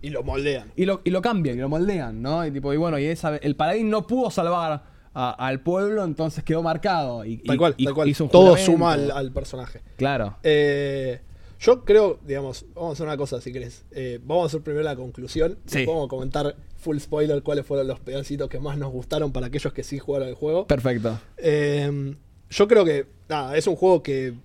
Y 0.02 0.10
lo 0.10 0.24
moldean. 0.24 0.74
y 0.76 0.86
lo, 0.86 1.00
y 1.06 1.10
lo 1.12 1.22
cambian 1.22 1.58
y 1.58 1.62
lo 1.62 1.70
moldean, 1.70 2.22
¿no? 2.22 2.46
Y 2.46 2.52
tipo, 2.52 2.74
y 2.74 2.78
bueno, 2.78 3.00
y 3.00 3.06
esa, 3.06 3.38
el 3.38 3.56
paladín 3.56 3.90
no 3.90 4.06
pudo 4.06 4.30
salvar 4.30 4.84
a- 5.20 5.48
al 5.48 5.62
pueblo, 5.62 6.04
entonces 6.04 6.44
quedó 6.44 6.62
marcado. 6.62 7.26
Y, 7.26 7.38
Tal 7.40 7.58
cual, 7.58 7.74
y 7.78 7.86
tal 7.86 7.94
cual. 7.96 8.08
hizo 8.10 8.28
Todo 8.28 8.56
suma 8.58 8.94
al, 8.94 9.10
al 9.12 9.32
personaje. 9.32 9.82
Claro. 9.96 10.38
Eh, 10.44 11.22
yo 11.60 11.84
creo, 11.86 12.20
digamos, 12.26 12.66
vamos 12.76 12.92
a 12.92 12.94
hacer 12.94 13.06
una 13.08 13.18
cosa 13.18 13.42
si 13.42 13.52
querés. 13.52 13.84
Eh, 13.92 14.20
vamos 14.24 14.44
a 14.44 14.46
hacer 14.48 14.62
primero 14.62 14.84
la 14.84 14.96
conclusión. 14.96 15.58
Sí. 15.66 15.86
Vamos 15.86 16.06
a 16.06 16.08
comentar 16.10 16.56
full 16.78 17.00
spoiler 17.00 17.42
cuáles 17.42 17.66
fueron 17.66 17.88
los 17.88 18.00
pedacitos 18.00 18.48
que 18.48 18.60
más 18.60 18.78
nos 18.78 18.92
gustaron 18.92 19.32
para 19.32 19.48
aquellos 19.48 19.74
que 19.74 19.84
sí 19.84 19.98
jugaron 19.98 20.28
el 20.28 20.36
juego. 20.36 20.68
Perfecto. 20.68 21.20
Eh, 21.38 22.16
yo 22.52 22.68
creo 22.68 22.86
que, 22.86 23.08
nada, 23.28 23.58
es 23.58 23.66
un 23.66 23.76
juego 23.76 24.04
que 24.04 24.36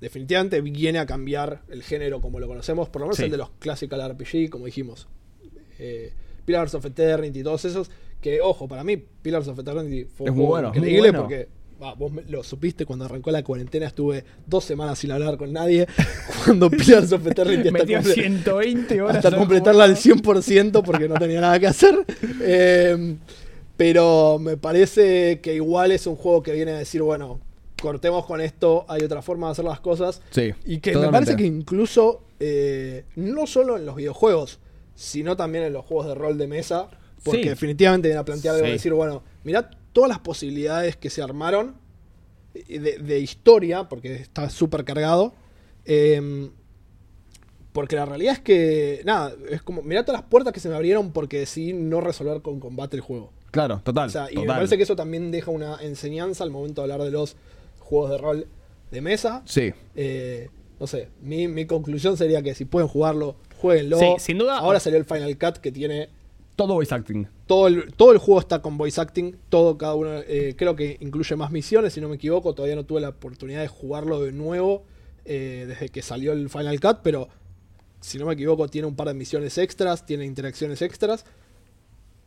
definitivamente 0.00 0.60
viene 0.60 0.98
a 1.00 1.06
cambiar 1.06 1.62
el 1.68 1.82
género 1.82 2.20
como 2.20 2.38
lo 2.40 2.46
conocemos, 2.46 2.88
por 2.88 3.00
lo 3.00 3.06
menos 3.06 3.16
Sí. 3.16 3.24
el 3.24 3.30
de 3.32 3.36
los 3.36 3.50
classical 3.58 4.00
RPG, 4.00 4.48
como 4.48 4.66
dijimos. 4.66 5.08
Eh, 5.78 6.12
Pillars 6.44 6.74
of 6.74 6.84
Eternity 6.86 7.40
y 7.40 7.42
todos 7.42 7.64
esos. 7.64 7.90
Que, 8.20 8.40
ojo, 8.40 8.68
para 8.68 8.84
mí, 8.84 8.96
Pillars 8.96 9.48
of 9.48 9.58
Eternity 9.58 10.04
fue 10.04 10.28
Es 10.28 10.34
muy 10.34 10.44
bueno, 10.46 10.68
muy 10.68 10.78
increíble 10.78 11.10
bueno. 11.10 11.20
porque. 11.20 11.48
vos 11.98 12.12
me- 12.12 12.22
lo 12.28 12.42
supiste 12.42 12.84
cuando 12.84 13.06
arrancó 13.06 13.30
la 13.30 13.42
cuarentena, 13.42 13.86
estuve 13.86 14.22
dos 14.46 14.64
semanas 14.64 14.98
sin 14.98 15.10
hablar 15.12 15.38
con 15.38 15.50
nadie. 15.52 15.86
Cuando 16.44 16.70
Pillars 16.70 17.10
of 17.12 17.26
Eternity 17.26 17.68
hasta, 17.68 17.78
Metió 17.78 17.98
comple- 18.00 18.14
120 18.14 19.00
horas. 19.02 19.16
hasta 19.16 19.28
al 19.28 19.36
completarla 19.36 19.84
al 19.84 19.96
juego. 19.96 20.18
100% 20.20 20.82
porque 20.84 21.08
no 21.08 21.14
tenía 21.14 21.40
nada 21.40 21.58
que 21.58 21.66
hacer. 21.66 21.94
Eh, 22.42 23.16
pero 23.76 24.38
me 24.38 24.56
parece 24.58 25.40
que 25.40 25.54
igual 25.54 25.90
es 25.92 26.06
un 26.06 26.16
juego 26.16 26.42
que 26.42 26.52
viene 26.52 26.72
a 26.72 26.78
decir, 26.78 27.00
bueno, 27.02 27.40
cortemos 27.80 28.26
con 28.26 28.40
esto, 28.42 28.84
hay 28.88 29.02
otra 29.02 29.22
forma 29.22 29.46
de 29.46 29.52
hacer 29.52 29.64
las 29.64 29.80
cosas. 29.80 30.20
Sí. 30.30 30.52
Y 30.66 30.78
que 30.80 30.94
me 30.96 31.08
parece 31.08 31.34
que 31.36 31.44
incluso, 31.46 32.22
eh, 32.40 33.04
no 33.16 33.46
solo 33.46 33.76
en 33.78 33.86
los 33.86 33.96
videojuegos, 33.96 34.58
sino 34.94 35.34
también 35.36 35.64
en 35.64 35.72
los 35.72 35.86
juegos 35.86 36.06
de 36.08 36.14
rol 36.14 36.36
de 36.36 36.46
mesa, 36.46 36.90
porque 37.24 37.42
Sí. 37.44 37.48
definitivamente 37.48 38.08
viene 38.08 38.20
a 38.20 38.24
plantear 38.24 38.54
algo 38.54 38.64
de 38.66 38.72
Sí. 38.72 38.76
decir, 38.78 38.92
bueno, 38.94 39.22
mirad 39.44 39.66
todas 39.92 40.08
las 40.08 40.18
posibilidades 40.20 40.96
que 40.96 41.10
se 41.10 41.22
armaron 41.22 41.74
eh, 42.54 42.78
de, 42.78 42.98
de 42.98 43.18
historia, 43.20 43.88
porque 43.88 44.14
está 44.16 44.48
súper 44.50 44.84
cargado. 44.84 45.34
eh, 45.84 46.50
porque 47.72 47.94
la 47.94 48.04
realidad 48.04 48.32
es 48.32 48.40
que, 48.40 49.00
nada, 49.04 49.32
es 49.48 49.62
como, 49.62 49.82
mirá 49.82 50.04
todas 50.04 50.20
las 50.20 50.28
puertas 50.28 50.52
que 50.52 50.58
se 50.58 50.68
me 50.68 50.74
abrieron 50.74 51.12
porque 51.12 51.38
decidí 51.38 51.72
no 51.72 52.00
resolver 52.00 52.42
con 52.42 52.58
combate 52.58 52.96
el 52.96 53.00
juego. 53.00 53.32
Claro, 53.52 53.80
total. 53.84 54.08
O 54.08 54.10
sea, 54.10 54.26
y 54.30 54.36
me 54.38 54.46
parece 54.46 54.76
que 54.76 54.82
eso 54.82 54.96
también 54.96 55.30
deja 55.30 55.50
una 55.52 55.76
enseñanza 55.80 56.42
al 56.42 56.50
momento 56.50 56.80
de 56.84 56.92
hablar 56.92 57.06
de 57.06 57.12
los 57.12 57.36
juegos 57.78 58.10
de 58.10 58.18
rol 58.18 58.46
de 58.90 59.00
mesa. 59.00 59.42
Sí. 59.44 59.72
Eh, 59.94 60.48
no 60.80 60.86
sé, 60.88 61.08
mi, 61.22 61.46
mi 61.46 61.64
conclusión 61.66 62.16
sería 62.16 62.42
que 62.42 62.54
si 62.54 62.64
pueden 62.64 62.88
jugarlo, 62.88 63.36
jueguenlo. 63.58 63.98
Sí, 64.00 64.06
sin 64.18 64.38
duda. 64.38 64.58
Ahora 64.58 64.80
salió 64.80 64.98
el 64.98 65.04
Final 65.04 65.38
Cut 65.38 65.58
que 65.58 65.70
tiene 65.70 66.08
Todo 66.60 66.74
voice 66.74 66.94
acting. 66.94 67.26
todo 67.46 67.66
el, 67.68 67.92
todo 67.94 68.12
el 68.12 68.18
juego 68.18 68.40
está 68.40 68.60
con 68.60 68.76
voice 68.76 69.00
acting, 69.00 69.34
todo 69.48 69.78
cada 69.78 69.94
uno, 69.94 70.10
eh, 70.26 70.54
creo 70.58 70.76
que 70.76 70.98
incluye 71.00 71.34
más 71.36 71.50
misiones, 71.50 71.92
si 71.94 72.00
no 72.00 72.08
me 72.08 72.16
equivoco, 72.16 72.54
todavía 72.54 72.76
no 72.76 72.84
tuve 72.84 73.00
la 73.00 73.08
oportunidad 73.10 73.60
de 73.62 73.68
jugarlo 73.68 74.20
de 74.22 74.32
nuevo 74.32 74.84
eh, 75.24 75.64
desde 75.68 75.88
que 75.88 76.02
salió 76.02 76.32
el 76.32 76.48
Final 76.50 76.78
Cut, 76.80 76.98
pero 77.02 77.28
si 78.00 78.18
no 78.18 78.26
me 78.26 78.34
equivoco 78.34 78.68
tiene 78.68 78.86
un 78.88 78.94
par 78.96 79.08
de 79.08 79.14
misiones 79.14 79.56
extras, 79.58 80.04
tiene 80.04 80.24
interacciones 80.26 80.82
extras. 80.82 81.24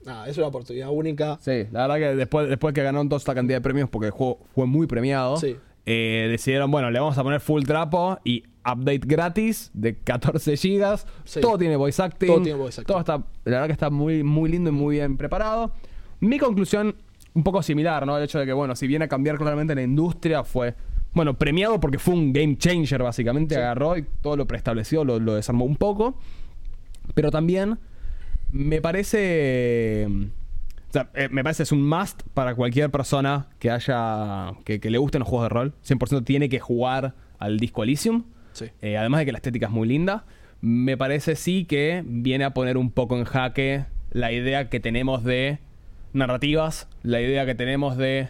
Nada, 0.05 0.27
es 0.27 0.37
una 0.37 0.47
oportunidad 0.47 0.89
única. 0.89 1.37
Sí, 1.41 1.65
la 1.71 1.87
verdad 1.87 1.95
que 2.09 2.15
después, 2.15 2.49
después 2.49 2.73
que 2.73 2.83
ganaron 2.83 3.07
toda 3.07 3.17
esta 3.19 3.33
cantidad 3.33 3.57
de 3.57 3.61
premios, 3.61 3.89
porque 3.89 4.07
el 4.07 4.11
juego 4.11 4.39
fue 4.53 4.65
muy 4.65 4.85
premiado, 4.87 5.37
Sí. 5.37 5.55
eh, 5.85 6.27
decidieron, 6.29 6.69
bueno, 6.71 6.91
le 6.91 6.99
vamos 6.99 7.17
a 7.17 7.23
poner 7.23 7.39
full 7.39 7.63
trapo 7.63 8.17
y 8.25 8.43
update 8.65 9.01
gratis 9.05 9.71
de 9.73 9.95
14 9.95 10.57
gigas. 10.57 11.07
Sí. 11.25 11.41
Todo 11.41 11.57
tiene 11.57 11.75
voice 11.75 12.01
acting. 12.01 12.27
Todo 12.27 12.41
tiene 12.41 12.57
voice 12.57 12.81
acting. 12.81 12.91
Todo 12.91 12.99
está, 12.99 13.17
la 13.17 13.51
verdad 13.51 13.67
que 13.67 13.73
está 13.73 13.89
muy, 13.89 14.23
muy 14.23 14.49
lindo 14.49 14.69
y 14.69 14.73
muy 14.73 14.95
bien 14.95 15.17
preparado. 15.17 15.71
Mi 16.19 16.39
conclusión, 16.39 16.95
un 17.33 17.43
poco 17.43 17.61
similar, 17.61 18.05
¿no? 18.05 18.17
El 18.17 18.23
hecho 18.23 18.39
de 18.39 18.45
que, 18.45 18.53
bueno, 18.53 18.75
si 18.75 18.87
viene 18.87 19.05
a 19.05 19.07
cambiar 19.07 19.37
claramente 19.37 19.75
la 19.75 19.83
industria, 19.83 20.43
fue, 20.43 20.75
bueno, 21.13 21.37
premiado 21.37 21.79
porque 21.79 21.99
fue 21.99 22.13
un 22.13 22.31
game 22.31 22.57
changer, 22.57 23.03
básicamente. 23.03 23.55
Sí. 23.55 23.61
Agarró 23.61 23.97
y 23.97 24.05
todo 24.21 24.37
lo 24.37 24.47
preestableció, 24.47 25.03
lo, 25.03 25.19
lo 25.19 25.35
desarmó 25.35 25.65
un 25.65 25.75
poco. 25.75 26.15
Pero 27.13 27.31
también 27.31 27.79
me 28.51 28.81
parece. 28.81 30.07
O 30.89 30.93
sea, 30.93 31.09
eh, 31.15 31.27
me 31.31 31.43
parece 31.43 31.63
es 31.63 31.71
un 31.71 31.87
must 31.87 32.21
para 32.33 32.55
cualquier 32.55 32.91
persona 32.91 33.47
que 33.59 33.71
haya. 33.71 34.53
que, 34.63 34.79
que 34.79 34.89
le 34.89 34.99
gusten 34.99 35.19
los 35.19 35.27
juegos 35.27 35.45
de 35.45 35.49
rol. 35.49 35.73
100% 35.85 36.23
tiene 36.23 36.49
que 36.49 36.59
jugar 36.59 37.15
al 37.39 37.59
Disco 37.59 37.83
Elysium. 37.83 38.23
Sí. 38.53 38.65
Eh, 38.81 38.97
además 38.97 39.19
de 39.19 39.25
que 39.25 39.31
la 39.33 39.37
estética 39.39 39.65
es 39.67 39.71
muy 39.71 39.87
linda. 39.87 40.25
Me 40.61 40.95
parece 40.97 41.35
sí 41.35 41.65
que 41.65 42.03
viene 42.05 42.45
a 42.45 42.53
poner 42.53 42.77
un 42.77 42.89
poco 42.91 43.17
en 43.17 43.25
jaque 43.25 43.85
la 44.11 44.31
idea 44.31 44.69
que 44.69 44.79
tenemos 44.79 45.23
de 45.23 45.59
narrativas, 46.13 46.87
la 47.01 47.19
idea 47.21 47.45
que 47.45 47.55
tenemos 47.55 47.97
de 47.97 48.29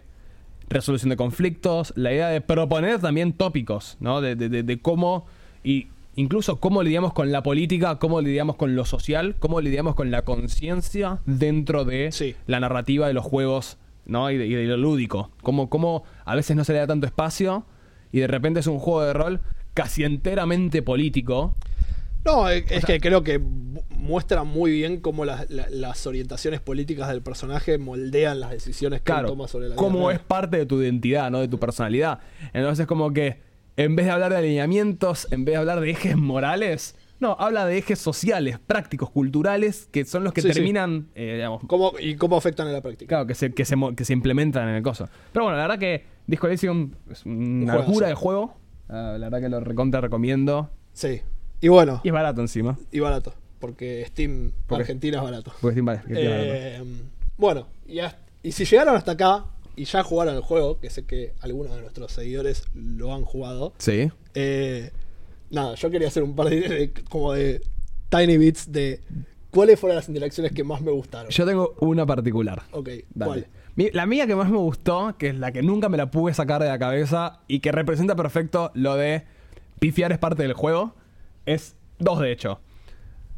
resolución 0.69 1.09
de 1.09 1.17
conflictos, 1.17 1.93
la 1.95 2.11
idea 2.13 2.29
de 2.29 2.41
proponer 2.41 2.99
también 2.99 3.33
tópicos, 3.33 3.97
¿no? 3.99 4.21
De, 4.21 4.35
de- 4.35 4.49
de- 4.49 4.63
de 4.63 4.79
cómo, 4.79 5.25
y 5.63 5.87
incluso 6.15 6.59
cómo 6.59 6.81
lidiamos 6.83 7.13
con 7.13 7.31
la 7.31 7.43
política, 7.43 7.99
cómo 7.99 8.21
lidiamos 8.21 8.55
con 8.55 8.75
lo 8.75 8.85
social, 8.85 9.35
cómo 9.39 9.59
lidiamos 9.61 9.95
con 9.95 10.09
la 10.09 10.23
conciencia 10.23 11.19
dentro 11.25 11.85
de 11.85 12.11
Sí. 12.11 12.35
la 12.47 12.59
narrativa 12.59 13.07
de 13.07 13.13
los 13.13 13.25
juegos, 13.25 13.77
¿no? 14.05 14.31
Y 14.31 14.37
de, 14.37 14.47
y 14.47 14.53
de 14.53 14.65
lo 14.65 14.77
lúdico. 14.77 15.29
Cómo, 15.43 15.69
cómo 15.69 16.03
a 16.25 16.35
veces 16.35 16.55
no 16.55 16.63
se 16.63 16.73
le 16.73 16.79
da 16.79 16.87
tanto 16.87 17.05
espacio 17.05 17.65
y 18.11 18.19
de 18.19 18.27
repente 18.27 18.61
es 18.61 18.67
un 18.67 18.79
juego 18.79 19.03
de 19.03 19.13
rol 19.13 19.41
casi 19.73 20.03
enteramente 20.03 20.81
político. 20.81 21.55
No, 22.25 22.47
es, 22.47 22.63
es 22.71 22.85
que 22.85 22.99
creo 23.01 23.21
que 23.23 23.39
muestra 23.89 24.43
muy 24.43 24.71
bien 24.71 25.01
cómo 25.01 25.25
las, 25.25 25.49
la- 25.49 25.69
las 25.69 26.07
orientaciones 26.07 26.61
políticas 26.61 27.09
del 27.09 27.21
personaje 27.21 27.77
moldean 27.77 28.39
las 28.39 28.51
decisiones 28.51 29.01
que 29.01 29.05
Claro, 29.05 29.27
toma 29.29 29.47
sobre 29.47 29.65
la 29.67 29.75
vida 29.75 29.77
cómo 29.83 30.09
es 30.11 30.19
parte 30.19 30.57
de 30.57 30.65
tu 30.65 30.81
identidad, 30.81 31.29
¿no? 31.31 31.39
De 31.41 31.47
tu 31.49 31.59
personalidad. 31.59 32.19
Entonces, 32.53 32.87
como 32.87 33.11
que 33.11 33.41
en 33.75 33.95
vez 33.95 34.05
de 34.05 34.11
hablar 34.11 34.31
de 34.31 34.37
alineamientos, 34.37 35.27
en 35.31 35.43
vez 35.45 35.53
de 35.53 35.57
hablar 35.57 35.81
de 35.81 35.89
ejes 35.89 36.15
morales, 36.15 36.95
no, 37.19 37.35
habla 37.39 37.65
de 37.65 37.77
ejes 37.77 37.99
sociales, 37.99 38.57
prácticos, 38.59 39.09
culturales, 39.09 39.87
que 39.91 40.05
son 40.05 40.23
los 40.23 40.31
que 40.33 40.41
Sí, 40.41 40.47
sí. 40.49 40.53
terminan, 40.53 41.07
eh, 41.15 41.33
digamos, 41.35 41.61
¿Cómo- 41.67 41.93
y 41.99 42.15
cómo 42.15 42.37
afectan 42.37 42.67
en 42.67 42.73
la 42.73 42.81
práctica. 42.81 43.07
claro, 43.09 43.27
que 43.27 43.35
se, 43.35 43.51
que, 43.53 43.65
se, 43.65 43.75
que 43.97 44.05
se 44.05 44.13
implementan 44.13 44.69
en 44.69 44.75
el 44.75 44.83
coso. 44.83 45.09
Pero 45.31 45.45
bueno, 45.45 45.57
la 45.57 45.63
verdad 45.63 45.79
que 45.79 46.05
Disco 46.27 46.47
Elysium 46.47 46.91
es 47.11 47.25
una 47.25 47.71
juegazo. 47.73 47.89
locura 47.89 48.07
de 48.07 48.13
juego. 48.15 48.57
Ah, 48.93 49.17
la 49.19 49.29
verdad 49.29 49.41
que 49.41 49.49
lo 49.49 49.59
recontra 49.59 49.99
recomiendo. 50.01 50.69
Sí. 50.93 51.21
Y 51.61 51.67
bueno, 51.69 52.01
Y 52.03 52.09
es 52.09 52.13
barato 52.13 52.41
encima. 52.41 52.77
y 52.91 52.99
barato. 52.99 53.33
Porque 53.59 54.05
Steam 54.07 54.51
Porque- 54.67 54.83
Argentina 54.83 55.17
es 55.17 55.23
barato. 55.23 55.51
Porque 55.61 55.73
Steam 55.73 55.85
barato. 55.85 56.07
Eh, 56.11 56.83
bueno, 57.37 57.67
y, 57.87 57.99
hasta- 57.99 58.19
y 58.43 58.51
si 58.51 58.65
llegaron 58.65 58.95
hasta 58.95 59.13
acá 59.13 59.45
y 59.75 59.85
ya 59.85 60.03
jugaron 60.03 60.35
el 60.35 60.41
juego, 60.41 60.79
que 60.79 60.89
sé 60.89 61.05
que 61.05 61.33
algunos 61.41 61.73
de 61.75 61.81
nuestros 61.81 62.11
seguidores 62.11 62.65
lo 62.75 63.13
han 63.15 63.23
jugado, 63.25 63.73
Sí. 63.77 64.11
eh, 64.35 64.91
nada, 65.49 65.75
yo 65.75 65.89
quería 65.89 66.09
hacer 66.09 66.23
un 66.23 66.35
par 66.35 66.49
de, 66.49 66.61
de- 66.61 66.93
como 67.09 67.33
de 67.33 67.61
tiny 68.09 68.37
bits 68.37 68.71
de 68.71 68.99
cuáles 69.49 69.79
fueron 69.79 69.95
las 69.95 70.07
interacciones 70.09 70.51
que 70.51 70.63
más 70.63 70.81
me 70.81 70.91
gustaron. 70.91 71.31
Yo 71.31 71.45
tengo 71.45 71.73
una 71.79 72.05
particular. 72.05 72.63
ok, 72.71 72.89
Dale. 73.13 73.25
¿cuál? 73.25 73.47
La 73.75 74.05
mía 74.05 74.27
que 74.27 74.35
más 74.35 74.49
me 74.49 74.57
gustó, 74.57 75.15
que 75.17 75.29
es 75.29 75.35
la 75.39 75.51
que 75.51 75.63
nunca 75.63 75.89
me 75.89 75.97
la 75.97 76.11
pude 76.11 76.33
sacar 76.33 76.61
de 76.61 76.69
la 76.69 76.77
cabeza 76.77 77.39
y 77.47 77.59
que 77.59 77.71
representa 77.71 78.15
perfecto 78.15 78.71
lo 78.75 78.95
de 78.95 79.23
pifiar 79.79 80.11
es 80.11 80.19
parte 80.19 80.43
del 80.43 80.53
juego, 80.53 80.95
es 81.45 81.75
dos 81.99 82.19
de 82.19 82.31
hecho. 82.31 82.59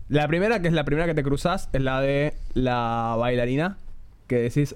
La 0.09 0.27
primera, 0.27 0.61
que 0.61 0.67
es 0.67 0.73
la 0.73 0.83
primera 0.83 1.07
que 1.07 1.13
te 1.15 1.23
cruzas, 1.23 1.69
es 1.73 1.81
la 1.81 2.01
de 2.01 2.33
la 2.53 3.15
bailarina, 3.17 3.77
que 4.27 4.36
decís, 4.38 4.75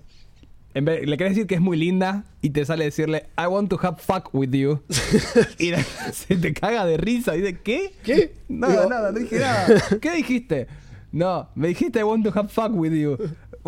en 0.74 0.86
vez, 0.86 1.06
le 1.08 1.18
querés 1.18 1.34
decir 1.34 1.46
que 1.46 1.56
es 1.56 1.62
muy 1.62 1.78
linda 1.78 2.24
y 2.42 2.52
te 2.52 2.64
sale 2.66 2.86
decirle, 2.86 3.26
I 3.38 3.48
want 3.48 3.70
to 3.70 3.78
have 3.82 3.98
fuck 3.98 4.34
with 4.34 4.52
you. 4.52 4.82
y 5.60 5.72
la- 5.72 5.84
se 6.14 6.36
te 6.38 6.54
caga 6.54 6.86
de 6.86 6.98
risa 6.98 7.36
y 7.36 7.42
dice, 7.42 7.60
¿qué? 7.62 7.92
¿Qué? 8.04 8.34
Nada, 8.48 8.88
nada, 8.88 9.12
no 9.12 9.20
dije 9.20 9.40
nada. 9.40 9.68
¿Qué 10.02 10.12
dijiste? 10.16 10.68
No, 11.12 11.50
me 11.56 11.68
dijiste 11.70 12.00
I 12.00 12.04
want 12.04 12.24
to 12.24 12.32
have 12.34 12.50
fuck 12.50 12.72
with 12.74 12.94
you. 12.94 13.18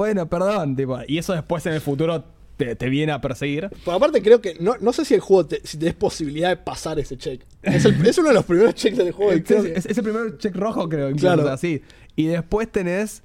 Bueno, 0.02 0.28
perdón, 0.28 0.76
tipo, 0.76 0.98
y 1.08 1.18
eso 1.20 1.34
después 1.34 1.64
en 1.68 1.74
el 1.74 1.82
futuro 1.82 2.24
te, 2.58 2.76
te 2.76 2.90
viene 2.90 3.12
a 3.12 3.22
perseguir. 3.22 3.70
Por 3.86 3.94
aparte 3.94 4.22
creo 4.24 4.42
que, 4.42 4.56
no, 4.60 4.76
no 4.80 4.94
sé 4.94 5.06
si 5.06 5.14
el 5.14 5.20
juego, 5.20 5.46
te, 5.46 5.62
si 5.64 5.78
tenés 5.78 5.94
posibilidad 5.96 6.50
de 6.50 6.58
pasar 6.58 6.98
ese 7.00 7.18
check. 7.18 7.44
Es, 7.62 7.86
el- 7.86 8.04
es 8.06 8.18
uno 8.18 8.30
de 8.30 8.34
los 8.34 8.46
primeros 8.46 8.74
checks 8.76 8.98
del 8.98 9.12
juego. 9.12 9.32
Es, 9.34 9.44
creo 9.44 9.64
que- 9.64 9.74
es- 9.74 9.86
es 9.86 9.98
el 9.98 10.04
primer 10.04 10.38
check 10.38 10.56
rojo, 10.56 10.90
creo, 10.90 11.10
incluso, 11.10 11.28
Claro. 11.28 11.42
o 11.44 11.46
sea, 11.46 11.54
así. 11.54 11.82
Y 12.16 12.26
después 12.28 12.72
tenés, 12.72 13.24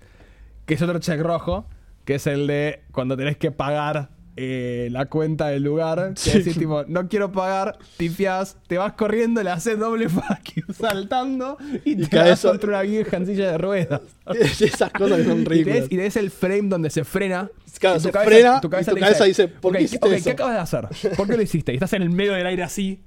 que 0.67 0.75
es 0.75 0.83
otro 0.83 0.99
check 0.99 1.21
rojo, 1.21 1.67
que 2.05 2.17
es 2.17 2.27
el 2.27 2.47
de 2.47 2.81
cuando 2.93 3.17
tenés 3.17 3.37
que 3.37 3.51
pagar 3.51 4.11
eh, 4.37 4.89
la 4.93 5.07
cuenta 5.07 5.49
del 5.49 5.63
lugar. 5.63 6.13
Que 6.15 6.21
Sí. 6.21 6.39
decís, 6.39 6.59
tipo, 6.59 6.85
no 6.87 7.09
quiero 7.09 7.33
pagar, 7.33 7.79
tifias, 7.97 8.57
te 8.67 8.77
vas 8.79 8.93
corriendo, 8.93 9.43
le 9.43 9.51
haces 9.51 9.79
doble 9.79 10.09
fuck 10.11 10.55
you 10.55 10.73
saltando 10.73 11.57
y, 11.85 11.93
Y 11.93 11.97
te 11.97 12.09
caes 12.09 12.41
contra 12.43 12.69
una 12.69 12.83
vieja 12.83 13.17
en 13.17 13.27
silla 13.27 13.53
de 13.53 13.59
ruedas. 13.59 14.01
Esas 14.61 14.93
cosas 14.93 15.19
que 15.19 15.25
son 15.25 15.41
Y 15.41 15.45
ridículas. 15.45 15.85
y 15.87 15.89
tenés 15.97 16.17
el 16.17 16.31
frame 16.31 16.69
donde 16.69 16.91
se 16.91 17.05
frena. 17.05 17.51
Claro, 17.79 17.97
y 17.97 18.01
se 18.01 18.13
frena 18.13 18.57
y 18.59 18.61
tu 18.61 18.71
cabeza 18.71 19.25
dice, 19.25 19.49
¿por 19.49 19.73
qué 19.73 19.79
"Ok, 19.79 19.85
hiciste 19.85 20.15
eso?" 20.15 20.25
¿Qué 20.25 20.31
acabas 20.31 20.55
de 20.55 20.61
hacer? 20.61 21.15
¿Por 21.17 21.27
qué 21.29 21.37
lo 21.37 21.43
hiciste? 21.43 21.73
Y 21.73 21.77
estás 21.77 21.93
en 21.93 22.03
el 22.03 22.11
medio 22.11 22.33
del 22.33 22.47
aire 22.47 22.63
así, 22.63 23.01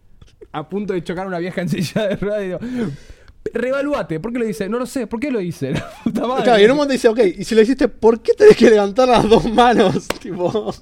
a 0.51 0.67
punto 0.69 0.93
de 0.93 1.03
chocar 1.03 1.25
a 1.25 1.27
una 1.27 1.39
vieja 1.39 1.61
en 1.61 1.69
silla 1.69 2.07
de 2.07 2.15
ruedas. 2.17 2.41
Y 2.41 2.45
digo, 2.45 2.59
reevaluate. 3.53 4.19
¿Por 4.19 4.31
qué 4.33 4.39
lo 4.39 4.47
hice? 4.47 4.69
No 4.69 4.77
lo 4.79 4.85
sé. 4.85 5.07
¿Por 5.07 5.19
qué 5.19 5.31
lo 5.31 5.41
hice? 5.41 5.71
La 5.73 5.89
puta 6.03 6.27
madre. 6.27 6.43
Claro, 6.43 6.61
y 6.61 6.65
en 6.65 6.71
un 6.71 6.77
momento 6.77 6.93
dice, 6.93 7.07
ok, 7.07 7.19
y 7.39 7.43
si 7.43 7.55
lo 7.55 7.61
hiciste, 7.61 7.87
¿por 7.87 8.21
qué 8.21 8.33
tenés 8.33 8.55
que 8.57 8.69
levantar 8.69 9.07
las 9.07 9.27
dos 9.27 9.51
manos? 9.51 10.07
tipo, 10.21 10.73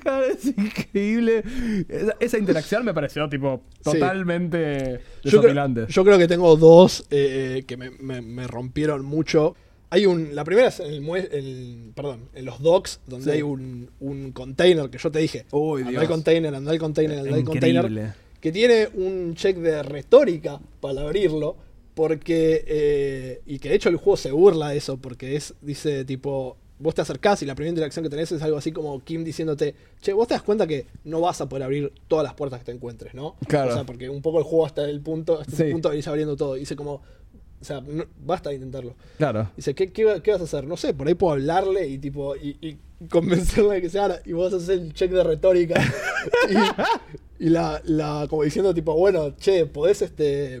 Claro, 0.00 0.24
es 0.26 0.46
increíble. 0.46 1.42
Esa, 1.88 2.16
esa 2.20 2.38
interacción 2.38 2.84
me 2.84 2.94
pareció, 2.94 3.28
tipo, 3.28 3.62
Sí. 3.84 3.92
totalmente 3.92 5.00
yo 5.22 5.30
creo, 5.30 5.42
desopilante. 5.42 5.86
yo 5.88 6.04
creo 6.04 6.18
que 6.18 6.28
tengo 6.28 6.56
dos 6.56 7.04
eh, 7.10 7.64
que 7.66 7.76
me, 7.76 7.90
me- 7.90 8.22
me 8.22 8.46
rompieron 8.46 9.04
mucho. 9.04 9.54
Hay 9.90 10.06
un, 10.06 10.34
la 10.34 10.42
primera 10.44 10.68
es 10.68 10.80
en 10.80 11.04
el, 11.04 11.92
perdón, 11.94 12.28
en 12.34 12.44
los 12.46 12.60
docks, 12.60 13.00
donde 13.06 13.26
Sí. 13.26 13.30
hay 13.30 13.42
un, 13.42 13.90
un 14.00 14.32
container 14.32 14.90
que 14.90 14.98
yo 14.98 15.10
te 15.10 15.20
dije. 15.20 15.46
Uy, 15.52 15.80
anda 15.82 15.90
Dios. 15.92 16.02
el 16.02 16.08
container, 16.08 16.54
anda 16.54 16.72
el 16.72 16.78
container, 16.80 17.18
anda 17.18 17.36
el 17.36 17.44
container. 17.44 18.12
Que 18.40 18.50
tiene 18.50 18.88
un 18.94 19.34
check 19.34 19.56
de 19.58 19.82
retórica 19.82 20.58
para 20.80 21.02
abrirlo. 21.02 21.56
Porque, 21.94 22.64
eh, 22.66 23.40
y 23.46 23.58
que 23.60 23.68
de 23.68 23.76
hecho 23.76 23.88
el 23.88 23.96
juego 23.96 24.16
se 24.16 24.32
burla 24.32 24.70
de 24.70 24.78
eso, 24.78 24.96
porque 24.96 25.36
es, 25.36 25.54
dice 25.60 26.04
tipo, 26.04 26.56
vos 26.80 26.92
te 26.94 27.02
acercás 27.02 27.40
y 27.42 27.46
la 27.46 27.54
primera 27.54 27.70
interacción 27.70 28.02
que 28.02 28.10
tenés 28.10 28.32
es 28.32 28.42
algo 28.42 28.56
así 28.58 28.72
como 28.72 29.02
Kim 29.04 29.22
diciéndote, 29.22 29.76
che, 30.00 30.12
vos 30.12 30.26
te 30.26 30.34
das 30.34 30.42
cuenta 30.42 30.66
que 30.66 30.86
no 31.04 31.20
vas 31.20 31.40
a 31.40 31.48
poder 31.48 31.62
abrir 31.62 31.92
todas 32.08 32.24
las 32.24 32.34
puertas 32.34 32.58
que 32.58 32.66
te 32.66 32.72
encuentres, 32.72 33.14
¿no? 33.14 33.36
Claro. 33.46 33.70
O 33.70 33.74
sea, 33.74 33.84
porque 33.84 34.10
un 34.10 34.22
poco 34.22 34.38
el 34.38 34.44
juego 34.44 34.66
hasta 34.66 34.84
el 34.90 35.00
punto, 35.00 35.40
hasta 35.40 35.54
Sí. 35.56 35.62
el 35.64 35.72
punto 35.72 35.90
venís 35.90 36.08
abriendo 36.08 36.36
todo. 36.36 36.54
Dice 36.54 36.74
como, 36.74 36.94
o 36.94 37.64
sea, 37.64 37.80
no- 37.80 38.06
basta 38.26 38.50
de 38.50 38.56
intentarlo. 38.56 38.94
Claro. 39.16 39.50
Dice, 39.56 39.72
¿qué, 39.76 39.92
qué, 39.92 40.04
va- 40.04 40.20
qué 40.20 40.32
vas 40.32 40.40
a 40.40 40.44
hacer? 40.44 40.66
No 40.66 40.76
sé, 40.76 40.94
por 40.94 41.06
ahí 41.06 41.14
puedo 41.14 41.34
hablarle 41.34 41.86
y 41.86 41.98
tipo, 41.98 42.34
y, 42.34 42.56
y 42.60 42.76
convencerla 43.08 43.74
de 43.74 43.82
que 43.82 43.88
se 43.90 44.00
haga, 44.00 44.20
y 44.24 44.32
vos 44.32 44.52
haces 44.52 44.68
el 44.68 44.92
check 44.94 45.12
de 45.12 45.22
retórica. 45.22 45.80
y 46.50 47.46
y 47.46 47.48
la, 47.50 47.80
la, 47.84 48.26
como 48.28 48.42
diciendo, 48.42 48.72
tipo, 48.74 48.94
bueno, 48.96 49.30
che, 49.36 49.66
podés 49.66 50.02
este 50.02 50.60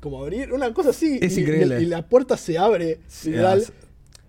como 0.00 0.22
abrir, 0.22 0.52
una 0.52 0.72
cosa 0.74 0.90
así. 0.90 1.18
Es 1.22 1.36
y, 1.36 1.42
increíble. 1.42 1.80
Y, 1.80 1.84
y 1.84 1.86
la 1.86 2.02
puerta 2.06 2.36
se 2.36 2.58
abre, 2.58 3.00
Sí, 3.06 3.30
literal, 3.30 3.64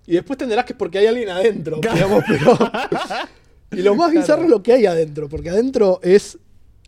y 0.07 0.13
después 0.13 0.35
entenderás 0.35 0.65
que 0.65 0.73
es 0.73 0.77
porque 0.79 0.97
hay 0.99 1.07
alguien 1.07 1.29
adentro, 1.29 1.79
digamos, 1.81 2.23
pero. 2.27 2.57
y 3.71 3.81
lo 3.81 3.95
más 3.95 4.11
bizarro 4.11 4.43
es 4.43 4.49
lo 4.49 4.61
que 4.61 4.73
hay 4.73 4.85
adentro, 4.85 5.29
porque 5.29 5.49
adentro 5.49 5.99
es. 6.03 6.37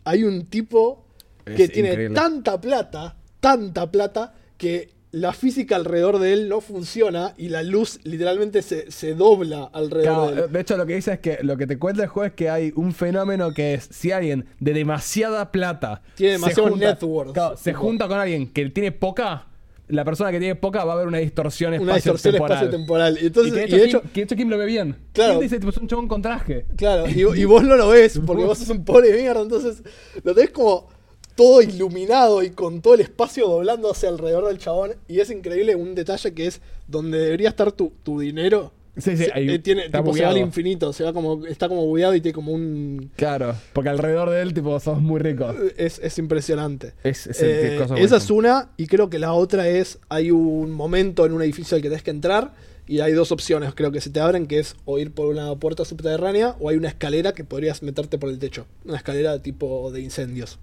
Hay 0.04 0.24
un 0.24 0.44
tipo 0.46 1.04
que 1.44 1.64
Es 1.64 1.72
tiene 1.72 1.90
increíble. 1.90 2.14
tanta 2.14 2.60
plata, 2.60 3.16
tanta 3.40 3.90
plata, 3.90 4.34
que 4.58 4.90
la 5.14 5.32
física 5.32 5.76
alrededor 5.76 6.18
de 6.18 6.32
él 6.32 6.48
no 6.48 6.60
funciona 6.60 7.34
y 7.36 7.48
la 7.48 7.62
luz 7.62 8.00
literalmente 8.02 8.62
se, 8.62 8.90
se 8.90 9.14
dobla 9.14 9.70
alrededor 9.72 10.02
Claro, 10.30 10.34
de 10.34 10.42
él. 10.46 10.52
de 10.52 10.60
hecho, 10.60 10.76
lo 10.76 10.86
que 10.86 10.96
dice 10.96 11.12
es 11.12 11.18
que 11.20 11.38
lo 11.42 11.56
que 11.56 11.66
te 11.68 11.78
cuenta 11.78 12.02
el 12.02 12.08
juego 12.08 12.26
es 12.26 12.32
que 12.32 12.50
hay 12.50 12.72
un 12.74 12.92
fenómeno 12.92 13.52
que 13.54 13.74
es 13.74 13.88
si 13.92 14.10
alguien 14.10 14.46
de 14.58 14.72
demasiada 14.72 15.52
plata 15.52 16.02
Tiene 16.16 16.34
se 16.34 16.40
demasiado 16.40 16.76
net 16.76 17.02
worth, 17.02 17.32
claro, 17.32 17.56
se 17.56 17.72
junta 17.72 18.08
con 18.08 18.18
alguien 18.18 18.48
que 18.52 18.68
tiene 18.70 18.90
poca, 18.90 19.46
la 19.86 20.04
persona 20.04 20.32
que 20.32 20.38
tiene 20.40 20.56
poca 20.56 20.84
va 20.84 20.92
a 20.92 20.94
haber 20.96 21.06
una 21.06 21.18
distorsión 21.18 21.74
Una 21.80 21.94
distorsión 21.94 22.34
espacio-temporal. 22.34 23.14
espacio-temporal. 23.14 23.18
Y, 23.20 23.26
Y 23.26 23.30
que 23.30 23.40
de 23.52 23.60
y 23.60 23.64
hecho, 23.64 23.76
de 23.76 23.84
hecho, 23.84 24.00
Kim, 24.00 24.10
que 24.10 24.20
de 24.20 24.24
hecho 24.24 24.36
Kim 24.36 24.48
lo 24.48 24.58
ve 24.58 24.66
bien. 24.66 24.96
Claro. 25.12 25.34
Kim 25.34 25.42
dice, 25.42 25.60
es 25.68 25.76
un 25.76 25.86
chabón 25.86 26.08
con 26.08 26.22
traje. 26.22 26.64
Claro, 26.76 27.06
y, 27.08 27.20
y 27.20 27.44
vos 27.44 27.62
no 27.62 27.76
lo 27.76 27.88
ves 27.90 28.20
porque 28.26 28.44
vos 28.46 28.58
sos 28.58 28.70
un 28.70 28.84
pobre 28.84 29.12
mierda, 29.12 29.42
entonces 29.42 29.82
lo 30.24 30.34
tenés 30.34 30.50
como 30.50 30.88
todo 31.34 31.62
iluminado 31.62 32.42
y 32.42 32.50
con 32.50 32.80
todo 32.80 32.94
el 32.94 33.00
espacio 33.00 33.48
doblándose 33.48 34.06
alrededor 34.06 34.46
del 34.48 34.58
chabón. 34.58 34.92
Y 35.08 35.20
es 35.20 35.30
increíble 35.30 35.74
un 35.76 35.94
detalle 35.94 36.32
que 36.32 36.46
es 36.46 36.60
donde 36.86 37.18
debería 37.18 37.48
estar 37.48 37.72
tu, 37.72 37.92
tu 38.02 38.20
dinero. 38.20 38.72
Sí, 38.96 39.16
sí, 39.16 39.24
se, 39.24 39.32
ahí 39.34 39.50
eh, 39.50 39.58
tiene, 39.58 39.86
está 39.86 39.98
tipo, 39.98 40.14
se 40.14 40.22
va 40.22 40.28
al 40.28 40.38
infinito, 40.38 40.92
se 40.92 41.02
va 41.02 41.12
como, 41.12 41.44
está 41.46 41.68
como 41.68 41.84
bugueado 41.84 42.14
y 42.14 42.20
tiene 42.20 42.32
como 42.32 42.52
un... 42.52 43.10
Claro, 43.16 43.56
porque 43.72 43.88
alrededor 43.88 44.30
de 44.30 44.40
él, 44.40 44.54
tipo, 44.54 44.78
sos 44.78 45.00
muy 45.00 45.18
rico. 45.18 45.52
Es, 45.76 45.98
es 45.98 46.16
impresionante. 46.18 46.92
Es, 47.02 47.28
Eh, 47.40 47.76
cosa 47.80 47.96
esa 47.96 48.18
es 48.18 48.30
una, 48.30 48.70
y 48.76 48.86
creo 48.86 49.10
que 49.10 49.18
la 49.18 49.32
otra 49.32 49.66
es, 49.66 49.98
hay 50.08 50.30
un 50.30 50.70
momento 50.70 51.26
en 51.26 51.32
un 51.32 51.42
edificio 51.42 51.74
al 51.74 51.82
que 51.82 51.88
tenés 51.88 52.04
que 52.04 52.12
entrar, 52.12 52.52
y 52.86 53.00
hay 53.00 53.14
dos 53.14 53.32
opciones, 53.32 53.74
creo 53.74 53.90
que 53.90 54.00
se 54.00 54.10
te 54.10 54.20
abren, 54.20 54.46
que 54.46 54.60
es 54.60 54.76
o 54.84 54.98
ir 55.00 55.10
por 55.10 55.26
una 55.26 55.52
puerta 55.56 55.84
subterránea, 55.84 56.54
o 56.60 56.68
hay 56.68 56.76
una 56.76 56.88
escalera 56.88 57.32
que 57.32 57.42
podrías 57.42 57.82
meterte 57.82 58.18
por 58.18 58.28
el 58.28 58.38
techo. 58.38 58.66
Una 58.84 58.98
escalera 58.98 59.40
tipo 59.40 59.90
de 59.90 60.02
incendios. 60.02 60.60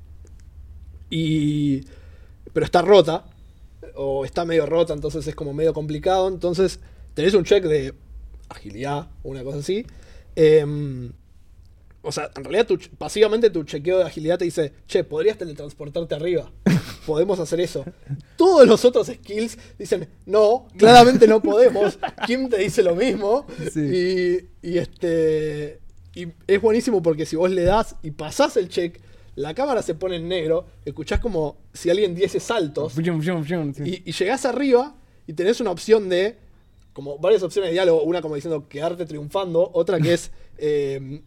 Y... 1.12 1.82
Pero 2.51 2.66
está 2.66 2.82
rota, 2.82 3.26
o 3.95 4.26
está 4.26 4.45
medio 4.45 4.66
rota, 4.66 4.93
entonces 4.93 5.26
es 5.28 5.36
como 5.36 5.53
medio 5.53 5.74
complicado, 5.74 6.28
entonces 6.28 6.80
tenés 7.14 7.34
un 7.34 7.43
check 7.43 7.64
de 7.64 7.93
agilidad, 8.49 9.07
o 9.24 9.30
una 9.30 9.43
cosa 9.43 9.59
así. 9.59 9.86
Em, 10.36 11.12
o 12.01 12.12
sea, 12.12 12.32
en 12.36 12.43
realidad 12.43 12.66
tu 12.66 12.80
pasivamente 12.97 13.49
tu 13.49 13.64
chequeo 13.64 13.99
de 13.99 14.05
agilidad 14.05 14.39
te 14.39 14.45
dice, 14.45 14.74
che, 14.88 15.03
podrías 15.03 15.38
teletransportarte 15.38 16.16
arriba. 16.16 16.51
Podemos 17.05 17.39
hacer 17.39 17.59
eso. 17.59 17.86
Todos 18.38 18.68
los 18.68 18.84
otros 18.86 19.07
skills 19.07 19.57
dicen, 19.78 20.07
no, 20.26 20.68
claramente 20.78 21.28
no 21.28 21.41
podemos. 21.41 21.97
Kim 22.28 22.47
te 22.49 22.57
dice 22.57 22.84
lo 22.84 22.95
mismo. 22.95 23.45
Sí. 23.72 24.49
Y, 24.62 24.70
y 24.70 24.78
este. 24.78 25.80
Y 26.14 26.28
es 26.45 26.62
buenísimo 26.62 27.01
porque 27.01 27.26
si 27.26 27.36
vos 27.36 27.49
le 27.49 27.64
das 27.64 27.95
y 28.03 28.12
pasás 28.12 28.55
el 28.57 28.70
check, 28.70 29.01
la 29.42 29.54
cámara 29.54 29.82
se 29.82 29.96
pone 29.96 30.18
en 30.18 30.28
negro, 30.28 30.66
escuchás 30.86 31.20
como 31.20 31.58
si 31.74 31.89
alguien 31.89 32.14
diese 32.14 32.39
saltos. 32.39 32.94
Y, 33.86 34.04
y 34.06 34.12
llegás 34.12 34.46
arriba 34.46 34.96
y 35.28 35.34
tenés 35.34 35.60
una 35.60 35.72
opción 35.72 36.10
de. 36.10 36.38
Como 36.94 37.18
varias 37.18 37.42
opciones 37.42 37.70
de 37.70 37.74
diálogo. 37.74 38.04
Una 38.04 38.22
como 38.22 38.36
diciendo 38.36 38.68
quedarte 38.68 39.06
triunfando. 39.06 39.72
Otra 39.74 40.00
que 40.00 40.14
es. 40.14 40.32
eh, 40.58 41.22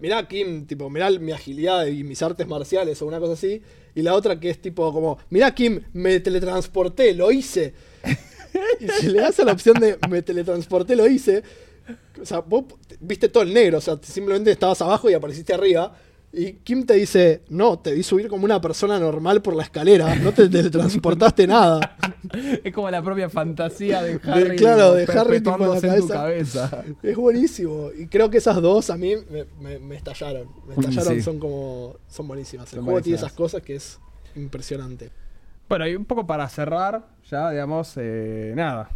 mirá, 0.00 0.26
Kim, 0.28 0.66
tipo, 0.66 0.90
mirá 0.90 1.10
mi 1.10 1.32
agilidad 1.32 1.86
y 1.86 2.04
mis 2.04 2.20
artes 2.22 2.46
marciales 2.46 3.00
o 3.02 3.06
una 3.06 3.20
cosa 3.20 3.34
así. 3.34 3.62
Y 3.94 4.02
la 4.02 4.14
otra 4.14 4.38
que 4.38 4.50
es 4.50 4.60
tipo 4.60 4.92
como. 4.92 5.18
Mirá, 5.30 5.54
Kim, 5.54 5.80
me 5.92 6.20
teletransporté, 6.20 7.14
lo 7.14 7.30
hice. 7.30 7.74
y 8.80 8.88
si 8.88 9.08
le 9.08 9.20
das 9.20 9.38
a 9.40 9.44
la 9.44 9.52
opción 9.52 9.78
de 9.78 9.98
me 10.08 10.22
teletransporté, 10.22 10.96
lo 10.96 11.06
hice. 11.06 11.42
O 12.20 12.26
sea, 12.26 12.40
vos 12.40 12.64
viste 13.00 13.28
todo 13.28 13.44
el 13.44 13.54
negro. 13.54 13.78
O 13.78 13.80
sea, 13.80 13.98
simplemente 14.02 14.50
estabas 14.50 14.82
abajo 14.82 15.08
y 15.08 15.14
apareciste 15.14 15.54
arriba. 15.54 15.96
Y 16.38 16.52
Kim 16.64 16.84
te 16.84 16.92
dice, 16.94 17.40
no, 17.48 17.78
te 17.78 17.94
vi 17.94 18.02
subir 18.02 18.28
como 18.28 18.44
una 18.44 18.60
persona 18.60 18.98
normal 18.98 19.40
por 19.40 19.56
la 19.56 19.62
escalera, 19.62 20.14
no 20.16 20.32
te 20.32 20.50
teletransportaste 20.50 21.46
nada. 21.48 21.96
Es 22.62 22.74
como 22.74 22.90
la 22.90 23.02
propia 23.02 23.30
fantasía 23.30 24.02
de 24.02 24.20
Harry. 24.24 24.56
claro, 24.56 24.92
de 24.92 25.04
Harry, 25.04 25.38
tipo, 25.38 25.54
en 25.54 25.60
la 25.62 25.80
perpetuándose 25.80 25.86
en 25.88 26.00
tu 26.02 26.08
cabeza. 26.08 26.84
Es 27.02 27.16
buenísimo. 27.16 27.88
Y 27.98 28.06
creo 28.08 28.28
que 28.28 28.36
esas 28.36 28.60
dos 28.60 28.90
a 28.90 28.98
mí 28.98 29.14
me, 29.30 29.46
me- 29.60 29.78
me 29.78 29.96
estallaron. 29.96 30.46
Me 30.68 30.74
estallaron, 30.74 31.14
Sí. 31.14 31.22
son 31.22 31.38
como. 31.38 31.96
Son 32.08 32.28
buenísimas. 32.28 32.70
El 32.72 32.80
Son 32.80 32.84
juego 32.84 33.00
tiene 33.00 33.16
esas 33.16 33.32
cosas 33.32 33.62
que 33.62 33.76
es 33.76 33.98
impresionante. 34.34 35.10
Bueno, 35.70 35.88
y 35.88 35.96
un 35.96 36.04
poco 36.04 36.26
para 36.26 36.46
cerrar, 36.50 37.06
ya, 37.30 37.50
digamos, 37.50 37.94
eh, 37.96 38.52
nada. 38.54 38.90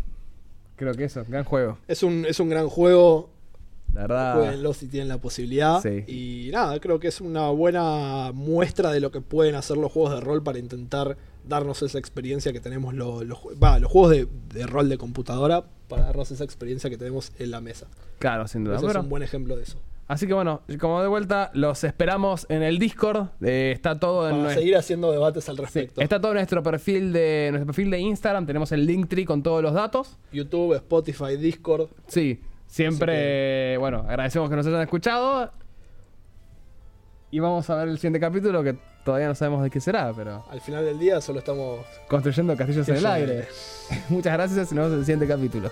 Creo 0.77 0.93
que 0.95 1.05
eso, 1.05 1.25
gran 1.27 1.45
juego. 1.45 1.79
Es 1.89 2.03
un, 2.03 2.27
es 2.29 2.39
un 2.39 2.51
gran 2.51 2.69
juego. 2.69 3.31
La 3.95 4.03
verdad. 4.03 4.35
Jueguenlo 4.37 4.73
si 4.75 4.87
tienen 4.89 5.09
la 5.09 5.19
posibilidad. 5.19 5.81
Sí. 5.83 6.05
Y 6.07 6.51
nada, 6.53 6.79
creo 6.81 6.99
que 7.01 7.09
es 7.09 7.21
una 7.21 7.49
buena 7.51 8.31
muestra 8.33 8.93
de 8.93 9.01
lo 9.01 9.11
que 9.11 9.21
pueden 9.21 9.55
hacer 9.55 9.77
los 9.77 9.91
juegos 9.93 10.15
de 10.15 10.21
rol 10.21 10.43
para 10.43 10.59
intentar 10.59 11.17
darnos 11.49 11.83
esa 11.83 11.99
experiencia 11.99 12.53
que 12.53 12.61
tenemos 12.61 12.95
lo- 12.95 13.25
los, 13.25 13.39
los 13.81 13.91
juegos 13.91 14.11
de, 14.11 14.29
de 14.55 14.67
rol 14.67 14.89
de 14.89 14.99
computadora 14.99 15.65
para 15.89 16.05
darnos 16.05 16.31
esa 16.31 16.45
experiencia 16.45 16.89
que 16.91 16.97
tenemos 16.99 17.33
en 17.39 17.51
la 17.51 17.61
mesa. 17.61 17.87
Claro, 18.19 18.47
sin 18.47 18.65
duda. 18.65 18.77
Ese 18.77 18.85
Bueno, 18.85 19.01
es 19.01 19.05
un 19.05 19.11
buen 19.11 19.23
ejemplo 19.23 19.57
de 19.57 19.63
eso. 19.65 19.79
Así 20.07 20.27
que 20.27 20.35
bueno, 20.35 20.63
como 20.81 21.01
de 21.03 21.07
vuelta, 21.09 21.53
los 21.55 21.85
esperamos 21.85 22.45
en 22.49 22.63
el 22.65 22.79
Discord. 22.81 23.29
eh, 23.43 23.71
está 23.73 23.99
todo 24.01 24.25
en 24.27 24.31
Para 24.33 24.43
nuestro. 24.43 24.61
seguir 24.61 24.77
haciendo 24.77 25.13
debates 25.13 25.49
al 25.49 25.55
Sí, 25.57 25.63
respecto. 25.63 26.01
está 26.01 26.21
todo 26.21 26.33
en 26.33 26.37
nuestro 26.39 26.63
perfil 26.65 27.13
de 27.13 27.49
nuestro 27.53 27.67
perfil 27.67 27.91
de 27.93 28.01
Instagram. 28.01 28.45
Tenemos 28.45 28.73
el 28.73 28.87
Linktree 28.87 29.25
con 29.25 29.43
todos 29.45 29.63
los 29.63 29.73
datos. 29.73 30.17
YouTube, 30.33 30.75
Spotify, 30.75 31.37
Discord. 31.37 31.89
Sí, 32.09 32.41
siempre, 32.71 33.77
bueno, 33.79 34.05
agradecemos 34.09 34.49
que 34.49 34.57
nos 34.57 34.67
hayan 34.67 34.81
escuchado. 34.83 35.53
Y 37.33 37.39
vamos 37.39 37.69
a 37.71 37.77
ver 37.77 37.89
el 37.89 37.97
siguiente 37.97 38.19
capítulo 38.19 38.63
que 38.63 38.77
todavía 39.05 39.29
no 39.29 39.35
sabemos 39.35 39.63
de 39.63 39.71
qué 39.71 39.81
será, 39.81 40.13
pero 40.15 40.45
Al 40.51 40.61
final 40.61 40.85
del 40.85 40.99
día 40.99 41.21
solo 41.21 41.39
estamos 41.41 41.85
construyendo 42.09 42.57
castillos 42.57 42.89
en 42.89 42.97
el 42.97 43.03
Castillos 43.03 43.21
en 43.21 43.31
el 43.31 43.31
aire. 43.31 43.49
Muchas 44.09 44.33
gracias 44.33 44.73
y 44.73 44.75
nos 44.75 44.85
vemos 44.85 44.93
en 44.93 44.99
el 44.99 45.05
siguiente 45.05 45.29
capítulo. 45.29 45.71